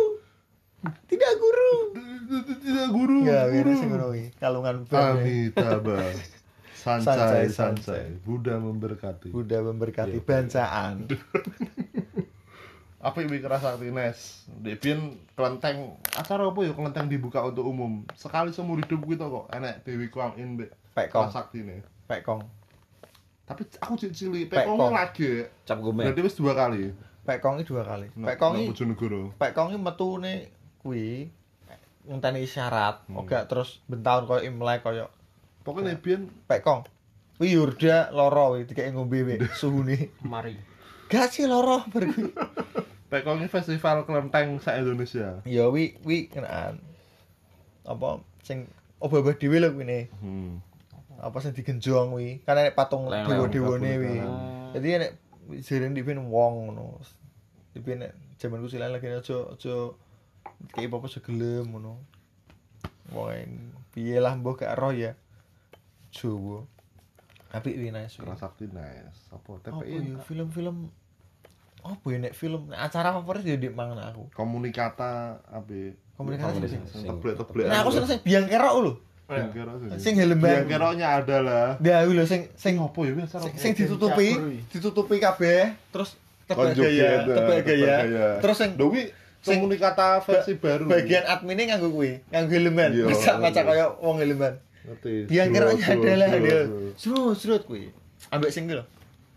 Tidak 1.09 1.33
guru. 1.37 1.73
Tidak 2.61 2.89
guru. 2.93 3.19
Ya, 3.25 3.49
guru. 3.49 3.73
sing 3.73 3.89
ngono 3.89 4.07
kuwi. 4.13 4.25
Kalungan. 4.37 4.85
Amitabha. 4.85 5.97
Sancai, 6.79 7.49
Sancai. 7.51 8.21
Buddha 8.23 8.57
memberkati. 8.57 9.29
Buddha 9.35 9.61
memberkati 9.61 10.17
Iya. 10.17 10.25
bancaan. 10.25 10.95
Apa 12.99 13.23
yang 13.23 13.31
keras 13.39 13.63
sakti 13.63 13.95
Nes? 13.95 14.19
Dek 14.59 14.83
biyen 14.83 15.23
kelenteng 15.39 15.95
acara 16.13 16.51
apa 16.51 16.61
ya 16.67 16.75
kelenteng 16.75 17.07
dibuka 17.07 17.47
untuk 17.47 17.63
umum. 17.63 18.03
Sekali 18.19 18.51
seumur 18.51 18.83
hidup 18.83 19.07
kita 19.07 19.25
kok 19.25 19.47
enek 19.55 19.87
Dewi 19.87 20.11
Kwang 20.11 20.35
In 20.35 20.59
Pekong, 20.93 21.31
keras 21.31 21.35
sakti 21.35 21.63
nih. 21.63 21.79
pekong. 22.11 22.43
Tapi 23.49 23.65
aku 23.81 23.97
cek 23.97 24.13
cilik, 24.13 24.53
Pekong. 24.53 24.77
Pekong 24.77 24.93
lagi. 24.93 25.31
Cap 25.65 25.81
gome. 25.81 26.05
Berarti 26.05 26.21
wis 26.21 26.37
dua 26.37 26.53
kali. 26.53 26.93
Pekong 27.25 27.61
iki 27.61 27.73
dua 27.73 27.83
kali. 27.89 28.13
Pekong 28.13 28.53
nah, 28.53 28.61
iki 28.61 28.71
Bojonegoro. 28.77 29.23
Iki 29.41 29.77
metune 29.81 30.35
kuwi 30.85 31.33
ngenteni 32.09 32.45
isyarat, 32.45 33.05
Hmm. 33.09 33.29
terus 33.29 33.85
bentaun 33.85 34.25
koyo 34.25 34.41
Imlek 34.41 34.81
koyo 34.81 35.13
Pokoknya 35.61 36.01
biyen 36.01 36.33
Pekong. 36.49 36.89
Kuwi 37.37 37.53
Yurda 37.53 38.09
loro 38.17 38.57
kuwi 38.57 38.65
dikek 38.65 38.89
ngombe 38.93 39.21
wek 39.25 39.41
suhune. 39.61 40.13
Mari. 40.25 40.57
Gak 41.09 41.33
sih 41.33 41.45
loro 41.45 41.85
bar 41.89 42.05
kuwi. 42.09 42.33
Pekong 43.13 43.41
ini 43.41 43.49
festival 43.49 44.05
kelenteng 44.05 44.61
sa 44.61 44.77
Indonesia. 44.77 45.41
Ya 45.49 45.69
wi 45.69 45.97
wi 46.05 46.29
kenaan. 46.33 46.81
Apa 47.85 48.21
sing 48.45 48.69
obah-obah 49.01 49.37
dhewe 49.37 49.61
lho 49.61 49.73
kuwi 49.77 49.85
ne. 49.85 50.01
Hmm. 50.21 50.65
Apa 51.19 51.43
sing 51.43 51.53
digenjong 51.53 52.15
kuwi. 52.15 52.47
Kan 52.47 52.55
nek 52.55 52.79
patung 52.79 53.11
dewa-dewane 53.11 53.91
kuwi. 53.99 54.17
kabunikan. 54.23 54.73
Jadi 54.79 54.89
nek 55.03 55.13
sering 55.67 55.93
dipin 55.93 56.23
wong 56.31 56.71
ngono. 56.71 57.03
Dipin 57.75 58.07
nek 58.07 58.15
jaman 58.39 58.63
ku 58.63 58.71
silan 58.71 58.95
lagi 58.95 59.11
aja 59.11 59.51
aja 59.51 59.75
kayak 60.75 60.95
apa 60.95 61.07
aja 61.11 61.21
gelem 61.23 61.67
ngono. 61.75 61.95
Wong 63.11 63.75
piye 63.91 64.23
lah 64.23 64.39
mbok 64.39 64.63
gak 64.63 64.79
roh 64.79 64.95
ya. 64.95 65.19
Jowo. 66.15 66.71
Apik 67.51 67.75
wi 67.75 67.91
nice. 67.91 68.21
wi. 68.21 68.31
Sakti 68.39 68.71
nice. 68.71 69.27
Apa 69.35 69.59
TPI? 69.65 70.15
ya 70.15 70.21
film-film 70.23 70.93
apa 71.79 72.07
ya 72.11 72.19
nek 72.19 72.35
film 72.35 72.69
nek 72.69 72.81
acara 72.91 73.15
favorit 73.17 73.43
ya 73.43 73.57
di 73.57 73.73
mangan 73.73 74.13
aku. 74.13 74.31
Komunikata 74.37 75.43
apa? 75.49 75.97
Komunikasi 76.15 76.63
Komunikasi. 76.63 76.67
sing. 76.69 76.83
Sing 76.87 77.03
teblek-teblek. 77.09 77.67
Nah 77.67 77.83
aku 77.83 77.91
seneng 77.95 78.11
sing 78.11 78.21
biang 78.23 78.47
kerok 78.47 78.75
lho. 78.85 78.93
Kira 79.29 79.73
Sing 80.01 80.17
helm 80.17 80.41
bang. 80.41 80.65
Yang 80.65 80.69
kiranya 80.73 81.07
ada 81.21 81.37
lah. 81.45 81.67
Lho 81.79 82.25
sing 82.25 82.49
sing 82.57 82.81
Apa 82.81 82.97
ya 83.05 83.13
biasa? 83.13 83.37
sing, 83.45 83.53
sing 83.61 83.73
ditutupi, 83.77 84.29
ditutupi 84.73 85.21
kabeh, 85.21 85.77
terus 85.93 86.17
tebak 86.49 86.73
Konjuget, 86.73 86.89
gaya, 86.89 87.05
eh, 87.05 87.17
tebak 87.29 87.57
tebak 87.61 87.61
gaya. 87.61 87.97
Terus 88.41 88.57
sing 88.57 88.71
Dewi 88.81 89.13
sing- 89.45 89.61
komunikata 89.61 90.25
versi 90.25 90.57
baru. 90.57 90.89
bagian 90.89 91.29
adminnya 91.29 91.77
nganggo 91.77 91.93
kuwi, 91.93 92.25
nganggo 92.33 92.53
helman. 92.57 92.89
Iya. 92.89 93.05
Maca 93.37 93.61
kaya 93.69 93.85
wong 94.01 94.17
helman. 94.17 94.55
Ngerti. 94.89 95.29
Biang 95.29 95.49
slow, 95.53 95.77
adalah 95.77 96.29
slow, 96.97 97.21
dia. 97.29 97.37
serut 97.37 97.63
kuwi. 97.69 97.93
Ambek 98.33 98.49
sing 98.49 98.65
lho. 98.65 98.81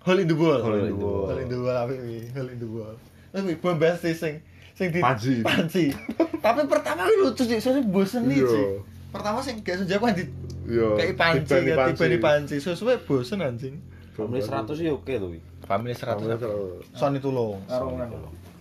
Hole 0.02 0.24
in 0.24 0.32
the 0.32 0.38
wall. 0.40 0.64
Hole 0.64 0.80
in 0.82 0.88
the 0.88 0.96
wall. 0.96 1.28
Hole 1.28 1.42
in 1.44 1.50
the 1.52 1.60
wall 1.60 1.76
apik 1.78 2.00
kuwi, 2.00 2.20
hole 2.32 2.48
in 2.48 2.60
the 2.64 2.70
wall. 2.72 2.96
Terus 3.36 3.42
kuwi 3.44 3.56
bombastis 3.60 4.16
sing 4.16 4.40
sing 4.72 4.88
di 4.88 5.04
Panji. 5.04 5.44
Panji. 5.44 5.92
Tapi 6.40 6.64
pertama 6.66 7.04
lucu 7.12 7.44
sih, 7.44 7.60
soalnya 7.60 7.84
bosen 7.86 8.24
nih 8.26 8.40
Iya. 8.40 8.48
sih. 8.48 8.66
Pertama 9.12 9.38
sing 9.40 9.60
gak 9.60 9.78
senja 9.78 10.00
kan 10.00 10.16
di 10.16 10.24
Yo. 10.64 10.96
kayak 10.96 11.16
panci 11.16 11.52
tiba 11.52 11.92
di 11.92 12.18
panci. 12.18 12.56
Sesuai 12.58 13.04
bosen 13.04 13.44
anjing. 13.44 13.76
Family 14.12 14.40
100 14.40 14.72
sih 14.74 14.88
oke 14.88 15.12
tuh. 15.12 15.36
Family 15.64 15.92
100. 15.92 16.96
Sony 16.96 17.20
tulung. 17.20 17.60
Karo 17.66 17.96
kan. 17.96 18.08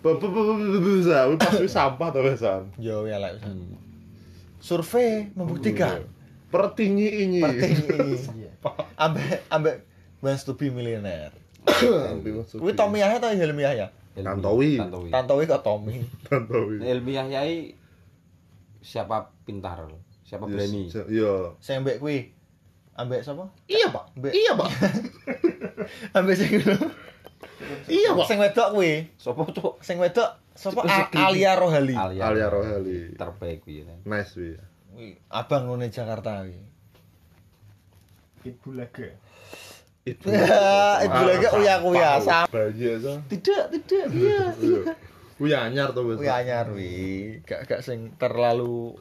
Bisa, 0.01 1.29
pas 1.37 1.55
wis 1.55 1.71
sampah 1.71 2.09
to 2.09 2.21
wesan. 2.21 2.73
Yo 2.77 3.05
ya 3.05 3.21
lah. 3.21 3.37
Survei 4.59 5.29
membuktikan 5.33 6.05
Pertinyi 6.51 7.09
ini. 7.25 7.41
perting 7.41 7.79
ambek 9.07 9.47
ambek 9.49 9.77
wants 10.19 10.43
to 10.43 10.53
be 10.53 10.67
millionaire. 10.69 11.31
Kuwi 11.63 12.43
Kuwi 12.59 12.73
Tommy 12.75 12.99
Yahya 13.01 13.23
atau 13.23 13.31
Helmi 13.31 13.63
Yahya? 13.63 13.95
Ilmi- 14.19 14.27
Tantowi. 14.27 14.71
Tantowi. 15.09 15.43
Kok 15.47 15.63
Tommy. 15.63 16.03
Tantowi. 16.27 16.83
Ilmi 16.83 17.13
Yahyai 17.15 17.79
siapa 18.81 19.31
pintar, 19.45 19.87
siapa 20.31 20.47
berani. 20.47 20.87
Iya. 20.87 21.59
Sing 21.59 21.83
ambek 21.83 21.99
kuwi 21.99 22.31
ambek 22.95 23.27
sapa? 23.27 23.51
Iya, 23.67 23.91
Pak. 23.91 24.15
Ambek 24.15 24.31
Iya, 24.31 24.53
Pak. 24.55 24.71
ambek 26.17 26.35
sing 26.39 26.51
Iya, 27.91 28.11
Pak. 28.15 28.27
sing 28.31 28.39
wedok 28.39 28.69
kuwi. 28.79 29.11
Sopo 29.19 29.43
cuk? 29.51 29.83
Sing 29.83 29.99
wedok 29.99 30.31
sapa. 30.55 30.87
Alia 31.11 31.59
Rohali. 31.59 31.99
Alia. 31.99 32.31
Alia 32.31 32.47
Rohali. 32.47 33.19
Terbaik 33.19 33.67
kuwi 33.67 33.83
ya. 33.83 33.95
Nice. 34.07 34.55
Kuwi 34.95 35.19
abang 35.27 35.67
nune 35.67 35.91
Jakarta 35.91 36.47
kuwi. 36.47 36.63
Ibu 38.47 38.69
lega. 38.79 39.11
Itu. 40.07 40.31
Ya, 40.33 41.05
ibu 41.05 41.21
lagi 41.29 41.49
uya-uya 41.59 42.11
sama. 42.23 42.47
Bayi 42.49 42.87
aja. 42.97 43.13
Tidak, 43.29 43.63
tidak, 43.85 44.07
iya. 44.17 44.55
Iya. 44.57 44.95
Kuwi 45.37 45.51
anyar 45.53 45.91
to 45.93 46.07
wis. 46.07 46.17
Kuwi 46.23 46.29
anyar 46.31 46.67
wi, 46.73 46.93
gak 47.45 47.65
gak 47.69 47.81
sing 47.83 48.13
terlalu 48.17 48.97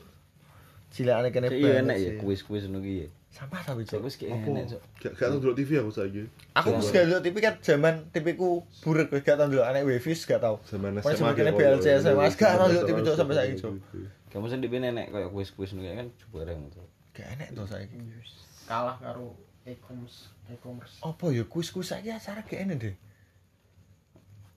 cilakane 0.90 1.30
kene 1.30 1.48
Kayak 1.50 1.62
iya 1.62 1.72
enak 1.86 1.96
ya 1.98 2.12
kuis-kuis 2.18 2.66
ngono 2.66 2.82
ki 2.82 2.94
ya. 3.06 3.08
Sampah 3.30 3.62
tapi 3.62 3.86
cuk. 3.86 4.02
wis 4.02 4.18
kayak 4.18 4.42
enak 4.42 4.66
cuk. 4.74 4.82
Gak 5.00 5.12
gak 5.16 5.28
tau 5.30 5.54
TV 5.54 5.70
aku 5.78 5.92
saiki. 5.94 6.26
Aku 6.58 6.68
wis 6.82 6.90
gak 6.90 7.06
delok 7.06 7.22
TV 7.22 7.36
kan 7.38 7.54
zaman 7.62 7.96
TV-ku 8.10 8.66
burek 8.82 9.14
wis 9.14 9.22
gak 9.22 9.38
tau 9.38 9.48
delok 9.48 9.70
anek 9.70 9.86
Wefis 9.86 10.26
gak 10.26 10.42
tau. 10.42 10.58
Zaman 10.66 10.98
Pokoknya 10.98 11.14
SMA. 11.14 11.22
sebagainya 11.22 11.54
BLC 11.54 11.86
SMA 12.02 12.26
gak 12.34 12.54
tau 12.58 12.68
delok 12.74 12.86
TV 12.90 12.98
cuk 13.06 13.16
sampai 13.16 13.36
saiki 13.38 13.56
cuk. 13.62 13.74
Kamu 14.30 14.46
sendiri 14.50 14.78
nenek 14.82 15.14
kayak 15.14 15.30
kuis-kuis 15.30 15.74
ngono 15.78 15.94
kan 15.94 16.08
bareng 16.34 16.60
tuh. 16.74 16.86
Gak 17.14 17.28
enek 17.38 17.50
to 17.54 17.64
saiki. 17.70 17.98
Kalah 18.66 18.98
karo 18.98 19.38
e-commerce. 19.70 20.34
E-commerce. 20.50 20.98
Apa 21.06 21.30
ya 21.30 21.46
kuis-kuis 21.46 21.94
saiki 21.94 22.10
acara 22.10 22.42
gak 22.42 22.66
enek 22.66 22.78
deh. 22.82 22.96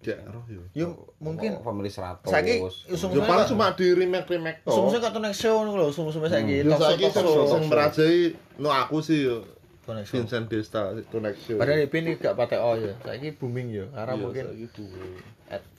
Gak 0.02 0.18
roh 0.26 0.42
yo. 0.50 0.62
Yo 0.74 0.86
mungkin 1.22 1.62
family 1.62 1.86
100. 1.86 2.26
saiki 2.26 2.58
Yo 2.58 2.66
usum-usum 2.90 3.22
paling 3.22 3.46
cuma 3.46 3.70
di 3.78 3.86
remake-remake 3.94 4.66
to. 4.66 4.74
usum-usum 4.74 4.98
kok 4.98 5.22
next 5.22 5.38
show 5.38 5.62
ngono 5.62 5.78
lho, 5.78 5.86
usum-usum 5.94 6.26
saiki. 6.26 6.66
Yo 6.66 6.74
talk 6.74 6.98
show, 6.98 7.06
saiki 7.14 7.46
sing 7.46 7.62
merajai 7.70 8.18
no 8.58 8.68
aku 8.74 8.98
sih 8.98 9.30
yo. 9.30 9.46
Vincent 9.82 10.46
Desta 10.46 10.94
show. 11.42 11.58
Padahal 11.58 11.90
ini 11.90 12.14
gak 12.14 12.38
patek 12.38 12.58
oh 12.62 12.78
ya. 12.78 12.94
Saiki 13.02 13.34
booming 13.34 13.70
ya, 13.70 13.86
karena 13.90 14.14
Iya, 14.14 14.22
mungkin 14.22 14.44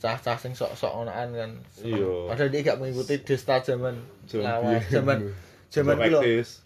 cah-cah 0.03 0.37
sing 0.37 0.53
sok-sok 0.53 1.07
onaan 1.07 1.31
kan. 1.33 1.51
Iya. 1.81 2.27
Padahal 2.29 2.49
dia 2.51 2.61
gak 2.67 2.77
mengikuti 2.83 3.15
Desta 3.23 3.63
zaman 3.63 3.95
lawas, 4.35 4.83
zaman 4.91 5.31
zaman 5.71 5.95
kuwi 5.99 6.11
lho. 6.11 6.19
Praktis. 6.19 6.61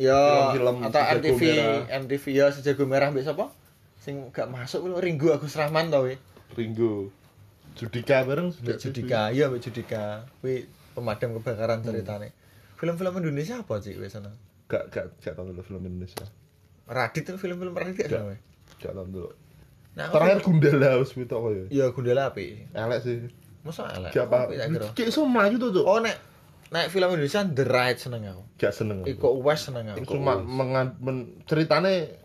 Ya, 0.00 0.16
Film-film 0.56 0.76
atau 0.88 1.02
MTV. 1.20 1.42
MTV 1.88 2.24
ya 2.32 2.46
sejago 2.48 2.88
merah 2.88 3.12
mbek 3.12 3.28
sapa? 3.28 3.52
Sing 4.00 4.32
gak 4.32 4.48
masuk 4.48 4.88
kuwi 4.88 4.96
lho, 4.96 4.98
Ringgo 5.04 5.28
Agus 5.36 5.60
Rahman 5.60 5.92
to 5.92 6.00
kuwi. 6.00 6.16
Ringo. 6.56 7.08
Judika 7.78 8.26
bareng 8.26 8.50
Mbek 8.50 8.76
Judika, 8.82 9.30
iya 9.30 9.46
mbek 9.46 9.62
Judika. 9.62 10.26
Kuwi 10.42 10.66
pemadam 10.92 11.38
kebakaran 11.38 11.80
ceritane. 11.80 12.34
Film-film 12.76 13.14
Indonesia 13.22 13.62
apa 13.62 13.78
sih 13.78 13.94
kuwi 13.94 14.10
sana? 14.10 14.32
Gak 14.66 14.90
gak 14.90 15.06
gak 15.22 15.32
tau 15.38 15.46
dulu 15.46 15.62
film 15.62 15.82
Indonesia. 15.86 16.26
Radit 16.90 17.24
itu 17.28 17.38
film-film 17.38 17.72
Radit 17.72 17.94
gak 17.96 18.10
sama? 18.10 18.34
Gak 18.82 18.92
tau 18.92 19.06
dulu. 19.06 19.30
Nah, 19.94 20.06
Terakhir 20.10 20.38
Gundala 20.42 20.98
wis 21.02 21.10
kuwi 21.14 21.26
tok 21.26 21.42
ya. 21.50 21.64
ya 21.70 21.84
Gundala 21.94 22.30
api. 22.34 22.66
Elek 22.74 23.00
sih. 23.02 23.16
Masa 23.62 23.90
elek? 23.94 24.10
Gak 24.14 24.26
apa. 24.26 24.36
Apik 24.50 24.56
tak 24.58 24.68
kira. 24.72 24.86
Kayak 24.96 25.08
iso 25.14 25.20
melayu 25.26 25.56
tuh, 25.60 25.70
Cuk. 25.76 25.84
Oh 25.86 25.98
nek 26.02 26.16
nek 26.70 26.86
film 26.90 27.08
Indonesia 27.12 27.40
The 27.46 27.64
Ride 27.66 27.98
seneng 28.00 28.22
aku. 28.26 28.42
Gak 28.58 28.72
seneng. 28.74 28.98
Iko 29.06 29.28
Uwais 29.38 29.60
seneng 29.62 29.84
aku. 29.94 30.04
cuma 30.16 30.38
mengan 30.40 30.98
men, 30.98 31.38
ceritane 31.46 32.18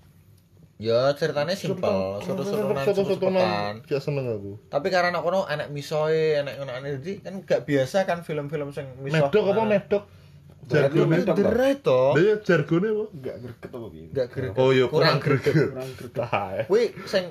Ya 0.76 1.08
ceritanya 1.16 1.56
simpel, 1.56 2.20
suruh-suruhan 2.20 2.84
soto-sotonan 2.84 3.80
cepet-cepetan. 3.80 3.88
gak 3.88 4.02
seneng 4.04 4.28
aku. 4.28 4.60
Tapi 4.68 4.88
karena 4.92 5.24
kono 5.24 5.48
enek 5.48 5.72
misoe, 5.72 6.44
enek 6.44 6.60
ngono 6.60 7.00
jadi 7.00 7.24
kan 7.24 7.36
gak 7.48 7.64
biasa 7.64 8.04
kan 8.04 8.28
film-film 8.28 8.76
sing 8.76 8.92
misoh. 9.00 9.32
Medok 9.32 9.56
apa 9.56 9.64
medok? 9.64 10.04
Jargone 10.68 11.24
Ride 11.24 11.80
to. 11.80 12.02
Lah 12.20 12.24
ya 12.28 12.36
jargone 12.44 12.88
apa? 12.92 13.06
Enggak 13.08 13.36
greget 13.40 13.70
apa 13.72 13.88
piye? 13.88 14.08
Gak 14.12 14.28
greget. 14.36 14.60
Oh 14.60 14.70
iya 14.76 14.86
kurang 14.92 15.24
greget. 15.24 15.54
greget. 15.56 15.70
Kurang 15.72 15.92
greget. 15.96 16.68
Kuwi 16.68 16.84
sing 17.08 17.24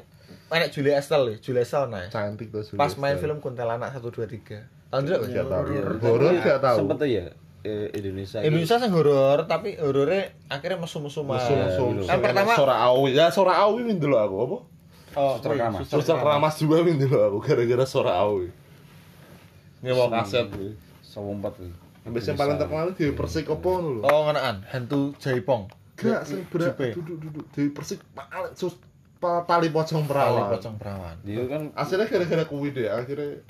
enek 0.48 0.68
Julia 0.72 0.96
Estelle, 0.96 1.26
ya, 1.28 1.36
Julia 1.44 1.62
Estelle 1.68 1.88
nah. 1.92 2.08
Cantik 2.08 2.48
tuh. 2.48 2.64
Julia 2.64 2.80
Pas 2.80 2.96
main 2.96 3.20
film 3.20 3.44
Kuntilanak 3.44 3.92
1 3.92 4.00
2 4.00 4.24
3. 4.24 4.88
Tahun 4.88 5.04
Gak 5.04 5.20
tahu. 5.52 5.64
Iya. 5.68 5.82
Horor 6.00 6.32
gak 6.40 6.60
tahu. 6.64 6.76
Sempet 6.80 6.98
ya 7.12 7.28
eh, 7.64 7.88
Indonesia. 7.96 8.38
ini. 8.38 8.52
Indonesia 8.52 8.76
sing 8.76 8.92
horor 8.92 9.48
tapi 9.48 9.74
horornya 9.80 10.30
akhirnya. 10.46 10.78
Mesum-mesum. 10.84 11.24
Kan 12.04 12.20
pertama 12.20 12.52
Sora 12.54 12.76
Awi. 12.86 13.16
Ya 13.16 13.32
Sora 13.32 13.56
Awi 13.64 13.88
win 13.88 13.98
dulu 13.98 14.16
aku 14.20 14.36
apa? 14.44 14.58
oh, 15.14 15.34
Suster 15.86 16.18
Keramas 16.18 16.54
juga 16.60 16.84
win 16.84 17.00
dulu 17.00 17.16
aku 17.18 17.38
gara-gara 17.42 17.84
Sora 17.88 18.20
Awi. 18.20 18.52
Nyewa 19.82 20.12
kaset. 20.12 20.46
Sewompat 21.02 21.56
kuwi. 21.56 21.72
Habis 22.04 22.28
yang 22.28 22.36
paling 22.36 22.56
terkenal 22.60 22.92
di 22.92 23.16
Persik 23.16 23.48
apa 23.48 23.70
dulu? 23.80 24.04
Oh, 24.04 24.28
ngenaan, 24.28 24.60
hantu 24.68 25.16
Jaipong. 25.16 25.72
Gak 25.96 26.26
sih 26.28 26.42
berat 26.52 26.76
Jipe. 26.76 27.00
duduk 27.00 27.16
duduk 27.16 27.44
di 27.54 27.72
Persik 27.72 28.02
paling 28.12 28.52
sus 28.52 28.76
tali 29.22 29.72
pocong 29.72 30.04
Tali 30.04 30.10
perawan. 30.10 30.52
pocong 30.52 30.74
perawan. 30.76 31.16
Dia 31.24 31.48
kan 31.48 31.72
Akhirnya 31.72 32.04
gara-gara 32.10 32.44
kuwi 32.44 32.76
deh 32.76 32.92
akhirnya 32.92 33.40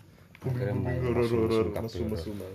main 0.76 1.02
horor-horor 1.02 1.72
mesum-mesum 1.72 1.82
mesum-mesuman. 1.88 2.52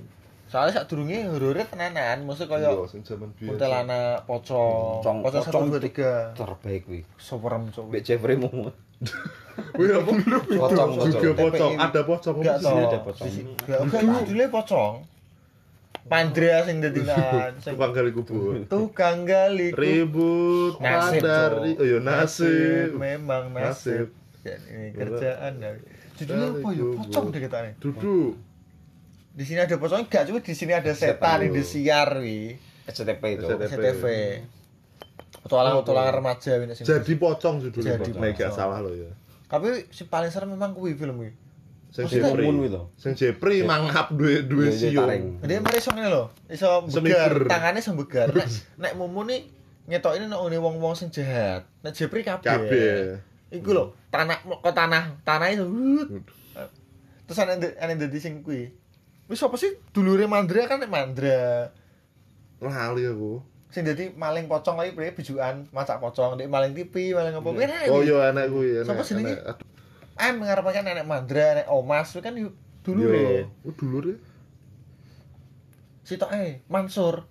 Soalnya 0.49 0.73
saat 0.73 0.87
durungnya 0.87 1.29
horornya 1.29 1.61
tenanan, 1.63 2.25
maksudnya 2.25 2.49
Iya, 2.51 2.73
kaya 2.73 2.81
biasa. 2.81 2.95
kuntilanak, 3.39 4.17
pocong, 4.25 4.97
Pocong, 4.97 5.17
pocong 5.21 5.43
satu 5.43 5.61
dua 5.63 5.79
tiga, 5.79 6.11
terbaik 6.33 6.81
kuwi. 6.83 7.01
soperem 7.15 7.69
cowok. 7.69 7.87
Mbek 7.87 8.01
Jeffrey 8.01 8.35
Momo. 8.35 8.73
Wih 9.79 9.91
apa? 9.93 10.11
Pocong, 10.49 10.89
Juga 11.05 11.29
pocong. 11.37 11.73
ada 11.77 12.01
pocong 12.01 12.35
Gak 12.39 12.55
apa 12.55 12.59
tau. 12.59 12.73
sih? 12.73 12.83
ada 12.83 12.99
pocong. 12.99 13.29
Gak 13.61 13.79
gak 13.85 14.01
judulnya 14.19 14.47
pocong. 14.49 14.95
Pandrea 16.09 16.65
sing 16.65 16.81
dadi 16.81 17.05
Tukang 17.61 17.93
gali 17.93 18.09
kubur. 18.09 18.65
tukang 18.65 19.17
gali 19.23 19.69
ku- 19.69 19.77
Ribut 19.77 20.73
Nasib, 20.81 21.21
pada 21.21 21.37
ri- 21.61 21.77
Cok. 21.77 21.77
oh 21.77 21.85
ya 21.85 21.99
nasib. 22.01 22.89
memang 22.97 23.43
nasib. 23.53 24.09
Ya, 24.41 24.57
ini 24.65 24.89
kerjaan. 24.91 25.53
Judulnya 26.17 26.47
apa 26.49 26.69
ya? 26.73 26.85
Pocong 26.97 27.25
deh 27.29 27.39
katanya. 27.39 27.71
Duduk. 27.77 28.33
Di 29.29 29.43
sini 29.45 29.59
ada 29.61 29.75
pocong 29.77 30.09
enggak, 30.09 30.25
cuma 30.25 30.39
di 30.41 30.53
sini 30.57 30.73
ada 30.73 30.91
setan, 30.91 31.45
di 31.47 31.63
siar 31.63 32.09
wi. 32.19 32.57
SCTV 32.89 33.23
itu. 33.37 33.45
SCTV. 33.45 33.69
SCTV. 33.69 34.05
Petualangan-petualangan 35.45 36.13
remaja 36.19 36.51
ini 36.59 36.73
sing. 36.73 36.85
Jadi 36.85 37.13
pocong 37.15 37.55
judulnya. 37.61 38.01
Jadi 38.01 38.09
gak 38.11 38.49
pocong. 38.49 38.51
salah 38.57 38.79
lo 38.81 38.91
ya. 38.91 39.09
Tapi 39.49 39.89
si 39.89 40.05
paling 40.05 40.29
serem 40.29 40.53
memang 40.53 40.73
kuwi 40.73 40.97
film 40.97 41.21
kuwi. 41.21 41.31
Sing 41.89 42.05
Jepri. 42.05 42.45
Moon 42.45 42.65
kuwi 42.65 42.69
to. 42.69 42.83
Sing 42.97 43.13
Jepri 43.17 43.65
mangap 43.65 44.13
duwe 44.13 44.45
duwe 44.45 44.69
sio. 44.69 45.05
Dia 45.45 45.57
mari 45.61 45.77
iso 45.81 45.89
ngene 45.93 46.09
lho, 46.09 46.23
iso 46.49 46.85
begar, 47.01 47.33
tangannya 47.49 47.81
iso 47.81 47.93
begar. 47.97 48.29
Nek 48.37 48.47
nek 48.77 48.93
mumu 48.93 49.25
nih 49.25 49.49
ngetok 49.89 50.21
ini 50.21 50.25
nek 50.29 50.39
wong-wong 50.61 50.93
sing 50.93 51.09
jahat. 51.09 51.65
Nek 51.81 51.93
Jepri 51.97 52.21
kabeh. 52.21 52.45
Kabeh. 52.45 52.93
Iku 53.49 53.73
lho, 53.73 53.97
tanah 54.13 54.37
kok 54.45 54.73
tanah, 54.73 55.17
tanah 55.25 55.47
itu. 55.49 55.65
Terus 57.25 57.37
ana 57.41 57.57
ana 57.57 57.93
dadi 57.97 58.17
sing 58.21 58.45
kuwi. 58.45 58.69
Wis 59.29 59.45
apa 59.45 59.55
sih 59.55 59.77
dulure 59.93 60.25
Mandra 60.25 60.65
kan 60.65 60.81
nek 60.81 60.89
Mandra. 60.89 61.69
Lali 62.59 63.05
aku. 63.05 63.39
Sing 63.69 63.85
dadi 63.85 64.09
maling 64.17 64.49
pocong 64.49 64.81
lagi 64.81 64.97
piye 64.97 65.13
bijukan 65.13 65.69
macak 65.69 66.01
pocong, 66.01 66.33
nek 66.33 66.49
maling 66.49 66.73
TV, 66.73 67.13
maling 67.13 67.37
apa 67.37 67.45
kuwi 67.45 67.63
enak. 67.69 67.93
Oh 67.93 68.01
iya 68.01 68.33
enak 68.33 68.49
kuwi 68.49 68.81
enak. 68.81 68.89
Sapa 68.89 69.05
jenenge? 69.05 69.37
Am 70.17 70.41
ngarepake 70.41 70.81
nenek 70.81 71.05
Mandra, 71.05 71.61
nek 71.61 71.69
Omas 71.69 72.09
kuwi 72.09 72.25
kan 72.25 72.33
yu- 72.33 72.49
Yo. 72.49 72.81
dulure. 72.81 73.45
Oh 73.61 73.73
dulure. 73.77 74.13
Sitok 76.01 76.33
eh 76.33 76.65
Mansur. 76.65 77.29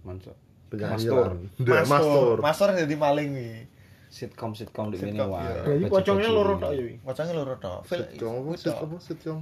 Mansur. 0.00 0.32
Mastur. 0.74 1.28
lan. 1.28 1.38
Ndak, 1.60 1.84
Mastur. 1.86 2.36
Mastur 2.40 2.68
dadi 2.72 2.96
maling 2.96 3.30
kuwi. 3.36 3.52
Sitcom 4.08 4.54
sitcom 4.54 4.94
di 4.94 4.96
sini 4.96 5.18
wah. 5.18 5.42
iya. 5.42 5.60
Jadi 5.66 5.90
pocongnya 5.90 6.30
loro 6.30 6.54
tok 6.56 6.70
ya. 6.72 6.96
Pocongnya 7.02 7.34
loro 7.34 7.54
tok. 7.60 7.80
Sitcom. 7.84 8.56
Sitcom 8.56 8.88
apa? 8.88 8.96
Sitcom. 9.02 9.38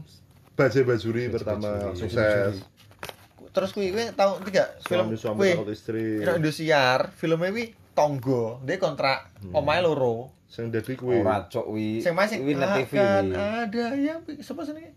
Bajai 0.52 0.84
Bajuri 0.84 1.32
pertama 1.32 1.92
Bajuri. 1.92 1.98
sukses. 1.98 2.54
Terus 3.52 3.70
kuwi 3.76 3.92
kuwi 3.92 4.12
tau 4.16 4.40
tiga 4.40 4.64
film 4.84 5.12
kuwi. 5.12 5.52
takut 5.52 5.68
istri. 5.72 6.24
Nek 6.24 6.40
Indosiar, 6.40 7.12
filmnya 7.12 7.52
kuwi 7.52 7.76
Tonggo. 7.92 8.60
Dia 8.64 8.80
kontrak 8.80 9.32
omahe 9.52 9.84
loro. 9.84 10.32
Sing 10.48 10.68
dadi 10.68 10.96
kuwi. 10.96 11.20
Ora 11.24 11.48
cok 11.48 11.66
wi. 11.72 12.00
Sing 12.04 12.12
main 12.12 12.28
sing 12.28 12.44
net 12.44 12.84
TV 12.84 12.92
akan 13.00 13.24
wi. 13.28 13.36
ada 13.36 13.84
yang 13.96 14.20
sapa 14.44 14.68
senenge? 14.68 14.92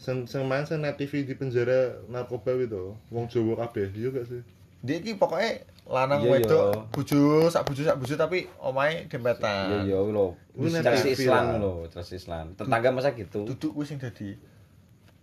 Sing 0.00 0.24
sing 0.24 0.48
main 0.48 0.64
sing 0.64 0.80
net 0.80 0.96
TV 0.96 1.28
di 1.28 1.36
penjara 1.36 2.00
narkoba 2.08 2.56
itu, 2.56 2.96
wong 3.12 3.28
Jawa 3.28 3.68
kabeh, 3.68 3.92
iya 3.92 4.08
gak 4.08 4.24
sih? 4.32 4.40
Dia 4.80 4.96
iki 4.96 5.20
pokoknya 5.20 5.60
lanang 5.90 6.22
Iya, 6.22 6.30
wedok 6.38 6.70
iya. 6.70 6.80
bojo 6.94 7.22
sak 7.50 7.66
bojo 7.66 7.82
sak 7.82 7.98
bojo 7.98 8.14
tapi 8.14 8.46
omahe 8.62 9.04
Iya 9.04 9.10
dempetan. 9.10 9.82
iya 9.82 9.98
lho. 9.98 10.38
Kuwi 10.54 10.70
nek 10.70 10.86
Trans 10.86 11.02
TV 11.02 11.18
Islam 11.26 11.44
lho, 11.58 11.72
Trans 11.90 12.10
Islam. 12.14 12.46
Tetangga 12.54 12.94
masa 12.94 13.10
gitu. 13.18 13.42
Duduk 13.42 13.74
kuwi 13.74 13.84
sing 13.90 13.98
dadi 13.98 14.38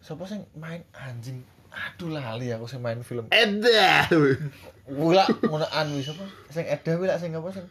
Sapa 0.04 0.28
sing 0.28 0.44
main 0.60 0.84
anjing? 0.92 1.40
Aduh 1.72 2.12
lali 2.12 2.52
aku 2.52 2.68
sing 2.68 2.84
main 2.84 3.00
film. 3.00 3.32
Edah. 3.32 4.12
Wula 5.00 5.24
ngunaan 5.40 5.88
wis 5.96 6.12
apa? 6.12 6.28
Sing 6.52 6.68
Eda 6.68 7.00
wis 7.00 7.08
lak 7.08 7.20
sing 7.24 7.32
apa 7.32 7.48
sing 7.56 7.66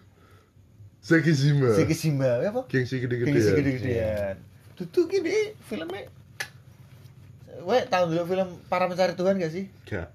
Seki 1.07 1.32
Zima. 1.36 1.70
Siki 1.70 1.94
Simba 1.94 2.42
apa? 2.42 2.66
Gengsi 2.66 2.99
gede-gede. 2.99 3.30
Gengsi 3.30 3.51
gede-gedean. 3.55 4.36
Duduk 4.74 5.07
gini 5.07 5.55
filmnya 5.68 6.11
Weh, 7.64 7.82
tahu 7.88 8.12
dulu 8.12 8.22
film 8.28 8.49
Para 8.68 8.84
Pencari 8.90 9.16
Tuhan 9.16 9.40
gak 9.40 9.49
sih? 9.55 9.64
Gak. 9.88 10.12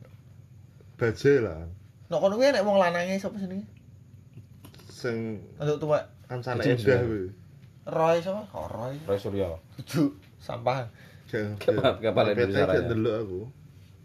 Bajai 0.99 1.41
lah. 1.41 1.65
Nek 2.11 2.19
kono 2.19 2.35
kuwi 2.35 2.51
nek 2.51 2.61
wong 2.61 2.75
lanange 2.75 3.15
sapa 3.15 3.39
jenenge? 3.39 3.63
Sing 4.91 5.39
Untuk 5.55 5.79
tua 5.79 6.03
Kecil 6.27 6.59
Edah 6.59 6.75
juga. 6.75 6.95
kuwi. 7.01 7.23
Roy 7.87 8.17
sapa? 8.19 8.41
Oh, 8.51 8.67
Roy. 8.67 8.93
Roy 9.03 9.17
Suryo. 9.17 9.57
Duduk 9.79 10.19
sampah. 10.37 10.91
Gak. 11.27 11.55
Gak- 11.57 11.97
gak 11.97 12.13
balik 12.13 12.35
PT 12.35 12.39
Indonesia 12.45 12.67
Raya. 12.67 12.83
ndelok 12.83 13.15
aku. 13.17 13.39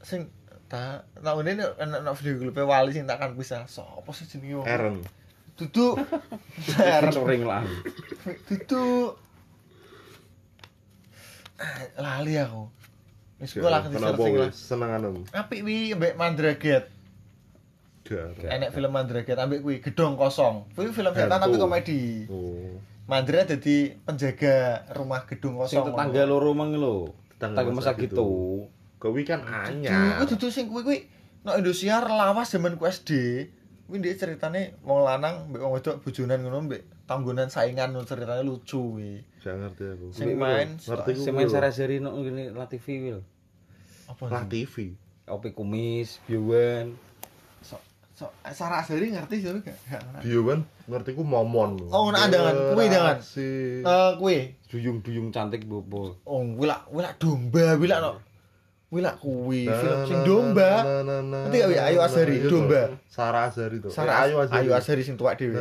Sing 0.00 0.20
tak 0.66 1.06
tak 1.16 1.34
ini 1.38 1.54
enak 1.54 1.78
enak 1.78 2.14
video 2.14 2.34
klip 2.40 2.58
wali 2.62 2.90
sing 2.90 3.04
tak 3.04 3.18
kan 3.18 3.34
bisa. 3.34 3.66
Sopo 3.66 4.10
sih 4.10 4.24
jenenge? 4.24 4.62
wong? 4.62 4.66
Eren. 4.66 4.96
Duduk. 5.58 5.98
Eren. 6.78 7.10
Sering 7.10 7.42
lah. 7.42 7.66
Duduk. 8.46 9.18
Ah, 11.56 11.80
Lali 11.98 12.36
aku. 12.36 12.68
Wis 13.36 13.52
kok 13.52 13.60
di 13.88 13.96
Kenapa 13.96 14.16
searching 14.16 14.34
lah. 14.34 14.48
wis 14.48 14.56
senenganem? 14.56 15.14
Apik 15.30 15.60
wi 15.60 15.92
mbek 15.92 16.14
Mandraget. 16.14 16.88
Enek 18.46 18.70
film 18.70 18.90
Mandraget 18.94 19.38
ambek 19.38 19.60
kuwi 19.64 19.82
Gedong 19.82 20.14
Kosong. 20.14 20.70
Kuwi 20.76 20.94
film 20.94 21.12
setan 21.12 21.38
tapi 21.42 21.56
komedi. 21.58 22.26
Oh. 22.30 22.78
Mandra 23.06 23.46
jadi 23.46 23.94
penjaga 24.02 24.82
rumah 24.98 25.22
gedung 25.30 25.62
Sing 25.70 25.78
kosong. 25.78 25.94
tetangga 25.94 26.26
loro 26.26 26.50
mang 26.58 26.74
lho. 26.74 27.14
Tetangga 27.38 27.70
masa 27.70 27.94
masa 27.94 28.02
gitu. 28.02 28.66
Kowe 28.98 29.20
kan 29.22 29.46
Anyar. 29.46 30.18
Kuwi 30.18 30.26
dudu 30.34 30.50
sing 30.50 30.66
kuwi 30.66 30.82
kuwi 30.82 30.98
nek 31.46 31.62
Indosiar 31.62 32.02
lawas 32.02 32.50
zaman 32.50 32.74
ku 32.74 32.82
SD. 32.90 33.10
Kuwi 33.86 34.02
ndek 34.02 34.18
ceritane 34.18 34.74
wong 34.82 35.06
lanang 35.06 35.46
mbek 35.54 35.62
wong 35.62 35.78
wedok 35.78 36.02
bojonan 36.02 36.42
ngono 36.42 36.66
mbek 36.66 36.82
tanggonan 37.06 37.46
saingan 37.46 37.94
ngono 37.94 38.02
ceritane 38.02 38.42
lucu 38.42 38.98
kuwi. 38.98 39.22
Gak 39.38 39.54
ngerti 39.54 39.84
aku. 39.86 40.06
Sing 40.10 40.28
main 40.34 40.68
Sing 40.82 41.30
main 41.30 41.46
lho. 41.46 41.54
Sarasari 41.54 42.02
no 42.02 42.10
ngene 42.18 42.50
La 42.58 42.66
TV 42.66 43.06
wil. 43.06 43.22
apa? 44.10 44.46
TV. 44.50 44.98
Opi 45.30 45.50
kumis, 45.54 46.18
Biwan. 46.26 46.94
So, 48.16 48.32
Sarah 48.48 48.80
Asari 48.80 49.12
ngerti 49.12 49.44
sih 49.44 49.52
gak? 49.60 49.76
Gak 49.92 50.00
ngerti. 50.00 50.24
Biuan 50.24 50.64
ngerti 50.88 51.12
ku 51.12 51.20
momon. 51.20 51.76
Oh, 51.92 52.08
ngono 52.08 52.16
andangan. 52.16 52.72
Kuwi 52.72 52.88
andangan. 52.88 53.16
Si. 53.20 53.84
Eh 53.84 54.10
kuwi 54.16 54.56
Duyung-duyung 54.72 55.28
cantik 55.28 55.68
bobo. 55.68 56.16
oh 56.24 56.40
kuwi 56.56 56.64
lak 56.64 56.88
kuwi 56.88 57.04
lak 57.04 57.20
domba 57.20 57.76
kuwi 57.76 57.92
lak 57.92 58.00
no. 58.00 58.16
Kuwi 58.88 59.00
lak 59.04 59.20
kuwi 59.20 59.68
film 59.68 60.00
sing 60.08 60.24
domba. 60.24 60.80
Ngerti 60.80 61.56
gak? 61.60 61.92
Ayu 61.92 61.98
Azhari, 62.00 62.40
domba. 62.48 62.96
Sarah 63.04 63.52
Azhari 63.52 63.84
to. 63.84 63.92
Sarah 63.92 64.16
Eh, 64.16 64.24
Ayu 64.32 64.36
Azhari. 64.40 64.64
Ayu 64.64 64.70
Azhari 64.72 65.02
sing 65.04 65.20
tuwak 65.20 65.36
dhewe. 65.36 65.52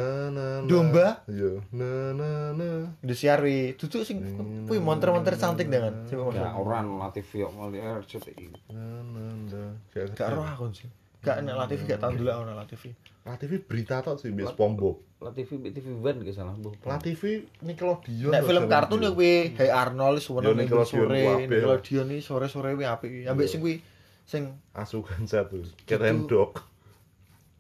Domba? 0.64 1.28
Iya. 1.28 1.60
Na 1.76 2.16
na 2.16 2.56
na. 2.56 2.88
Indosiar 3.04 3.44
wi. 3.44 3.76
Duduk 3.76 4.08
sing 4.08 4.24
kuwi 4.64 4.80
monter-monter 4.80 5.36
cantik 5.36 5.68
dengan. 5.68 5.92
Ya 6.08 6.24
monter. 6.24 6.48
orang 6.56 7.04
La 7.04 7.12
TV 7.12 7.44
kok 7.44 7.52
mali 7.52 7.84
RCTI. 7.84 8.72
Na 8.72 9.04
na 9.04 9.24
na. 9.44 9.62
Gak 9.92 10.16
Gak 10.16 10.32
roh 10.32 10.48
aku 10.48 10.72
sih. 10.72 10.88
Gak 11.26 11.42
nek 11.42 11.56
La 11.58 11.66
TV 11.66 11.82
gak 11.90 12.00
tau 12.00 12.14
dulu 12.14 12.30
aku 12.30 12.44
nek 12.46 12.56
La 12.56 12.66
TV. 12.70 12.84
La 13.26 13.34
TV 13.42 13.52
berita 13.58 14.06
tok 14.06 14.22
sih 14.22 14.30
bias 14.30 14.54
SpongeBob. 14.54 15.02
La 15.26 15.34
TV 15.34 15.50
TV 15.74 15.88
One 15.98 16.22
gak 16.22 16.36
salah. 16.38 16.54
La 16.86 16.98
TV 17.02 17.42
Nickelodeon. 17.66 18.30
Nek 18.30 18.44
film 18.46 18.64
kartun 18.70 19.02
ya 19.02 19.10
kuwi 19.10 19.58
Hey 19.58 19.74
Arnold 19.74 20.22
suwene 20.22 20.54
sore. 20.86 21.50
Nickelodeon 21.50 22.08
iki 22.14 22.22
sore-sore 22.22 22.78
kuwi 22.78 22.86
apik 22.86 23.10
kuwi. 23.10 23.24
Ambek 23.26 23.48
sing 23.50 23.60
kuwi 23.66 23.82
sing 24.30 24.54
Asukan 24.78 25.26
satu. 25.26 25.66
Keren 25.90 26.30
dok. 26.30 26.62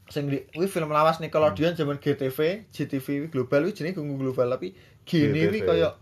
sing 0.05 0.30
di 0.30 0.45
kuwi 0.53 0.70
film 0.70 0.93
lawas 0.93 1.18
Nickelodeon 1.18 1.74
zaman 1.74 1.97
GTV, 1.97 2.70
GTV 2.70 3.34
global 3.34 3.66
kuwi 3.66 3.74
jenenge 3.74 3.97
Gunung 3.97 4.22
Global 4.22 4.53
tapi 4.53 4.78
gini 5.01 5.49
kuwi 5.49 5.66
kaya 5.66 5.97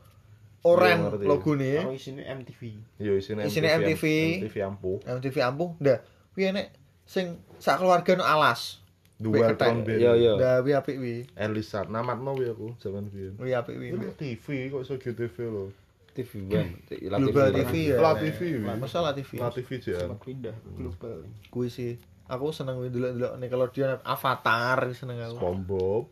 Iya, 0.64 0.72
oren 0.72 1.00
ngerti. 1.08 1.26
logone. 1.28 1.72
Karo 1.80 1.92
isine 1.96 2.24
MTV. 2.24 2.62
Yo 3.00 3.16
isine 3.16 3.48
Isine 3.48 3.68
MTV. 3.80 4.04
MTV 4.44 4.56
ampuh. 4.64 5.00
MTV 5.04 5.36
ampuh. 5.44 5.70
Ndah, 5.80 6.00
kuwi 6.36 6.52
enek 6.52 6.68
sing 7.04 7.38
sak 7.58 7.80
keluarga 7.80 8.16
no 8.16 8.24
alas. 8.24 8.80
Dua 9.18 9.56
tahun 9.56 9.88
kethek. 9.88 9.98
Iya, 10.04 10.12
iya. 10.20 10.32
Ndah 10.36 10.54
kuwi 10.60 10.74
apik 10.76 10.96
kuwi. 11.00 11.16
Elisa, 11.38 11.88
namatno 11.88 12.36
wi 12.36 12.50
aku 12.50 12.76
zaman 12.82 13.08
biyen. 13.08 13.40
Apik 13.40 13.76
kuwi. 13.80 13.88
Ini 13.96 14.08
TV 14.20 14.46
kok 14.68 14.82
iso 14.84 14.96
GTV 15.00 15.38
lho. 15.48 15.66
TV 16.14 16.32
One. 16.46 16.72
La 17.10 17.18
Global. 17.18 17.50
TV 17.56 17.74
ya. 17.90 17.98
La 17.98 18.12
nek. 18.14 18.22
TV, 18.22 18.40
wi. 18.60 18.74
Masa 18.78 19.00
La 19.00 19.16
TV. 19.16 19.32
La 19.40 19.50
TV 19.50 19.70
jan. 19.80 20.14
Pindah 20.20 20.56
global. 20.76 21.24
Kuwi 21.50 21.70
sih. 21.72 21.96
Aku 22.24 22.56
seneng 22.56 22.80
delok-delok 22.88 23.36
Nickelodeon 23.38 24.00
Avatar 24.04 24.80
seneng 24.96 25.20
aku. 25.24 25.38
SpongeBob. 25.40 26.04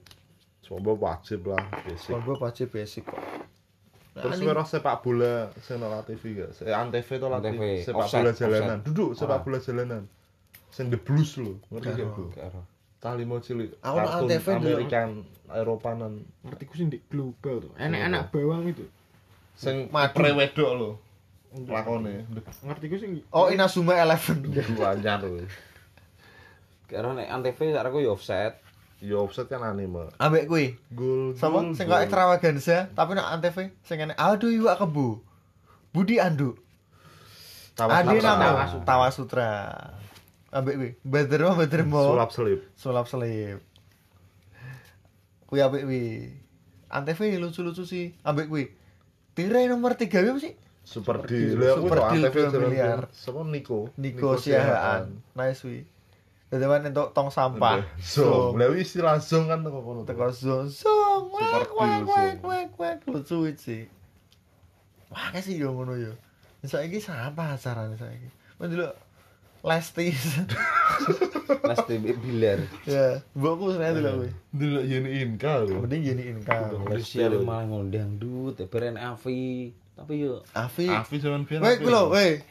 SpongeBob 0.61 0.97
wajib 1.01 1.39
lah 1.51 1.63
basic. 1.83 2.11
SpongeBob 2.11 2.39
aja 2.43 2.63
basic 2.67 3.03
kok. 3.07 3.19
Nah, 4.11 4.27
Terus 4.27 4.39
merah 4.43 4.67
sepak 4.67 4.99
bola 5.03 5.55
sing 5.63 5.79
La 5.79 6.03
TV 6.03 6.35
gak? 6.35 6.51
Se 6.51 6.67
Antv 6.67 7.09
to 7.15 7.27
La. 7.31 7.39
TV. 7.39 7.79
Sepak 7.79 8.07
bola 8.07 8.31
jalanan. 8.35 8.77
Duduk 8.83 9.15
sepak 9.15 9.39
Ah. 9.39 9.43
bola 9.43 9.57
jalanan. 9.59 10.03
Sing 10.71 10.87
The 10.87 10.99
Blues 10.99 11.35
lho. 11.35 11.59
Ngerti 11.67 11.99
Gak. 11.99 12.15
Bu? 12.15 12.31
Tali 13.01 13.23
mau 13.27 13.43
cilik. 13.43 13.75
Aku 13.83 14.25
dulu. 14.25 14.55
Amerikan 14.55 15.27
Eropanan. 15.51 16.23
Ngerti 16.47 16.63
ku 16.69 16.73
sih 16.79 16.87
di 16.87 16.99
global 17.11 17.67
tuh. 17.67 17.71
Anak-anak 17.75 18.31
bawang 18.31 18.71
itu. 18.71 18.87
Sing 19.53 19.91
Madu. 19.91 20.15
pre 20.15 20.31
wedok 20.31 20.71
lho. 20.73 20.89
Lakone. 21.67 22.23
Ngerti 22.63 22.85
ku 22.87 22.95
sing 22.95 23.11
Oh, 23.35 23.51
Inazuma 23.51 23.99
Eleven. 23.99 24.37
Dulu 24.47 24.81
anyar. 24.87 25.21
Gak 26.87 26.97
ero 26.97 27.11
nek 27.15 27.27
Antv 27.27 27.59
sak 27.59 27.83
aku 27.83 27.99
yo 27.99 28.15
offset. 28.15 28.55
Ya 29.01 29.17
offset 29.17 29.49
kan 29.49 29.65
anime. 29.65 30.13
Ambek 30.21 30.45
kuwi. 30.45 30.77
Gol. 30.93 31.33
Sama 31.35 31.73
sing 31.73 31.89
kok 31.89 32.05
extravaganza, 32.05 32.85
tapi 32.93 33.17
nak 33.17 33.33
Antv 33.33 33.73
sing 33.81 33.97
ngene, 33.97 34.13
aduh 34.13 34.53
iwak 34.53 34.77
kebu. 34.77 35.19
Budi 35.91 36.21
Adi 36.21 38.19
Laksa. 38.21 38.31
namo 38.37 38.85
Tawa 38.85 39.07
Sutra. 39.09 39.49
Ambek 40.51 40.75
kuwi, 40.75 40.89
Badr 41.07 41.41
mo 41.47 41.53
Badr 41.55 41.81
mo. 41.87 42.01
Sulap 42.11 42.31
selip. 42.35 42.61
Sulap 42.75 43.05
selip. 43.07 43.59
Kuwi 45.47 45.59
ambek 45.63 45.83
kuwi. 45.87 46.03
Antv 46.91 47.19
lucu-lucu 47.39 47.83
sih. 47.87 48.11
Ambek 48.27 48.51
kuwi. 48.51 48.65
Tirai 49.31 49.71
nomor 49.71 49.95
3 49.95 50.11
apa 50.11 50.39
sih? 50.43 50.53
Super 50.83 51.23
Deal. 51.23 51.55
deal. 51.55 51.79
Super 51.79 51.99
Deal 52.11 52.27
dua 52.27 52.59
miliar. 52.67 53.01
Sama 53.15 53.47
Niko. 53.47 53.95
Niko 53.95 54.35
Siahaan. 54.35 55.23
Nice 55.39 55.63
kuwi. 55.63 55.87
Dadi 56.51 56.67
man 56.67 56.83
entuk 56.83 57.15
tong 57.15 57.31
sampah. 57.31 57.79
So, 58.03 58.51
lha 58.59 58.67
wis 58.75 58.91
langsung 58.99 59.47
kan 59.47 59.63
teko 59.63 59.79
kono. 59.87 60.03
teko 60.03 60.35
zong 60.35 60.67
zong 60.67 61.31
Super 61.31 61.63
deal, 61.63 62.03
wek 62.43 62.71
wek 62.75 62.99
lucu 63.07 63.55
sih 63.55 63.87
wah 65.11 65.35
sih 65.43 65.59
yo 65.59 65.75
ngono 65.75 65.99
yo 65.99 66.15
saiki 66.63 67.03
apa 67.11 67.59
acarane 67.59 67.99
saiki 67.99 68.31
men 68.59 68.71
dulu 69.61 70.09
Lesti 71.61 71.85
TV 71.89 72.05
Bilar. 72.17 72.59
ya 72.83 73.21
mbokku 73.37 73.77
seneng 73.77 73.93
dulu 74.01 74.09
kuwi 74.25 74.29
Delok 74.51 74.83
yen 74.83 75.05
Inka 75.07 75.53
lho. 75.63 75.77
mending 75.85 76.01
gini 76.03 76.23
income 76.33 76.83
Rusia 76.89 77.29
malah 77.31 77.63
ngundang 77.69 78.19
dut, 78.19 78.59
beren 78.67 78.97
Avi. 78.97 79.71
Tapi 79.91 80.25
yo 80.25 80.41
Afi 80.57 80.89
Afi 80.89 81.21
zaman 81.21 81.45
biyen. 81.45 81.61
Weh, 81.61 81.77
kulo, 81.77 82.09
weh, 82.09 82.41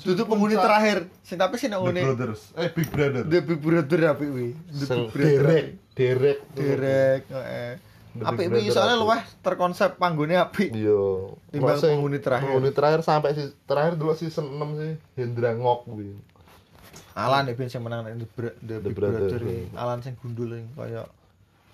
tutup 0.00 0.32
penghuni 0.32 0.56
terakhir. 0.56 1.12
Sing 1.20 1.36
tapi 1.36 1.60
sing 1.60 1.68
The 1.70 1.78
ngene. 1.78 2.00
Brothers. 2.08 2.56
Eh 2.56 2.72
Big 2.72 2.88
Brother. 2.88 3.22
The 3.26 3.38
Big 3.44 3.60
Brother 3.60 4.00
apik 4.16 4.28
kuwi. 4.32 4.48
The 4.72 4.86
Big 4.88 5.10
Brother. 5.12 5.36
derek, 5.36 5.66
derek. 5.92 6.38
Derek, 6.56 7.22
heeh. 7.28 7.72
The 8.16 8.24
kuwi 8.24 8.48
Brother 8.48 8.72
soalnya 8.72 8.96
luwih 8.96 9.22
terkonsep 9.44 9.90
panggone 10.00 10.40
apik. 10.40 10.72
Iya. 10.72 11.36
Timbang 11.52 11.76
penghuni 11.76 12.18
terakhir. 12.18 12.48
Penghuni 12.48 12.70
terakhir 12.72 13.00
sampai 13.04 13.30
si 13.36 13.44
terakhir 13.68 14.00
dulu 14.00 14.16
season 14.16 14.48
6 14.48 14.80
sih 14.80 14.92
Hendra 15.20 15.52
Ngok 15.52 15.80
kuwi. 15.84 16.16
Alan 17.16 17.48
ya 17.48 17.56
ben 17.56 17.72
sing 17.72 17.80
menang 17.80 18.04
nek 18.04 18.20
The, 18.20 18.28
Bra- 18.36 18.58
The 18.60 18.76
The 18.76 18.88
Big 18.92 18.96
Brother, 18.96 19.20
Brother. 19.24 19.40
iya. 19.40 19.64
iki. 19.64 19.72
Alan 19.72 19.98
sing 20.04 20.14
gundul 20.20 20.52
sing 20.52 20.68
kaya 20.76 21.08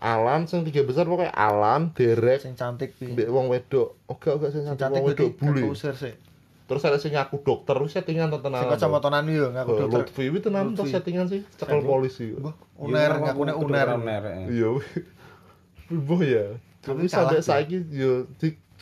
Alan 0.03 0.47
sing 0.47 0.63
tiga 0.67 0.83
besar 0.87 1.07
pokoknya 1.07 1.35
Alan, 1.35 1.95
Derek, 1.95 2.43
sing 2.43 2.55
cantik 2.59 2.95
kuwi. 2.99 3.15
mbek 3.15 3.29
wong 3.31 3.47
wedok. 3.51 3.95
Oke, 4.11 4.35
oke 4.35 4.51
sing 4.55 4.67
cantik 4.67 4.91
wong 4.91 5.07
wedok 5.07 5.31
kuwi 5.39 5.63
bule. 5.63 6.15
Terus 6.63 6.83
ada 6.87 6.99
sing 6.99 7.13
ngaku 7.15 7.43
dokter, 7.43 7.75
wis 7.83 7.95
settingan 7.95 8.31
tenan. 8.31 8.63
Sing 8.63 8.71
kacamatanan 8.71 9.27
yo 9.27 9.51
ngaku 9.51 9.71
dokter. 9.87 9.99
Lutfi 10.07 10.23
itu 10.31 10.39
tenan 10.43 10.75
to 10.75 10.83
Lutfi. 10.87 10.95
settingan 10.95 11.27
sih, 11.27 11.43
cekel 11.59 11.83
polisi. 11.83 12.35
Mbah, 12.39 12.55
uner 12.79 13.11
ngakune 13.19 13.53
uner. 13.55 13.87
uner. 13.99 14.23
Iya. 14.47 14.69
Mbah 15.91 16.21
ya. 16.23 16.47
Tapi 16.83 17.07
sampai 17.07 17.43
saiki 17.43 17.79
yo 17.91 18.27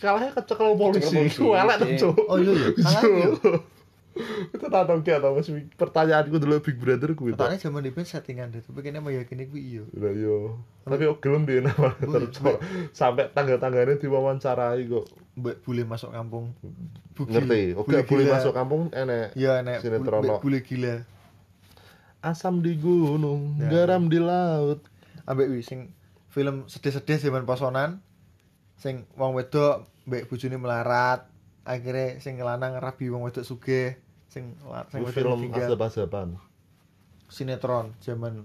kalahnya 0.00 0.32
kecekel 0.32 0.72
polisi. 0.76 1.12
polisi, 1.12 1.38
Ku 1.40 1.52
elek 1.52 1.76
iya. 1.84 2.00
Cuk. 2.00 2.16
Oh 2.28 2.36
iya 2.40 2.52
iya. 2.52 2.68
Kalah 2.80 3.02
yo. 3.04 3.30
Itu 4.52 4.66
tak 4.68 4.84
tahu 4.86 4.98
gak 5.02 5.20
tau 5.20 5.36
Mas. 5.36 5.48
Pertanyaanku 5.74 6.36
dulu 6.40 6.60
Big 6.62 6.76
Brother 6.76 7.12
kuwi. 7.16 7.32
Katanya 7.34 7.58
zaman 7.58 7.84
di 7.84 7.92
settingan 7.92 8.52
tapi 8.52 8.80
kayaknya 8.80 9.00
meyakini 9.02 9.44
gue 9.48 9.60
iya. 9.60 9.82
Lah 9.96 10.12
yo. 10.12 10.60
Tapi 10.84 11.06
kok 11.06 11.20
gelem 11.22 11.44
dia 11.44 11.60
nama 11.62 11.92
terus 11.98 12.34
sampai 12.96 13.30
tangga-tangganya 13.30 14.00
diwawancarai 14.00 14.82
kok. 14.88 15.06
Mbak 15.38 15.56
boleh 15.64 15.84
masuk 15.86 16.10
kampung. 16.10 16.52
Bugil. 17.14 17.34
Ngerti? 17.44 17.62
Oke, 17.76 18.02
boleh 18.04 18.24
masuk 18.28 18.52
kampung 18.52 18.88
enek. 18.90 19.36
Iya, 19.36 19.60
nek 19.60 19.84
Sinetron, 19.84 20.26
bule 20.40 20.60
gila. 20.64 21.04
Asam 22.20 22.60
di 22.60 22.76
gunung, 22.76 23.56
Ya. 23.56 23.68
garam 23.72 24.12
di 24.12 24.20
laut. 24.20 24.84
Ambek 25.24 25.48
sing 25.64 25.96
film 26.28 26.68
sedih-sedih 26.68 27.16
zaman 27.16 27.48
posonan. 27.48 28.04
Sing 28.76 29.08
wong 29.16 29.32
wedok 29.36 29.88
mbek 30.04 30.28
bojone 30.28 30.56
melarat. 30.60 31.28
Akhirnya 31.64 32.20
sing 32.20 32.40
lanang 32.40 32.76
rabi 32.80 33.08
wong 33.08 33.24
wedok 33.24 33.44
sugih. 33.44 33.96
Sing 34.30 34.54
sing 34.94 35.02
film 35.10 35.50
azab-azaban. 35.50 36.38
sinetron 37.30 37.94
zaman 38.02 38.42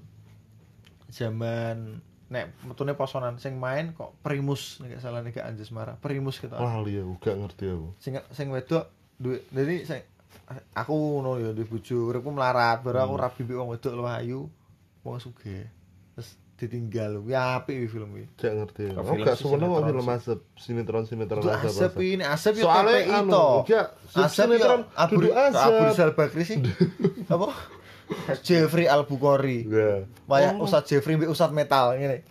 zaman 1.09 2.01
nek 2.29 2.53
metune 2.65 2.93
posonan. 2.97 3.37
Sing 3.37 3.57
main 3.61 3.93
kok 3.93 4.17
Primus 4.21 4.81
nek 4.81 4.97
salah 5.01 5.21
nek 5.21 5.37
gak 5.37 5.45
Anjas 5.45 5.69
Mara 5.69 5.97
Primus 5.97 6.41
gitu. 6.41 6.53
Lali 6.53 6.97
aku, 6.97 7.13
gak 7.21 7.37
ngerti 7.37 7.65
aku. 7.69 7.87
sing 8.01 8.17
sing 8.33 8.49
wedok 8.49 8.89
duwe 9.21 9.41
jadi 9.53 9.85
sing 9.85 9.99
aku 10.73 10.93
ngono 10.93 11.41
ya 11.41 11.49
duwe 11.53 11.65
bojo 11.65 12.13
uripku 12.13 12.29
melarat 12.29 12.81
baru 12.85 13.05
aku 13.05 13.15
rabi 13.17 13.41
mbek 13.45 13.57
wong 13.57 13.69
wedok 13.73 13.93
luwih 13.93 14.15
ayu. 14.17 14.41
Wong 15.05 15.21
sugih 15.21 15.69
ditinggal 16.55 17.19
ya 17.27 17.59
apik 17.59 17.75
wi 17.75 17.87
film 17.87 18.09
iki 18.15 18.27
Gak 18.39 18.53
ngerti. 18.55 18.83
Oh, 18.95 19.03
gak 19.19 19.35
sebenarnya 19.35 19.67
kok 19.67 19.75
sinetron 19.75 19.83
film 19.83 19.99
sih. 20.01 20.15
azab, 20.15 20.39
sinetron-sinetron 20.55 21.41
Itu 21.43 21.49
azab. 21.51 21.67
asap 21.67 21.95
ini 21.99 22.23
asap 22.23 22.53
ya 22.55 22.63
Soalnya 22.63 22.99
anu, 23.11 23.45
enggak, 23.67 23.85
asap 24.15 24.31
sinetron 24.31 24.81
ya 24.81 24.95
Abu 24.95 25.13
duduk 25.19 25.33
Abu 25.33 25.43
azab. 25.51 25.71
Rizal 25.91 26.11
Bakri 26.15 26.43
sih 26.43 26.57
apa 27.33 27.47
Jeffrey 28.39 28.85
Al 28.85 29.03
Ya. 29.03 30.05
Kayak 30.05 30.51
Oh. 30.55 30.63
Ustadz 30.63 30.87
Jeffrey 30.87 31.17
mbek 31.17 31.27
Ustadz 31.27 31.51
Metal 31.51 31.91
ngene. 31.93 32.23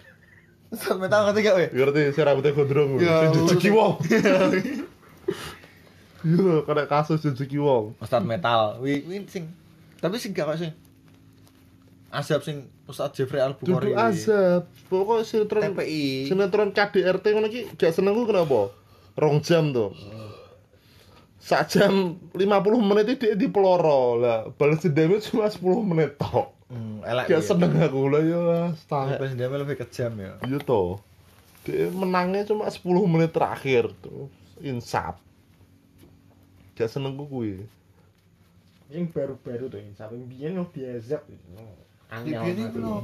Ustadz 0.70 0.96
Metal 0.96 1.20
ngerti 1.26 1.40
gak 1.42 1.54
we? 1.54 1.66
Ngerti, 1.68 2.00
si 2.10 2.20
rambutnya 2.22 2.50
gondrong. 2.50 2.90
Ya, 2.96 3.16
Sing 3.20 3.30
jejeki 3.36 3.60
sing- 3.60 3.74
wong. 3.74 3.92
Iya, 6.24 6.64
kena 6.64 6.84
kasus 6.88 7.20
jejeki 7.20 7.60
wong. 7.60 7.92
Ustadz 8.00 8.24
Metal. 8.24 8.80
Wi 8.80 9.04
wi 9.04 9.28
sing 9.28 9.52
tapi 10.00 10.16
sing 10.16 10.32
gak 10.32 10.48
kok 10.48 10.58
sing 10.58 10.72
Asap 12.08 12.40
sing 12.40 12.56
Ustadz 12.84 13.16
Jeffrey 13.16 13.40
Al 13.40 13.56
Bukhari. 13.56 13.92
Duduk 13.92 13.96
azab. 13.96 14.68
Pokoknya 14.92 15.24
sinetron 15.24 15.62
TPI. 15.72 16.28
sinetron 16.28 16.70
KDRT 16.76 17.24
ngono 17.32 17.48
iki 17.48 17.60
gak 17.80 17.92
seneng 17.96 18.12
ku 18.12 18.28
kenapa? 18.28 18.68
Rong 19.16 19.40
jam 19.40 19.72
tuh. 19.72 19.96
Sak 21.40 21.68
jam 21.72 22.16
50 22.32 22.40
menit 22.80 23.20
dia 23.20 23.36
di 23.36 23.48
peloro 23.48 24.20
lah. 24.20 24.48
Balas 24.56 24.84
dendamnya 24.84 25.20
cuma 25.24 25.48
10 25.48 25.60
menit 25.84 26.16
tok. 26.20 26.52
Hmm, 26.68 27.04
elek. 27.04 27.28
Gak 27.28 27.44
seneng 27.44 27.72
aku 27.80 28.08
lah 28.08 28.22
ya 28.24 28.40
astaga. 28.72 29.20
Pas 29.20 29.32
dia 29.32 29.48
lebih 29.48 29.76
kejam 29.80 30.12
ya. 30.20 30.32
Iya 30.44 30.58
toh. 30.60 31.00
Dia 31.64 31.88
menangnya 31.88 32.44
cuma 32.44 32.68
10 32.68 32.84
menit 33.08 33.32
terakhir 33.32 33.92
tuh. 34.04 34.28
Insap. 34.60 35.20
Gak 36.76 36.88
seneng 36.92 37.16
ku 37.16 37.24
kuwi. 37.28 37.64
Yang 38.92 39.16
baru-baru 39.16 39.72
tuh, 39.72 39.80
yang 39.80 39.96
sampai 39.96 40.20
biyen 40.28 40.60
lo 40.60 40.68
biasa. 40.68 41.24
Di 42.22 42.30
biyen 42.30 42.56
iki 42.70 42.78
lho. 42.78 43.02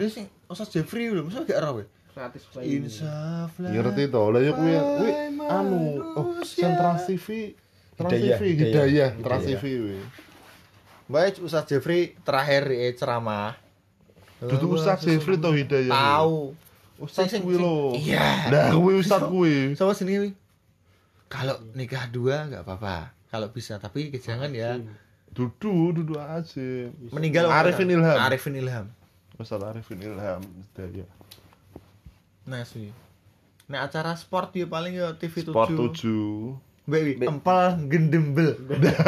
Dia 0.00 0.08
sing 0.10 0.26
Jeffrey 0.74 1.14
lho, 1.14 1.22
masa 1.28 1.46
gak 1.46 1.58
ora 1.62 1.70
we? 1.78 1.84
Gratis 2.10 2.42
Insaf 2.58 3.54
lah. 3.62 3.70
Ngerti 3.70 4.10
toh. 4.10 4.34
Lah 4.34 4.42
ya 4.42 4.52
kuwi 4.52 4.74
kuwi 4.74 5.10
anu 5.46 6.02
oh 6.18 6.26
Trans 6.42 7.06
TV 7.06 7.54
Trans 7.94 8.10
Hidayah, 8.10 8.38
TV 8.42 8.44
Hidayah. 8.58 9.10
Trans. 9.22 9.44
TV 9.46 9.62
kuwi. 9.62 9.98
Baik 11.10 11.42
Ustadz 11.42 11.70
Jeffrey 11.70 12.18
terakhir 12.26 12.66
eh, 12.74 12.94
ceramah. 12.98 13.54
Dudu 14.40 14.74
Ustaz 14.74 15.04
Jeffrey 15.04 15.36
toh 15.38 15.54
Hidayah. 15.54 15.92
Tahu. 15.92 16.56
Ustaz 17.00 17.32
Sing- 17.32 17.44
kuwi 17.46 17.56
lho. 17.56 17.94
Iya. 17.96 18.50
Nah, 18.52 18.68
kuwi 18.74 18.94
Ustaz 19.00 19.24
kuwi. 19.24 19.54
Sama 19.78 19.94
sini 19.94 20.18
wi. 20.18 20.30
Kalau 21.30 21.56
nikah 21.78 22.10
dua 22.10 22.50
nggak 22.50 22.66
apa-apa. 22.66 23.14
Kalau 23.30 23.48
bisa, 23.54 23.78
tapi 23.78 24.10
jangan 24.18 24.50
ya. 24.50 24.74
Dudu, 25.30 25.94
dudu 25.94 26.18
aja. 26.18 26.90
Meninggal 27.14 27.46
Arifin 27.46 27.90
Ilham. 27.90 28.18
Arifin 28.18 28.54
Ilham. 28.58 28.86
Ustaz 29.38 29.62
Arifin 29.62 30.02
Ilham 30.02 30.42
Hidayah. 30.42 31.08
Nah 32.50 32.66
sih. 32.66 32.90
Nah 33.70 33.86
acara 33.86 34.18
sport 34.18 34.50
dia 34.50 34.66
paling 34.66 34.98
ya 34.98 35.14
TV 35.14 35.46
7 35.46 35.54
Sport 35.54 35.70
7. 35.94 36.69
Mbak 36.90 37.00
Wi, 37.06 37.12
empal 37.22 37.62
gendembel 37.86 38.50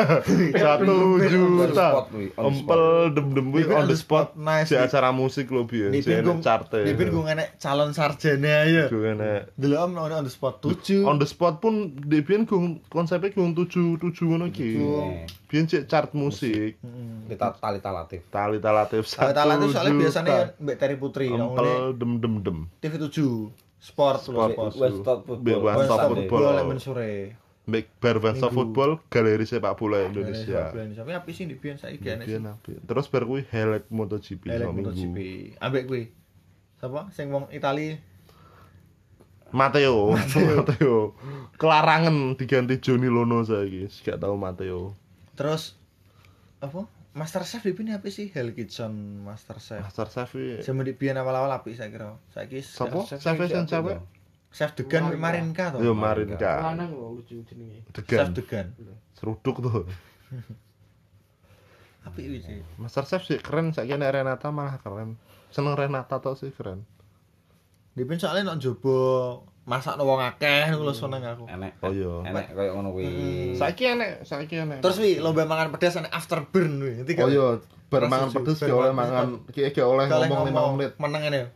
Satu 0.62 0.94
juta. 1.18 2.06
Empel 2.38 2.82
dem 3.10 3.26
dem 3.34 3.48
wi 3.50 3.66
Wi, 3.66 3.74
on 3.74 3.90
the 3.90 3.98
spot. 3.98 4.38
Nice, 4.38 4.70
Di 4.70 4.78
acara 4.78 5.10
musik 5.10 5.50
lo. 5.50 5.66
Di 5.66 5.98
Si 5.98 6.06
pinggung 6.06 6.38
enek 6.38 6.46
charte. 6.46 6.78
Di 6.86 6.92
pinggung 6.94 7.26
enek 7.26 7.58
calon 7.58 7.90
sarjana 7.90 8.64
ya 8.64 8.86
Gue 8.86 9.12
enek. 9.12 9.58
Dulu 9.58 9.74
om 9.74 9.92
on 9.98 10.22
the 10.22 10.30
spot 10.30 10.62
7 10.62 11.02
On 11.02 11.18
the 11.18 11.26
spot 11.26 11.58
pun 11.58 11.98
di 11.98 12.22
biyen 12.22 12.46
gung 12.46 12.78
konsepnya 12.86 13.34
gung 13.34 13.52
tujuh 13.52 13.98
tujuh 13.98 14.26
ngono 14.30 14.54
ki. 14.54 14.70
Biyen 15.50 15.66
cek 15.66 15.90
chart 15.90 16.14
musik. 16.14 16.78
Kita 17.26 17.58
tali 17.58 17.82
talatif. 17.82 18.20
Tali 18.30 18.62
talatif 18.62 19.02
Kalau 19.10 19.34
talan 19.34 19.56
itu 19.58 19.66
soalnya 19.72 19.92
juta. 19.92 20.02
biasanya 20.06 20.32
ya 20.32 20.44
Mbak 20.60 20.76
Terry 20.78 20.96
Putri 20.96 21.26
nongolnya 21.32 21.74
Empel 21.90 21.98
dem 21.98 22.12
dem 22.22 22.34
dem. 22.46 22.58
TV 22.78 22.92
7 23.00 23.50
Sport 23.82 24.22
Sport 24.22 24.50
Sport 24.54 24.70
tujuh. 24.70 24.78
One 24.78 24.94
Stop 25.02 25.18
Football. 25.26 25.42
Be- 25.42 25.58
One 25.58 25.74
One 25.74 25.82
Stop 25.82 25.98
Stop 25.98 26.08
Football. 26.14 26.28
Football 26.30 26.54
Lemon 26.54 26.78
sore 26.78 27.10
Baik 27.62 27.94
bar 28.02 28.18
Minggu. 28.18 28.50
Football 28.50 28.98
galeri 29.06 29.46
sepak 29.46 29.78
bola 29.78 30.02
Indonesia. 30.02 30.74
Tapi 30.74 31.12
apa 31.14 31.28
sih 31.30 31.46
di 31.46 31.54
Bian 31.54 31.78
saya 31.78 31.94
Biyen 31.94 32.50
apik. 32.50 32.82
Terus 32.82 33.06
bar 33.06 33.22
kuwi 33.22 33.46
Helek 33.46 33.86
MotoGP 33.86 34.50
sama 34.50 34.74
MotoGP. 34.74 35.18
Ambek 35.62 35.84
kuwi 35.86 36.02
Siapa? 36.82 37.14
Sing 37.14 37.30
wong 37.30 37.46
Itali 37.54 37.94
Matteo, 39.52 40.10
Matteo. 40.16 41.12
Kelarangan 41.60 42.34
diganti 42.34 42.80
Johnny 42.80 43.06
Lono 43.06 43.44
saiki. 43.44 43.86
Gak 44.02 44.18
tau 44.18 44.34
Matteo. 44.34 44.96
Terus 45.38 45.76
Apa? 46.58 46.88
Master 47.12 47.44
Chef 47.44 47.60
di 47.62 47.92
apa 47.92 48.08
sih? 48.08 48.32
Hell 48.32 48.56
Kitchen 48.56 49.20
Master 49.20 49.60
Chef 49.60 49.84
Master 49.84 50.08
Chef 50.08 50.32
Sama 50.64 50.80
di 50.80 50.96
Bian 50.96 51.20
awal-awal 51.20 51.52
apik 51.52 51.76
saya 51.76 51.92
kira 51.92 52.16
Saiki? 52.32 52.64
Chef 52.64 52.88
Chef 53.06 53.20
siapa 53.20 53.44
cewek? 53.46 54.00
itu? 54.00 54.21
Chef 54.53 54.76
Degan 54.76 55.09
Marinka. 55.09 55.24
Marinka 55.24 55.64
toh 55.72 55.80
Yo 55.80 55.96
Marinka. 55.96 56.53
Lanang 56.61 56.92
lho 56.92 57.16
lucu 57.16 57.40
jenenge. 57.48 57.88
Chef 57.96 58.28
Degan. 58.36 58.36
Degan 58.36 58.66
Seruduk 59.16 59.64
tuh. 59.64 59.82
Apik 62.07 62.28
wis 62.28 62.44
sih 62.44 62.61
Master 62.76 63.09
Chef 63.09 63.24
sih 63.24 63.40
keren 63.40 63.72
saiki 63.72 63.96
nek 63.96 64.12
Renata 64.12 64.53
malah 64.53 64.76
keren. 64.84 65.16
Seneng 65.48 65.72
Renata 65.72 66.20
tok 66.20 66.36
sih 66.36 66.53
keren. 66.53 66.84
Di 67.92 68.05
Bian 68.05 68.20
soalnya 68.20 68.53
nak 68.53 68.61
jobo 68.61 69.40
masak 69.62 69.94
wong 69.94 70.18
akeh 70.18 70.74
ngono 70.74 70.90
lho 70.90 70.94
seneng 70.96 71.22
aku 71.22 71.46
Enek. 71.46 71.78
Oh 71.86 71.94
iya. 71.94 72.14
Enek 72.28 72.46
koyo 72.53 72.70
ngono 72.74 72.88
kuwi. 72.92 73.07
Saiki 73.55 73.84
enek, 73.94 74.26
saiki 74.26 74.59
enek. 74.59 74.82
Terus 74.82 74.98
wi 74.98 75.22
lomba 75.22 75.46
mangan 75.46 75.70
pedas 75.70 75.96
ana 75.96 76.11
afterburn 76.11 76.82
wi. 76.82 76.92
Ngerti 77.00 77.12
gak? 77.14 77.24
Oh 77.24 77.30
iya, 77.30 77.46
bar 77.86 78.11
mangan 78.11 78.34
pedes 78.34 78.59
gak 78.59 78.74
oleh 78.74 78.90
mangan 78.90 79.46
ki 79.55 79.70
gak 79.70 79.86
oleh 79.86 80.11
ngomong 80.11 80.50
5 80.50 80.50
ngomong 80.50 80.74
menit. 80.80 80.92
meneng 80.98 81.22
ngene 81.22 81.38
ya. 81.38 81.48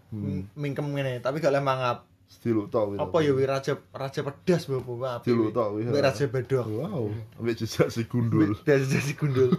Mingkem 0.54 0.86
ngene, 0.94 1.12
tapi 1.18 1.42
gak 1.42 1.50
oleh 1.50 1.64
mangap. 1.64 2.06
Stiluk 2.26 2.66
tok 2.74 2.94
gitu. 2.94 3.00
Apa 3.06 3.16
ya 3.22 3.32
wi 3.34 3.46
raja 3.46 3.72
raja 3.94 4.20
pedas 4.26 4.66
bapak 4.66 4.86
bapak. 4.98 5.22
Stiluk 5.22 5.50
tok 5.54 5.68
wi. 5.78 5.86
Mbak 5.86 6.02
raja 6.02 6.24
bedok. 6.26 6.66
Wow, 6.66 7.06
ambek 7.38 7.54
jejak 7.62 7.88
si 7.94 8.02
gundul. 8.10 8.50
Biasa 8.66 8.82
jejak 8.86 9.02
si 9.06 9.14
gundul. 9.14 9.50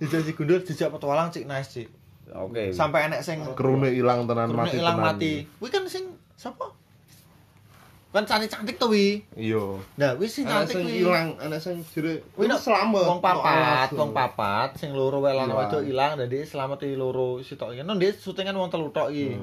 Jejak 0.00 0.22
si 0.28 0.32
gundul 0.36 0.60
jejak 0.60 0.88
petualang 0.92 1.32
cik 1.32 1.48
nice 1.48 1.68
cik. 1.72 1.88
Oke. 2.36 2.70
Sampai 2.76 3.08
enek 3.10 3.24
sing 3.26 3.42
Kerune 3.58 3.90
ilang 3.90 4.28
tenan 4.28 4.52
mati 4.52 4.78
ilang 4.78 5.00
tenan. 5.00 5.16
mati. 5.16 5.32
Kuwi 5.58 5.68
kan 5.72 5.82
sing 5.90 6.12
sapa? 6.38 6.76
Kan 8.10 8.26
cantik-cantik 8.26 8.74
to 8.78 8.90
wi. 8.90 9.22
Iya. 9.38 9.78
Nah, 9.94 10.18
wis 10.18 10.34
sing 10.34 10.46
cantik 10.46 10.76
sing 10.78 10.86
kuwi. 10.86 11.02
ilang, 11.02 11.38
ana 11.38 11.58
sing 11.58 11.82
jere 11.94 12.22
Kuwi 12.34 12.46
nak 12.46 12.58
selamat. 12.62 13.06
Wong 13.06 13.20
papat, 13.22 13.88
wong 13.94 14.10
papat. 14.10 14.68
sing 14.78 14.90
loro 14.94 15.22
wae 15.22 15.34
lanang 15.34 15.54
Ilang. 15.54 15.60
wedok 15.66 15.82
ilang 15.88 16.12
dadi 16.18 16.38
selamat 16.42 16.78
di 16.84 16.94
loro 16.98 17.40
sitok 17.40 17.74
iki. 17.74 17.82
Nek 17.82 17.98
syutingan 18.18 18.54
wong 18.54 18.70
telu 18.70 18.92
tok 18.92 19.08
iki. 19.10 19.34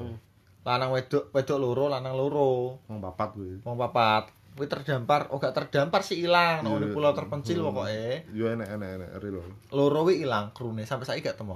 Lanang 0.66 0.90
wedok, 0.92 1.30
wedok 1.30 1.58
loro, 1.58 1.86
lanang 1.88 2.14
loro. 2.14 2.82
Wong 2.90 2.98
papat 2.98 3.28
kuwi. 3.34 3.62
Wong 3.62 3.76
papat. 3.78 4.34
Kuwi 4.58 4.66
terdampar, 4.66 5.30
oh 5.30 5.38
gak 5.38 5.54
terdampar 5.54 6.02
sih 6.02 6.18
ilang 6.18 6.66
nang 6.66 6.82
Iya, 6.82 6.82
di 6.82 6.88
pulau 6.90 7.14
iya. 7.14 7.18
terpencil 7.22 7.62
Hmm. 7.62 7.66
pokoke. 7.70 8.06
Yo 8.34 8.44
enek 8.50 8.68
enek 8.74 8.90
enek 8.98 9.10
real. 9.22 9.38
Loro 9.70 10.02
wi 10.02 10.26
ilang 10.26 10.50
krune 10.50 10.82
sampai 10.82 11.06
saiki 11.06 11.22
gak 11.22 11.38
temu. 11.38 11.54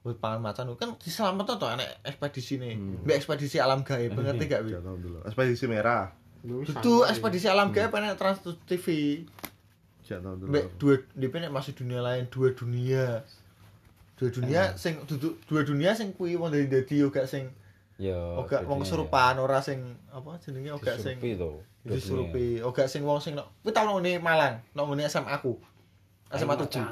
Wis 0.00 0.16
pangan 0.16 0.40
macan 0.40 0.72
kan 0.78 0.96
diselametno 0.96 1.60
to 1.60 1.68
enek 1.68 2.00
ekspedisine. 2.00 2.70
Hmm. 2.80 3.04
Mbek 3.04 3.16
ekspedisi 3.20 3.60
alam 3.60 3.84
gaib, 3.84 4.16
ngerti 4.16 4.44
gak 4.48 4.62
wi? 4.64 4.72
Ekspedisi 5.28 5.68
merah. 5.68 6.16
Itu 6.42 7.04
ekspedisi 7.04 7.50
alam 7.50 7.76
gaib 7.76 7.92
enek 7.92 8.16
Trans 8.16 8.40
TV. 8.64 8.86
Mbak 10.06 10.78
dua 10.78 11.02
DP 11.12 11.34
nek 11.42 11.52
masih 11.52 11.74
dunia 11.74 11.98
lain, 11.98 12.30
dua 12.30 12.54
dunia. 12.54 13.26
Dua 14.16 14.30
dunia 14.32 14.72
sing 14.80 14.96
duduk 15.04 15.36
dua 15.44 15.60
dunia 15.60 15.92
sing 15.92 16.14
kuwi 16.16 16.38
wong 16.40 16.48
dadi 16.48 16.70
dadi 16.70 17.04
yo 17.04 17.12
gak 17.12 17.28
sing 17.28 17.50
Yo. 17.96 18.44
ora 18.44 18.60
wong 18.68 18.84
kesurupan 18.84 19.40
ora 19.40 19.64
sing 19.64 19.80
apa 20.12 20.36
jenenge 20.44 20.68
ora 20.68 20.94
sing 20.96 21.16
disurupi, 21.80 22.60
ora 22.60 22.84
sing 22.84 23.00
wong 23.08 23.18
sing 23.18 23.32
kuwi 23.64 23.72
tau 23.72 23.96
ngene 23.96 24.20
Malang, 24.20 24.60
nang 24.76 24.92
ngene 24.92 25.08
SMA 25.08 25.32
aku. 25.32 25.56
SMA 26.28 26.54
tujuh 26.60 26.82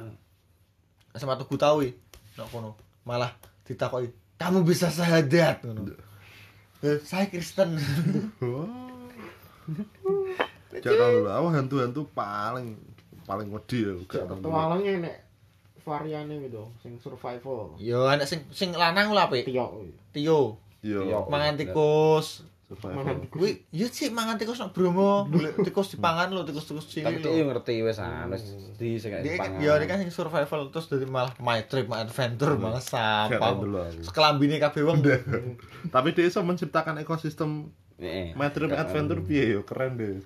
SMA 1.12 1.34
tujuh 1.38 1.58
tahu 1.58 1.84
ya 1.84 1.92
nak 2.34 2.48
kono 2.48 2.72
malah 3.02 3.30
ditakoki 3.62 4.08
kamu 4.34 4.64
bisa 4.64 4.88
syahadat 4.88 5.60
ngono 5.62 5.92
Eh, 6.80 7.00
saya 7.00 7.28
Kristen 7.28 7.80
Jangan 10.74 11.08
dulu, 11.16 11.30
aku 11.30 11.46
hantu-hantu 11.48 12.02
paling 12.12 12.76
paling 13.24 13.48
wedi 13.48 13.88
ya. 13.88 13.94
gak 14.04 14.28
tau. 14.28 14.36
Petualangnya 14.36 14.92
nek 15.00 15.16
variane 15.80 16.34
gitu, 16.44 16.64
sing 16.82 17.00
survival. 17.00 17.72
yo 17.80 18.04
anak 18.04 18.28
sing 18.28 18.44
sing 18.52 18.72
lanang 18.74 19.12
lho 19.12 19.20
apik 19.20 19.48
Tio. 19.48 19.80
Tio 20.12 20.60
Iya. 20.84 21.24
mangan 21.24 21.56
tikus. 21.56 22.44
Kuwi 23.30 23.70
yo 23.70 23.86
sih 23.86 24.08
mangan 24.08 24.34
tikus 24.34 24.58
nak 24.58 24.72
Bromo 24.72 25.28
tikus 25.66 25.94
dipangan 25.94 26.28
lho 26.28 26.42
tikus-tikus 26.42 26.86
Tapi 26.86 26.96
cilik 26.98 27.22
dia 27.22 27.30
lho 27.36 27.44
ngerti 27.46 27.74
wes 27.80 27.98
ah, 27.98 28.26
wis 28.26 28.42
di 28.74 28.96
sing 28.96 29.14
dia 29.14 29.36
kan 29.36 29.52
dipangan. 29.52 29.62
yo 29.62 29.72
dia 29.76 29.86
kan 29.86 29.98
sing 30.00 30.10
survival 30.10 30.60
terus 30.68 30.88
dari 30.88 31.06
malah 31.06 31.30
my 31.38 31.62
trip 31.62 31.86
my 31.86 32.02
adventure 32.02 32.56
malah 32.56 32.80
Gak 32.80 32.90
tau 33.36 33.62
sampah. 33.62 33.94
sekelambine 34.00 34.58
kabeh 34.58 34.82
wong. 34.82 34.98
Tapi 35.94 36.08
dia 36.10 36.24
bisa 36.24 36.40
menciptakan 36.40 36.98
ekosistem 36.98 37.70
Heeh. 37.94 38.34
My 38.34 38.50
Trip 38.50 38.74
Adventure 38.74 39.22
piye 39.22 39.54
yo 39.54 39.62
keren 39.62 39.94
deh. 39.94 40.18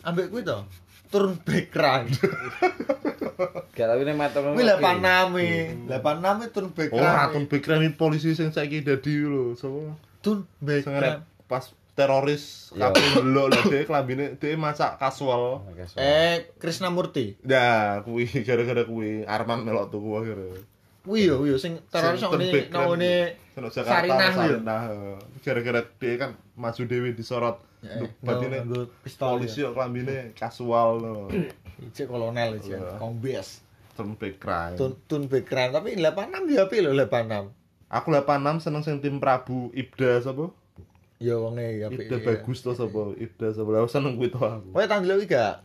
Ambek 0.00 0.32
kuwi 0.32 0.40
to 0.40 0.64
turun 1.10 1.34
background 1.40 2.08
Gak 3.70 3.86
tapi 3.86 4.02
nek 4.02 4.14
motor. 4.14 4.52
kuwi 4.52 4.62
86 4.62 4.92
e 5.38 5.50
86 5.88 5.96
e 6.38 6.46
turun 6.50 6.68
Oh, 6.68 6.76
background 6.76 7.16
Ratun 7.16 7.44
Background 7.46 7.82
ini 7.82 7.92
polisi 7.92 8.30
sing 8.32 8.50
saiki 8.50 8.80
dadi 8.80 9.14
lho, 9.18 9.54
sapa? 9.54 9.96
turun 10.20 10.44
background 10.58 11.24
pas 11.46 11.64
teroris 11.92 12.70
Iya. 12.70 12.92
kabeh 12.92 13.04
delok 13.18 13.46
lho 13.48 13.60
dhek 13.66 13.84
klambine 13.84 14.36
dhek 14.36 14.54
masak 14.54 14.96
kasual. 14.96 15.64
eh 15.96 16.52
Krisnamurti 16.56 17.40
Nah, 17.42 18.00
kuwi 18.00 18.28
gara-gara 18.46 18.84
kuwi 18.84 19.24
Arman 19.24 19.64
melok 19.64 19.88
tuku 19.88 20.10
akhirnya. 20.14 20.60
kuwi 21.00 21.24
yo 21.24 21.42
yo 21.42 21.56
sing 21.56 21.80
teroris 21.88 22.20
ngene 22.20 22.28
turun 22.28 22.70
nang 22.70 22.84
ngene 22.92 23.12
Sono 23.50 23.68
Jakarta 23.68 23.96
Sarinah 24.06 24.30
yo. 24.30 24.36
Sarinah. 24.36 24.80
Gara-gara 25.40 25.80
dia 25.96 26.14
kan 26.16 26.30
maju 26.54 26.82
dewi 26.84 27.10
disorot. 27.10 27.56
Eh, 27.80 28.04
Batine 28.20 28.60
nganggo 28.60 28.92
pistol 29.00 29.40
polisi 29.40 29.64
kok 29.64 29.72
klambine 29.72 30.36
kasual 30.36 31.00
lho. 31.00 31.12
Ijek 31.88 32.06
kolonel 32.06 32.60
iki 32.60 32.76
Iya. 32.76 33.00
kombes 33.00 33.64
Turn 33.96 34.12
back 34.16 34.36
crime. 34.36 34.76
tun 34.76 34.92
tun 35.04 35.24
background 35.26 35.72
tapi 35.72 35.96
86 35.96 36.52
ya 36.52 36.68
apik 36.68 36.80
lho 36.80 36.92
86 36.92 37.48
Aku 37.88 38.06
86 38.12 38.60
seneng 38.62 38.82
sing 38.84 39.00
tim 39.00 39.16
Prabu 39.16 39.72
Ibda 39.72 40.20
sapa? 40.20 40.52
ya 41.16 41.36
wonge 41.36 41.80
apik 41.82 42.04
Ibda 42.06 42.16
bagus 42.20 42.60
to 42.60 42.72
sapa? 42.72 43.12
Ibda 43.16 43.52
sapa? 43.52 43.68
Lah 43.70 43.84
seneng 43.86 44.16
kuwi 44.16 44.28
to 44.28 44.40
aku. 44.40 44.72
Kowe 44.72 44.84
tanggal 44.84 45.16
iki 45.16 45.32
gak 45.32 45.64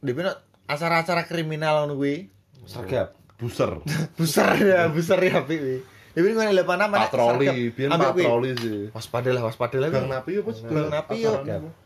di 0.00 0.12
mana 0.12 0.32
acara-acara 0.64 1.24
kriminal 1.24 1.84
ngono 1.84 1.94
kuwi 1.96 2.26
sergap. 2.64 3.14
Buser. 3.36 3.80
buser 4.18 4.48
ya 4.60 4.90
buser 4.90 5.20
ya 5.20 5.40
apik 5.40 5.58
kuwi 5.58 5.78
Tapi 6.20 6.26
ini 6.26 6.36
ngene 6.36 6.52
86 6.54 6.68
mana 6.68 6.96
Patroli, 7.00 7.46
biyen 7.70 7.90
patroli 7.90 8.50
sih. 8.54 8.80
Waspada 8.92 9.30
lah, 9.30 9.42
waspada 9.42 9.76
lah. 9.76 9.88
Gang 9.88 10.06
Napi 10.06 10.36
apa 10.36 10.50
sih? 10.52 10.62
Gang 10.62 10.88
Napi 10.88 11.16
yo. 11.18 11.32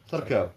Sergap. 0.04 0.50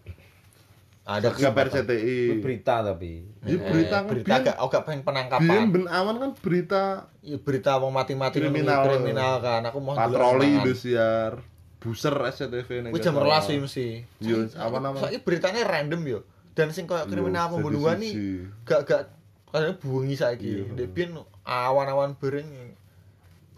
Ada 1.04 1.30
Sergap 1.30 1.56
kesempatan. 1.56 1.72
RCTI. 1.86 2.18
Itu 2.20 2.34
berita 2.42 2.74
tapi. 2.82 3.12
Eh, 3.40 3.56
berita 3.56 3.96
kan 3.96 4.04
berita 4.04 4.28
biyen- 4.28 4.44
gak 4.44 4.56
oh 4.58 4.68
pengen 4.68 4.84
Biyen 4.84 5.00
penangkapan. 5.00 5.62
ben 5.70 5.84
awan 5.86 6.16
kan 6.18 6.30
berita 6.36 6.82
Iya 7.22 7.38
berita 7.38 7.70
wong 7.78 7.92
mati-mati 7.92 8.36
Kriminal. 8.36 8.82
kriminal 8.84 9.38
kan. 9.38 9.62
Aku 9.64 9.78
mau 9.78 9.94
patroli. 9.94 10.58
Indosiar. 10.58 11.40
Buser 11.78 12.12
SCTV 12.12 12.68
ning. 12.82 12.90
Kuwi 12.90 13.00
jam 13.00 13.14
12 13.14 13.40
sih 13.40 13.56
mesti. 13.56 13.86
Iya, 14.18 14.50
apa 14.58 14.82
nama? 14.82 14.98
Saiki 14.98 15.22
beritanya 15.22 15.62
random 15.62 16.02
yo. 16.02 16.20
Dan 16.52 16.74
sing 16.74 16.84
koyo 16.84 17.06
kriminal 17.06 17.46
Iya, 17.46 17.52
pembunuhan 17.54 17.94
jadi 17.94 18.02
nih 18.02 18.12
siji. 18.12 18.30
gak 18.66 18.80
gak 18.84 19.02
kadang 19.48 19.78
bunyi 19.78 20.12
saiki. 20.12 20.44
Iya. 20.60 20.74
Dek 20.74 20.88
biyen 20.90 21.14
awan-awan 21.40 22.18
bareng 22.18 22.74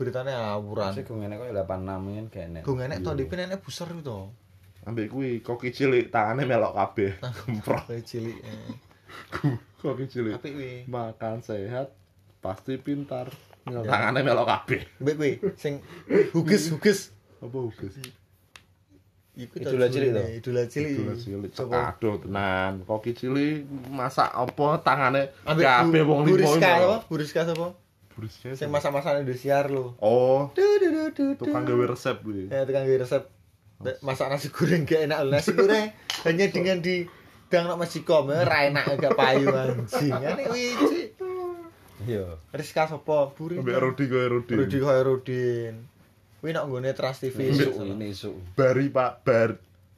beritanya 0.00 0.56
awuran. 0.56 0.96
Sik 0.96 1.12
ngene 1.12 1.36
kok 1.36 1.52
86 1.52 1.60
kan 1.60 2.24
gak 2.26 2.44
enek. 2.48 2.62
Gue 2.64 2.80
enek 2.80 2.98
to 3.04 3.10
dipin 3.12 3.44
enek 3.44 3.60
buser 3.60 3.88
itu. 3.92 4.32
Ambek 4.80 5.12
kuwi 5.12 5.44
koki 5.44 5.68
cilik 5.70 6.08
tangane 6.08 6.48
melok 6.48 6.72
kabeh. 6.72 7.20
Gemprok 7.20 7.84
Kayak 7.84 8.08
cilik. 8.08 8.36
eh. 8.40 8.72
koki 9.76 10.08
cilik. 10.08 10.40
Apik 10.40 10.52
kuwi. 10.56 10.72
Makan 10.88 11.44
sehat 11.44 11.92
pasti 12.40 12.80
pintar. 12.80 13.28
Tangane 13.68 14.24
melok 14.24 14.48
kabeh. 14.48 14.80
Mbek 15.04 15.14
kuwi 15.20 15.32
sing 15.60 15.84
huges 16.32 16.72
huges. 16.72 17.12
Apa 17.44 17.56
ugus? 17.60 17.92
Iku 19.30 19.56
Idola 19.56 19.86
cilik 19.88 20.10
to? 20.12 20.20
Idola 20.42 20.62
cilik. 20.64 20.92
Idola 20.96 21.14
cilik 21.16 21.52
Sopo? 21.52 21.72
cekado 21.72 22.10
tenan. 22.24 22.72
Koki 22.84 23.12
cilik 23.12 23.64
masak 23.88 24.28
apa 24.32 24.66
tangane 24.80 25.28
Ambek 25.44 25.64
kabeh 25.64 26.02
wong 26.08 26.20
limo. 26.24 26.34
Buriska 26.40 26.68
apa? 26.72 26.96
Buriska 27.04 27.40
sapa? 28.20 28.44
Buriska. 28.44 28.58
Sing 28.60 28.68
masak-masak 28.68 29.24
Indosiar 29.24 29.72
lho. 29.72 29.96
Oh, 29.98 30.52
Du, 30.52 30.60
du, 30.76 30.88
du, 30.92 31.02
du, 31.10 31.24
du. 31.32 31.40
tukang 31.40 31.64
gawe 31.64 31.84
resep 31.88 32.20
kuwi. 32.20 32.52
Ya 32.52 32.68
tukang 32.68 32.84
gawe 32.84 32.98
resep 33.00 33.24
masak 34.04 34.28
nasi 34.28 34.52
goreng 34.52 34.84
gak 34.84 35.08
enak 35.08 35.18
loh. 35.24 35.32
Nasi 35.32 35.56
goreng 35.56 35.88
hanya 36.28 36.44
dengan 36.52 36.84
di 36.84 37.08
dang 37.48 37.64
nak 37.66 37.80
magicom 37.80 38.28
ya 38.28 38.44
ra 38.44 38.68
enak 38.68 38.84
gak 39.00 39.16
payu 39.16 39.48
anjing. 39.48 40.12
Ane 40.12 40.44
wiji. 40.52 41.16
Iya. 42.04 42.36
Rizka 42.52 42.88
sapa? 42.88 43.32
Buri. 43.32 43.56
Ambek 43.56 43.76
Rudi 43.76 44.04
kowe 44.08 44.24
Rudi. 44.28 44.52
Rudi 44.56 44.78
Khairudin. 44.80 45.74
Kuwi 46.40 46.52
nak 46.52 46.64
nggone 46.68 46.92
Trans 46.96 47.20
TV. 47.20 47.52
Isuk 47.52 47.76
ini 47.84 48.12
isuk. 48.12 48.36
Bari 48.56 48.88
Pak 48.88 49.24
Bar 49.24 49.50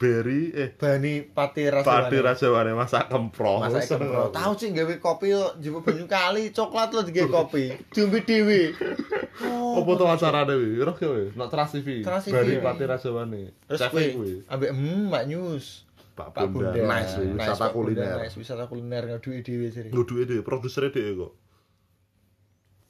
Beri 0.03 0.51
eh 0.51 0.69
Bani 0.75 1.23
Pati 1.23 1.63
Rasawane. 1.71 2.11
Pati 2.11 2.17
Rajawane 2.19 2.71
masak 2.75 3.07
kemprong. 3.07 3.59
Masak 3.63 3.95
kempro. 3.95 4.27
Tahu 4.35 4.51
sih 4.59 4.75
gawe 4.75 4.95
kopi 4.99 5.31
yo 5.31 5.55
njupuk 5.55 5.87
banyu 5.87 6.05
kali, 6.11 6.51
coklat 6.51 6.91
lo 6.91 7.07
digawe 7.07 7.31
kopi. 7.31 7.71
Diombe 7.95 8.19
dhewe. 8.27 8.75
Apa 9.79 9.91
tuh 9.95 10.07
acara 10.11 10.43
dewi? 10.43 10.77
Roh 10.83 10.93
kowe, 10.93 11.23
nak 11.39 11.47
Trans 11.47 11.71
TV. 11.71 12.03
Bari 12.03 12.59
Pati 12.59 12.83
Rajawane. 12.83 13.43
Terus 13.71 13.81
kuwi 13.87 14.07
kuwi. 14.11 14.33
ambek 14.51 14.69
hmm 14.75 15.07
Mbak 15.07 15.23
News. 15.31 15.87
Pak 16.13 16.29
Bunda. 16.51 16.77
Nice 16.77 17.17
kuwi, 17.17 17.33
wisata 17.33 17.67
kuliner. 17.73 18.17
Nice 18.21 18.35
wisata 18.37 18.63
kuliner 18.69 19.03
ngaduki 19.07 19.41
dhewe 19.41 19.67
sih. 19.71 19.89
Nguduke 19.89 20.27
dhewe, 20.29 20.41
produsernya 20.45 20.93
dhewe 20.93 21.11
kok. 21.15 21.31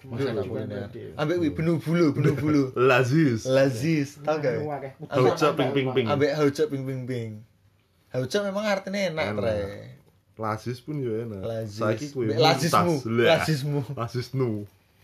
Wisata 0.03 0.43
kuliner. 0.43 0.87
Ambek 1.15 1.35
kuwi 1.39 1.51
benu 1.55 1.73
bulu, 1.79 2.05
benu 2.11 2.31
bulu. 2.35 2.63
Lazis. 2.89 3.47
Lazis, 3.47 4.19
tau 4.19 4.37
gak? 4.43 4.59
Hauca 5.07 5.47
ping 5.55 5.71
ping 5.71 5.87
ping. 5.95 6.05
Ambek 6.11 6.31
hauca 6.35 6.63
ping 6.67 6.83
ping 6.83 7.01
ping. 7.07 7.29
Hauca 8.11 8.37
memang 8.45 8.65
artinya 8.67 8.99
enak, 9.09 9.25
Enak. 9.33 9.39
Tre. 9.39 9.57
Lazis 10.33 10.77
pun 10.83 10.99
yo 10.99 11.13
enak. 11.23 11.41
Lazis. 11.41 11.79
Saiki 11.79 12.05
kuwi. 12.11 12.25
Mbek 12.33 12.39
lazismu, 12.41 12.93
lazismu. 13.05 13.81
Lazisnu. 13.95 14.51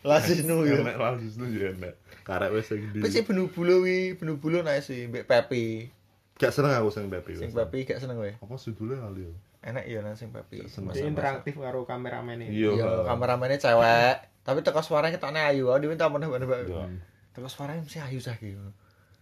Lazisnu 0.04 0.56
yo. 0.68 0.76
Enak 0.84 0.98
lazisnu 1.00 1.46
yo 1.48 1.72
enak. 1.74 1.96
Karek 2.28 2.54
wis 2.54 2.70
sing 2.70 2.84
Tapi 2.94 3.10
sih 3.10 3.24
di. 3.24 3.28
benu 3.28 3.50
bulu 3.50 3.82
wi, 3.88 4.14
benu 4.20 4.38
bulu 4.38 4.62
nice 4.62 4.90
sih, 4.94 5.10
mbek 5.10 5.26
Pepi. 5.26 5.90
Gak 6.38 6.54
seneng 6.54 6.72
aku 6.76 6.90
sing 6.94 7.10
Pepi. 7.10 7.40
Sing 7.40 7.50
wis. 7.50 7.58
Pepi 7.58 7.88
gak 7.90 8.00
seneng 8.04 8.20
kowe. 8.22 8.30
Apa 8.30 8.54
judulnya 8.58 9.02
kali 9.06 9.26
yo? 9.26 9.34
Enak 9.60 9.84
iya 9.90 10.00
nang 10.06 10.16
sing. 10.16 10.30
Dia 10.32 11.04
interaktif 11.04 11.58
karo 11.58 11.84
kameramen 11.84 12.46
ini. 12.46 12.54
Iya. 12.64 12.70
Iya, 12.78 12.90
kameramennya 13.10 13.58
cewek. 13.60 14.16
Tapi 14.44 14.60
teko 14.66 14.82
suaranya 14.82 15.16
ketokne 15.20 15.42
ayu. 15.42 15.70
Oh, 15.70 15.78
diminta 15.78 16.10
menebak-nebak. 16.10 16.66
Iya. 16.66 16.88
Teko 17.36 17.48
suaranya 17.48 17.84
mesti 17.86 18.00
ayu 18.02 18.20
sah 18.20 18.36
gitu. 18.40 18.60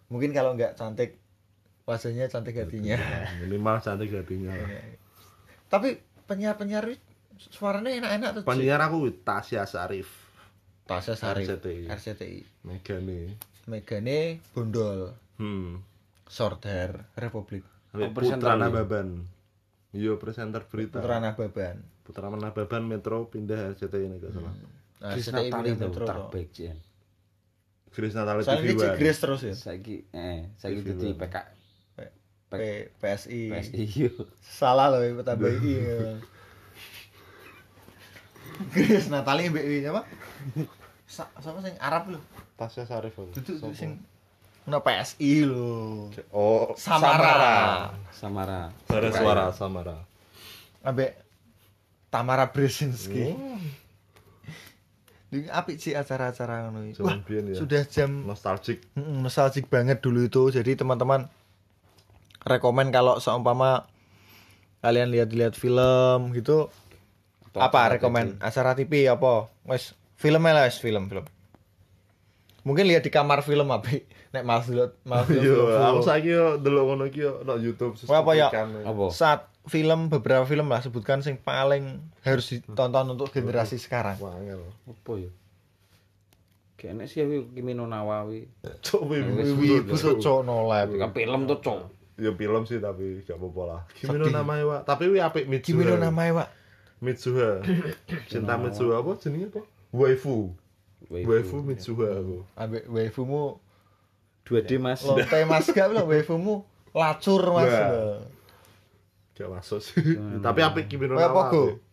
Mungkin 0.07 0.31
kalau 0.31 0.55
nggak 0.55 0.79
cantik 0.79 1.19
wajahnya 1.83 2.31
cantik 2.31 2.55
hatinya. 2.55 2.95
Minimal 3.43 3.83
cantik 3.83 4.11
hatinya. 4.13 4.55
Tapi 5.67 5.99
penyiar-penyiar 6.27 6.95
suaranya 7.37 7.91
enak-enak 8.03 8.29
tuh. 8.31 8.43
Penyiar 8.47 8.79
aku 8.83 9.11
Tasya 9.23 9.67
Sarif. 9.67 10.27
Tasya 10.87 11.19
Sari 11.19 11.43
RCTI. 11.43 11.91
RCTI. 11.91 12.39
Megane. 12.63 13.35
Megane 13.67 14.39
Bondol 14.55 15.11
Hmm. 15.37 15.83
Sorder 16.25 17.13
Republik 17.13 17.61
Oh, 17.93 18.09
presenter 18.15 18.51
Putra 18.51 18.55
ya? 18.55 18.61
Nababan. 18.67 19.07
Iya, 19.95 20.15
presenter 20.19 20.61
berita. 20.69 20.99
Putra 20.99 21.17
Nababan. 21.19 21.81
Putra 22.03 22.27
Nababan 22.29 22.83
Metro 22.87 23.25
pindah 23.31 23.73
RCTI 23.75 24.05
ini 24.05 24.15
gak 24.21 24.31
salah. 24.35 24.53
Nah, 24.97 25.13
Chris 25.13 25.29
RCTI 25.29 25.49
Natali 25.53 25.69
itu 25.77 25.87
terbaik 25.93 26.49
sih. 26.57 26.73
Grace 27.93 28.13
Natali 28.13 28.41
TV 28.45 28.53
ini 28.53 28.73
Cik 28.77 28.77
One. 28.77 28.97
Grace 28.97 29.19
terus 29.21 29.41
ya. 29.41 29.53
Saiki 29.57 30.05
eh 30.13 30.53
saiki 30.57 30.81
dadi. 30.85 31.13
PK 31.17 31.35
P 32.47 32.53
PSI. 33.01 33.41
PSI. 33.51 33.83
Salah 34.39 34.87
loh, 34.93 35.01
ibu 35.03 35.21
tambah 35.25 35.49
I. 35.49 35.73
ya. 35.77 35.97
Grace 38.73 39.09
Natali 39.09 39.49
mbek 39.53 39.65
ini 39.65 39.89
apa? 39.89 40.05
Sa 41.05 41.29
sama 41.41 41.61
sing 41.61 41.77
Arab 41.77 42.13
lho. 42.13 42.19
Tasya 42.57 42.89
Sarif. 42.89 43.13
Duduk 43.33 43.73
sing 43.77 44.01
Nah 44.67 44.83
PSI 44.83 45.47
lho. 45.47 46.09
Oh, 46.33 46.75
Samara. 46.75 47.93
Samara. 48.11 48.73
Bara 48.89 49.09
suara 49.13 49.45
Samara. 49.53 49.97
Ambek 50.83 51.17
Tamara 52.11 52.51
Brzezinski. 52.51 53.31
Oh, 53.31 53.59
Ini 55.27 55.51
apik 55.51 55.75
sih 55.75 55.91
acara-acara 55.91 56.71
ngono 56.71 56.87
iki. 56.87 57.03
Wah, 57.03 57.19
ya. 57.19 57.55
sudah 57.59 57.83
jam 57.83 58.23
Nostalgic. 58.23 58.79
Nostalgic 58.95 59.67
banget 59.67 59.99
dulu 59.99 60.23
itu. 60.23 60.47
Jadi 60.55 60.79
teman-teman 60.79 61.27
rekomen 62.47 62.89
kalau 62.95 63.19
seumpama 63.19 63.91
kalian 64.79 65.11
lihat-lihat 65.11 65.53
film 65.59 66.31
gitu 66.31 66.71
apa 67.57 67.97
rekomend 67.97 68.37
acara 68.39 68.77
TV 68.77 69.09
apa 69.09 69.49
wes 69.65 69.97
filmnya 70.15 70.53
lah 70.53 70.63
wes 70.69 70.77
film 70.77 71.09
film 71.09 71.25
mungkin 72.61 72.85
lihat 72.85 73.03
di 73.03 73.11
kamar 73.11 73.41
film 73.41 73.67
apa 73.73 74.05
nek 74.31 74.43
malas 74.45 74.69
dulu 74.69 74.93
malas 75.07 75.27
dulu 75.27 75.43
Yo, 75.43 75.75
aku 75.75 76.01
saiki 76.05 76.29
yo 76.35 76.61
delok 76.61 76.83
ngono 76.93 77.03
iki 77.09 77.25
yo 77.25 77.41
nang 77.41 77.57
YouTube 77.63 77.97
apa 78.05 78.31
ya? 78.37 78.47
Apa? 78.85 79.05
saat 79.09 79.49
film 79.67 80.07
beberapa 80.11 80.47
film 80.47 80.67
lah 80.71 80.79
sebutkan 80.81 81.19
sing 81.19 81.37
paling 81.39 81.99
harus 82.23 82.51
ditonton 82.51 83.13
untuk 83.13 83.31
generasi 83.31 83.77
sekarang 83.77 84.15
Wah, 84.19 84.35
angel. 84.35 84.63
Apa 84.87 85.13
ya? 85.19 85.31
Kayak 86.77 86.91
enek 86.93 87.07
sih 87.09 87.19
aku 87.25 87.51
Kimi 87.57 87.73
no 87.73 87.89
Nawawi. 87.89 88.45
Cok 88.85 89.01
wibu 89.09 89.95
tuh 89.97 90.21
cok 90.21 90.39
no 90.45 90.69
lab 90.69 90.93
Kan 90.93 91.09
film 91.11 91.49
tuh, 91.49 91.57
Cok. 91.59 91.81
Ya 92.17 92.31
film 92.33 92.61
sih 92.65 92.77
tapi 92.81 93.21
gak 93.25 93.37
apa-apa 93.37 93.61
lah. 93.65 93.81
Kimi 93.93 94.17
no 94.17 94.29
namanya, 94.29 94.63
Wak. 94.65 94.81
Tapi 94.85 95.09
wi 95.09 95.21
apik 95.21 95.45
Mitsuha. 95.49 95.73
Kimi 95.73 95.83
no 95.89 95.97
namanya 95.97 96.45
pak 96.45 96.49
Mitsuha. 97.01 97.61
Cinta 98.29 98.57
Mitsuha 98.57 99.01
apa 99.01 99.11
jenenge 99.21 99.53
apa? 99.53 99.61
Waifu. 99.93 100.53
Waifu 101.09 101.61
Mitsuha 101.61 102.07
aku. 102.21 102.45
ambek 102.57 102.89
waifumu 102.89 103.61
2D 104.47 104.79
Mas. 104.81 105.03
lontai 105.03 105.43
mas 105.43 105.67
gak 105.69 105.91
lo 105.91 106.07
waifumu 106.07 106.65
lacur 106.95 107.41
mas. 107.53 107.73
Gak 109.37 109.49
masuk 109.53 109.79
sih. 109.85 109.93
Tapi 110.41 110.59
apik 110.65 110.89
Kimi 110.89 111.05
no 111.05 111.13
Kayak 111.15 111.29
apa? 111.29 111.43
Nawa. 111.53 111.85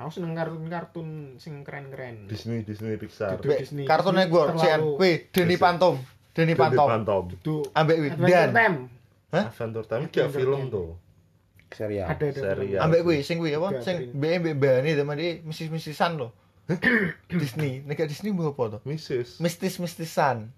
Aku 0.00 0.10
seneng 0.10 0.32
kartun-kartun 0.32 1.36
sing 1.36 1.60
keren-keren. 1.62 2.24
Disney 2.26 2.64
Disney 2.66 2.96
Pixar. 2.96 3.38
Disney. 3.38 3.84
Disney 3.84 4.16
Network 4.16 4.56
cian 4.58 4.96
wih 4.96 5.28
Denny 5.30 5.54
Pantom 5.60 6.00
Danny 6.32 6.54
Pantom 6.56 6.88
Phantom. 6.88 7.22
Duh. 7.44 7.62
ambek 7.76 7.96
wih 8.00 8.10
Adventure 8.16 8.32
dan 8.32 8.50
Time. 8.56 8.76
Adventure 9.30 9.86
Time 9.86 10.04
gak 10.08 10.10
Adventure 10.10 10.30
film 10.32 10.60
tuh. 10.72 10.88
Serial. 11.70 12.06
Ada 12.10 12.24
ada. 12.32 12.40
Serial. 12.56 12.80
ambek 12.80 13.00
wih 13.04 13.20
sing 13.20 13.38
wih 13.44 13.54
apa 13.60 13.84
sing 13.84 14.10
be 14.16 14.40
be 14.40 14.56
bani 14.56 14.96
sama 14.96 15.14
dia 15.14 15.38
misis 15.44 15.68
misisan 15.68 16.16
lo 16.16 16.32
Disney 17.30 17.82
nek 17.84 18.06
Disney 18.06 18.30
mau 18.30 18.54
apa 18.54 18.78
tuh 18.78 18.80
Mrs. 18.86 19.42
mistis 19.42 19.76
mistisan 19.82 20.54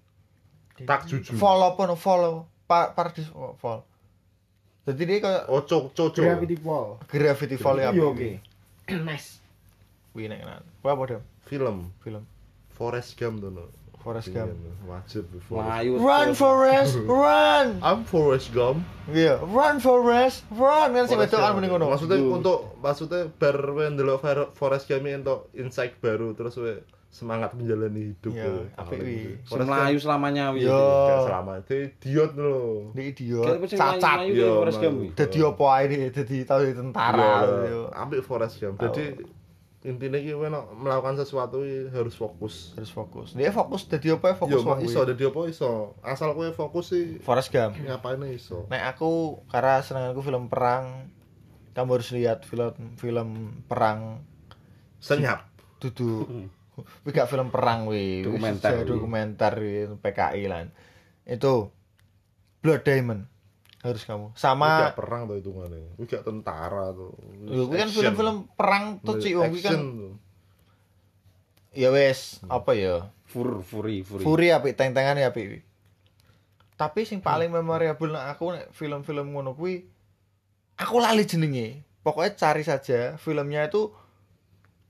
Tak 0.82 1.08
jujur. 1.08 1.36
follow 1.36 1.76
apa 1.76 1.82
no 1.88 1.96
follow 1.96 2.48
pa 2.68 2.92
paradis 2.92 3.28
oh, 3.32 3.56
follow 3.60 3.84
jadi 4.84 5.02
dia 5.04 5.18
kayak 5.18 5.42
Oh, 5.46 5.60
cok, 5.60 5.92
cok, 5.92 6.08
cok. 6.12 6.24
Gravity 6.24 6.56
Fall. 6.56 6.88
gravity 7.06 7.56
fall 7.56 7.76
ya 7.76 7.88
Iya 7.88 7.90
apa 7.92 8.02
oke. 8.04 8.30
Nice. 9.08 9.38
wih 10.12 10.26
nek 10.26 10.40
nan 10.40 10.62
Wah, 10.80 10.92
apa 10.92 11.02
dong 11.08 11.24
Film. 11.42 11.76
film 11.98 12.22
Forest 12.70 13.14
Gump 13.14 13.38
tuh. 13.38 13.50
no. 13.50 13.66
Forest 13.96 14.34
Gump. 14.34 14.50
Wajib. 14.82 15.30
Forest. 15.40 16.02
Run. 16.02 16.28
Forest 16.34 16.94
run 17.22 17.66
I'm 17.80 18.02
Forest 18.02 18.50
Gump. 18.50 18.82
iya 19.08 19.38
run 19.38 19.78
Forest 19.78 20.42
run 20.50 20.90
kan 20.90 21.06
sing 21.06 21.14
wedokan 21.16 21.38
Gump. 21.40 21.54
mending 21.56 21.70
ngono 21.72 21.86
Maksudnya 21.88 22.18
untuk 22.18 22.58
maksudnya 22.78 23.30
bar 23.32 23.54
we 23.70 23.86
ndelok 23.88 24.18
Fer- 24.18 24.50
Forest 24.52 24.86
Gump 24.86 25.04
ini 25.04 25.16
untuk 25.16 25.46
insight 25.54 25.94
baru 25.96 26.34
terus 26.34 26.58
we 26.58 26.82
semangat 27.12 27.52
menjalani 27.52 28.16
hidup. 28.16 28.32
Iya, 28.32 28.48
we. 28.48 28.64
apik 28.72 28.88
Paling 28.88 29.04
wi. 29.04 29.12
gitu. 29.12 29.28
Sing 29.28 29.46
Forest 29.52 29.68
Melayu 29.68 29.96
selamanya 30.00 30.44
wi. 30.56 30.60
Yo. 30.64 30.80
gak 30.80 31.18
selama 31.28 31.52
itu 31.60 31.74
idiot 31.84 32.32
lho. 32.32 32.58
Dia 32.88 33.02
Kayak 33.04 33.12
idiot, 33.12 33.46
cacat. 33.76 34.18
Yo. 34.32 34.50
Melayu. 34.64 34.90
wi. 34.96 35.08
Dadi 35.12 35.38
apa 35.44 35.64
ae 35.76 35.84
dia, 35.92 36.08
dadi 36.08 36.36
tau 36.48 36.58
jadi 36.64 36.72
tentara. 36.72 37.32
Iya, 37.44 37.68
yo. 37.68 37.80
Ambil 37.92 38.20
Forest 38.24 38.54
Gump. 38.64 38.80
Jadi 38.80 39.04
intinya 39.82 40.14
kita 40.14 40.48
melakukan 40.72 41.20
sesuatu 41.20 41.60
iki 41.60 41.92
harus 41.92 42.16
fokus. 42.16 42.72
Harus 42.80 42.88
fokus. 42.88 43.36
Dia 43.36 43.52
fokus 43.52 43.84
dadi 43.84 44.08
apa 44.08 44.32
ya 44.32 44.36
fokus 44.40 44.62
wae. 44.64 44.86
iso 44.88 45.00
dadi 45.04 45.22
apa 45.28 45.40
iso. 45.52 45.70
Asal 46.00 46.32
kowe 46.32 46.48
fokus 46.56 46.96
sih 46.96 47.20
Forest 47.20 47.52
Gump. 47.52 47.76
ngapain 47.76 48.24
iso. 48.32 48.64
Nek 48.72 48.96
aku 48.96 49.42
karena 49.52 49.84
senenganku 49.84 50.24
film 50.24 50.48
perang, 50.48 51.12
kamu 51.76 51.92
harus 51.92 52.08
lihat 52.16 52.48
film 52.48 52.96
film 52.96 53.28
perang 53.68 54.24
Senyap. 54.96 55.44
dudu. 55.76 56.24
Wih 57.04 57.12
gak 57.12 57.28
film 57.28 57.52
perang 57.52 57.84
wih, 57.84 58.24
Wih, 58.24 58.32
Dokumenter, 58.32 58.72
wih. 58.80 58.88
dokumenter 58.88 59.52
wih, 59.60 59.92
PKI 60.00 60.48
lan. 60.48 60.72
Itu 61.28 61.68
Blood 62.64 62.82
Diamond 62.86 63.28
harus 63.82 64.06
kamu. 64.06 64.30
Sama 64.38 64.94
Gak 64.94 64.98
perang 65.02 65.26
tuh 65.26 65.36
hitungannya. 65.42 65.98
Kuwi 65.98 66.06
gak 66.06 66.22
tentara 66.22 66.94
tuh. 66.94 67.12
Kuwi 67.50 67.76
kan 67.76 67.90
film-film 67.90 68.36
perang 68.54 69.02
tuh 69.02 69.18
cik 69.18 69.34
wong 69.34 69.52
kan 69.58 69.74
tuh. 69.74 70.14
ya 71.72 71.88
wes 71.88 72.36
apa 72.52 72.76
ya 72.76 73.08
Fur, 73.24 73.64
Fury, 73.64 74.04
Fury. 74.04 74.22
Fury 74.22 74.48
apik 74.52 74.76
teng-tengan 74.76 75.16
ya 75.16 75.32
apik. 75.32 75.64
Tapi 76.76 77.00
sing 77.08 77.24
paling 77.24 77.48
memorable 77.48 78.12
nek 78.12 78.36
aku 78.36 78.52
nek 78.52 78.70
film-film 78.76 79.32
ngono 79.34 79.56
kuwi 79.56 79.82
aku 80.78 81.00
lali 81.02 81.24
jenenge. 81.26 81.82
Pokoknya 82.04 82.34
cari 82.38 82.62
saja 82.62 83.16
filmnya 83.18 83.66
itu 83.66 83.90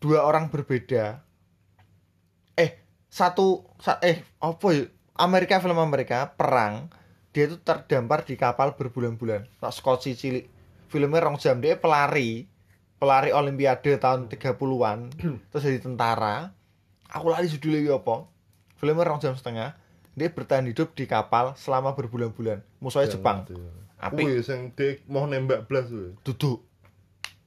dua 0.03 0.27
orang 0.27 0.51
berbeda. 0.51 1.23
Satu 3.13 3.69
sa- 3.77 4.01
eh 4.01 4.25
apa 4.41 4.67
ya? 4.73 4.89
Amerika 5.21 5.61
film 5.61 5.77
Amerika 5.77 6.33
perang 6.33 6.89
dia 7.29 7.45
itu 7.45 7.61
terdampar 7.61 8.25
di 8.25 8.41
kapal 8.41 8.73
berbulan-bulan. 8.73 9.45
Tak 9.61 9.73
skoci 9.73 10.17
cilik. 10.17 10.45
Filmnya 10.89 11.21
rong 11.21 11.37
jam 11.37 11.61
dia 11.61 11.77
pelari 11.77 12.49
pelari 12.97 13.33
olimpiade 13.33 13.97
tahun 13.97 14.29
30-an 14.29 15.13
terus 15.53 15.63
jadi 15.63 15.81
tentara. 15.81 16.57
Aku 17.13 17.29
lali 17.29 17.49
judulnya 17.49 18.01
apa? 18.01 18.25
Filmnya 18.81 19.05
rong 19.05 19.21
jam 19.21 19.37
setengah. 19.37 19.77
Dia 20.13 20.29
bertahan 20.29 20.65
hidup 20.65 20.93
di 20.93 21.05
kapal 21.05 21.57
selama 21.57 21.93
berbulan-bulan. 21.93 22.61
Musuhnya 22.81 23.13
Jepang. 23.13 23.49
Apik. 23.97 24.25
Kuwi 24.25 24.41
sing 24.41 24.73
dek 24.73 25.05
mau 25.09 25.25
nembak 25.25 25.65
blas 25.65 25.89
kuwi. 25.89 26.17
Duduk. 26.21 26.65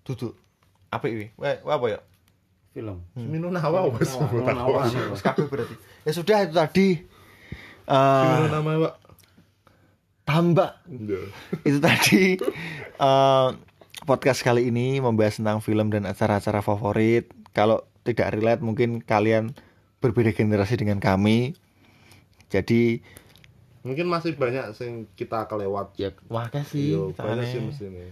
Duduk. 0.02 0.34
Apik 0.90 1.14
wi. 1.14 1.26
Wah, 1.36 1.58
wah 1.62 1.76
apa 1.78 1.86
ya? 1.88 2.00
Film. 2.76 3.08
Semino 3.16 3.48
nawa 3.48 3.88
wes. 3.88 4.12
Nawa, 4.14 4.52
nawa. 4.52 4.84
Wis 5.10 5.24
kabeh 5.24 5.48
berarti. 5.48 5.76
Ya 6.04 6.12
sudah 6.12 6.44
itu 6.44 6.54
tadi. 6.54 6.88
Semino 7.88 8.44
Eh, 8.44 8.52
nama 8.52 8.72
Pak. 8.84 8.94
tambah 10.26 10.72
Iya. 10.86 11.22
itu 11.64 11.78
tadi 11.80 12.24
eh, 12.98 13.50
podcast 14.02 14.42
kali 14.42 14.68
ini 14.68 14.98
membahas 14.98 15.38
tentang 15.38 15.62
film 15.62 15.88
dan 15.88 16.04
acara-acara 16.04 16.60
favorit. 16.60 17.30
Kalau 17.52 17.80
tidak 18.02 18.34
relate 18.34 18.60
mungkin 18.60 19.00
kalian 19.00 19.54
berbeda 19.98 20.34
generasi 20.34 20.76
dengan 20.76 21.00
kami. 21.00 21.56
Jadi 22.50 23.00
Mungkin 23.82 24.10
masih 24.10 24.34
banyak 24.34 24.74
sing 24.74 25.06
kita 25.14 25.46
kelewat. 25.46 25.94
ya 25.96 26.10
makasih. 26.26 26.90
Yo, 26.90 27.02
banyak 27.14 27.46
sih 27.46 27.62
mesti 27.62 27.86
nih. 27.86 28.10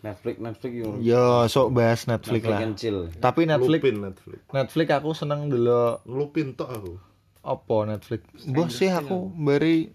Netflix, 0.00 0.36
Netflix 0.38 0.72
yo. 0.72 0.88
Yo, 0.96 1.24
sok 1.46 1.70
bahas 1.70 2.04
Netflix 2.04 2.40
Netflix 2.40 2.48
lah. 2.48 2.60
and 2.62 2.74
chill. 2.74 2.98
Tapi 3.14 3.44
Netflix 3.44 3.80
Lupin 3.80 3.96
Netflix. 4.00 4.40
Netflix 4.48 4.86
aku 4.90 5.10
seneng 5.12 5.40
dulu 5.46 6.00
Lupin 6.04 6.52
tok 6.54 6.70
aku. 6.70 6.92
apa 7.40 7.76
Netflix. 7.86 8.20
Bos 8.46 8.68
sih 8.70 8.88
aku 8.88 9.28
beri 9.30 9.92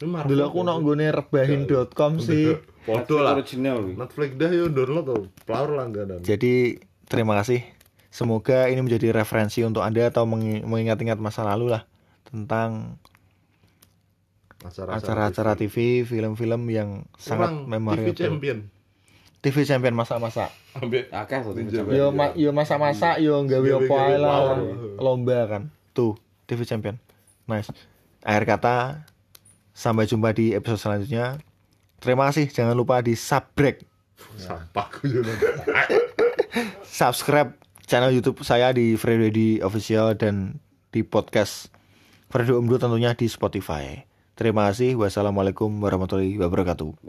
dulu 0.00 0.42
aku 0.42 0.58
kan? 0.60 0.66
nang 0.66 0.78
nggone 0.80 1.06
rebahin.com 1.10 2.12
sih. 2.18 2.58
Podo 2.80 3.20
Netflix 3.20 3.54
lah. 3.54 3.78
Netflix 3.78 4.30
dah 4.34 4.50
yo 4.50 4.66
download 4.66 5.04
tuh. 5.04 5.22
Plaur 5.44 5.70
langganan. 5.72 6.18
Jadi 6.20 6.78
terima 7.04 7.34
kasih. 7.36 7.62
Semoga 8.08 8.66
ini 8.66 8.82
menjadi 8.82 9.14
referensi 9.14 9.62
untuk 9.62 9.82
Anda 9.82 10.10
atau 10.10 10.26
mengi- 10.26 10.62
mengingat-ingat 10.62 11.22
masa 11.22 11.46
lalu 11.46 11.70
lah 11.70 11.86
tentang 12.26 12.98
acara-acara 14.60 15.54
TV, 15.54 16.02
film-film 16.02 16.68
yang 16.68 16.88
sangat 17.16 17.48
Kurang 17.48 17.56
TV 17.60 17.70
memorable. 17.70 18.12
champion. 18.12 18.58
TV 19.40 19.64
Champion 19.64 19.92
masa-masa. 19.92 20.52
Ambil 20.74 21.08
Akeh 21.10 21.40
tuh 21.40 21.52
Ninja 21.52 21.80
sampai- 21.80 21.96
Yo 21.96 22.06
ma- 22.10 22.34
yo 22.34 22.52
masa-masa 22.52 23.16
yo 23.16 23.40
gawe 23.42 23.64
gawe 23.80 23.88
ae 23.88 24.16
lah. 24.16 24.60
Lomba 24.96 25.48
kan. 25.48 25.62
Tuh, 25.90 26.14
TV 26.44 26.62
Champion. 26.62 27.00
Nice. 27.44 27.72
Akhir 28.20 28.44
kata 28.46 29.02
sampai 29.72 30.04
jumpa 30.04 30.30
di 30.30 30.52
episode 30.52 30.76
selanjutnya. 30.78 31.40
Terima 31.98 32.28
kasih. 32.28 32.46
Jangan 32.46 32.76
lupa 32.76 33.00
di 33.00 33.12
subscribe 33.12 33.80
sampah 34.36 34.88
subscribe 36.84 37.56
channel 37.82 38.12
YouTube 38.12 38.40
saya 38.42 38.68
di 38.68 38.92
Freddy 38.94 39.60
Official 39.60 40.12
dan 40.12 40.60
di 40.88 41.00
podcast 41.00 41.72
Fredo 42.28 42.60
Umdo 42.60 42.76
tentunya 42.76 43.10
di 43.12 43.26
Spotify. 43.26 44.04
Terima 44.36 44.68
kasih. 44.68 44.94
Wassalamualaikum 44.94 45.72
warahmatullahi 45.80 46.36
wabarakatuh. 46.36 47.00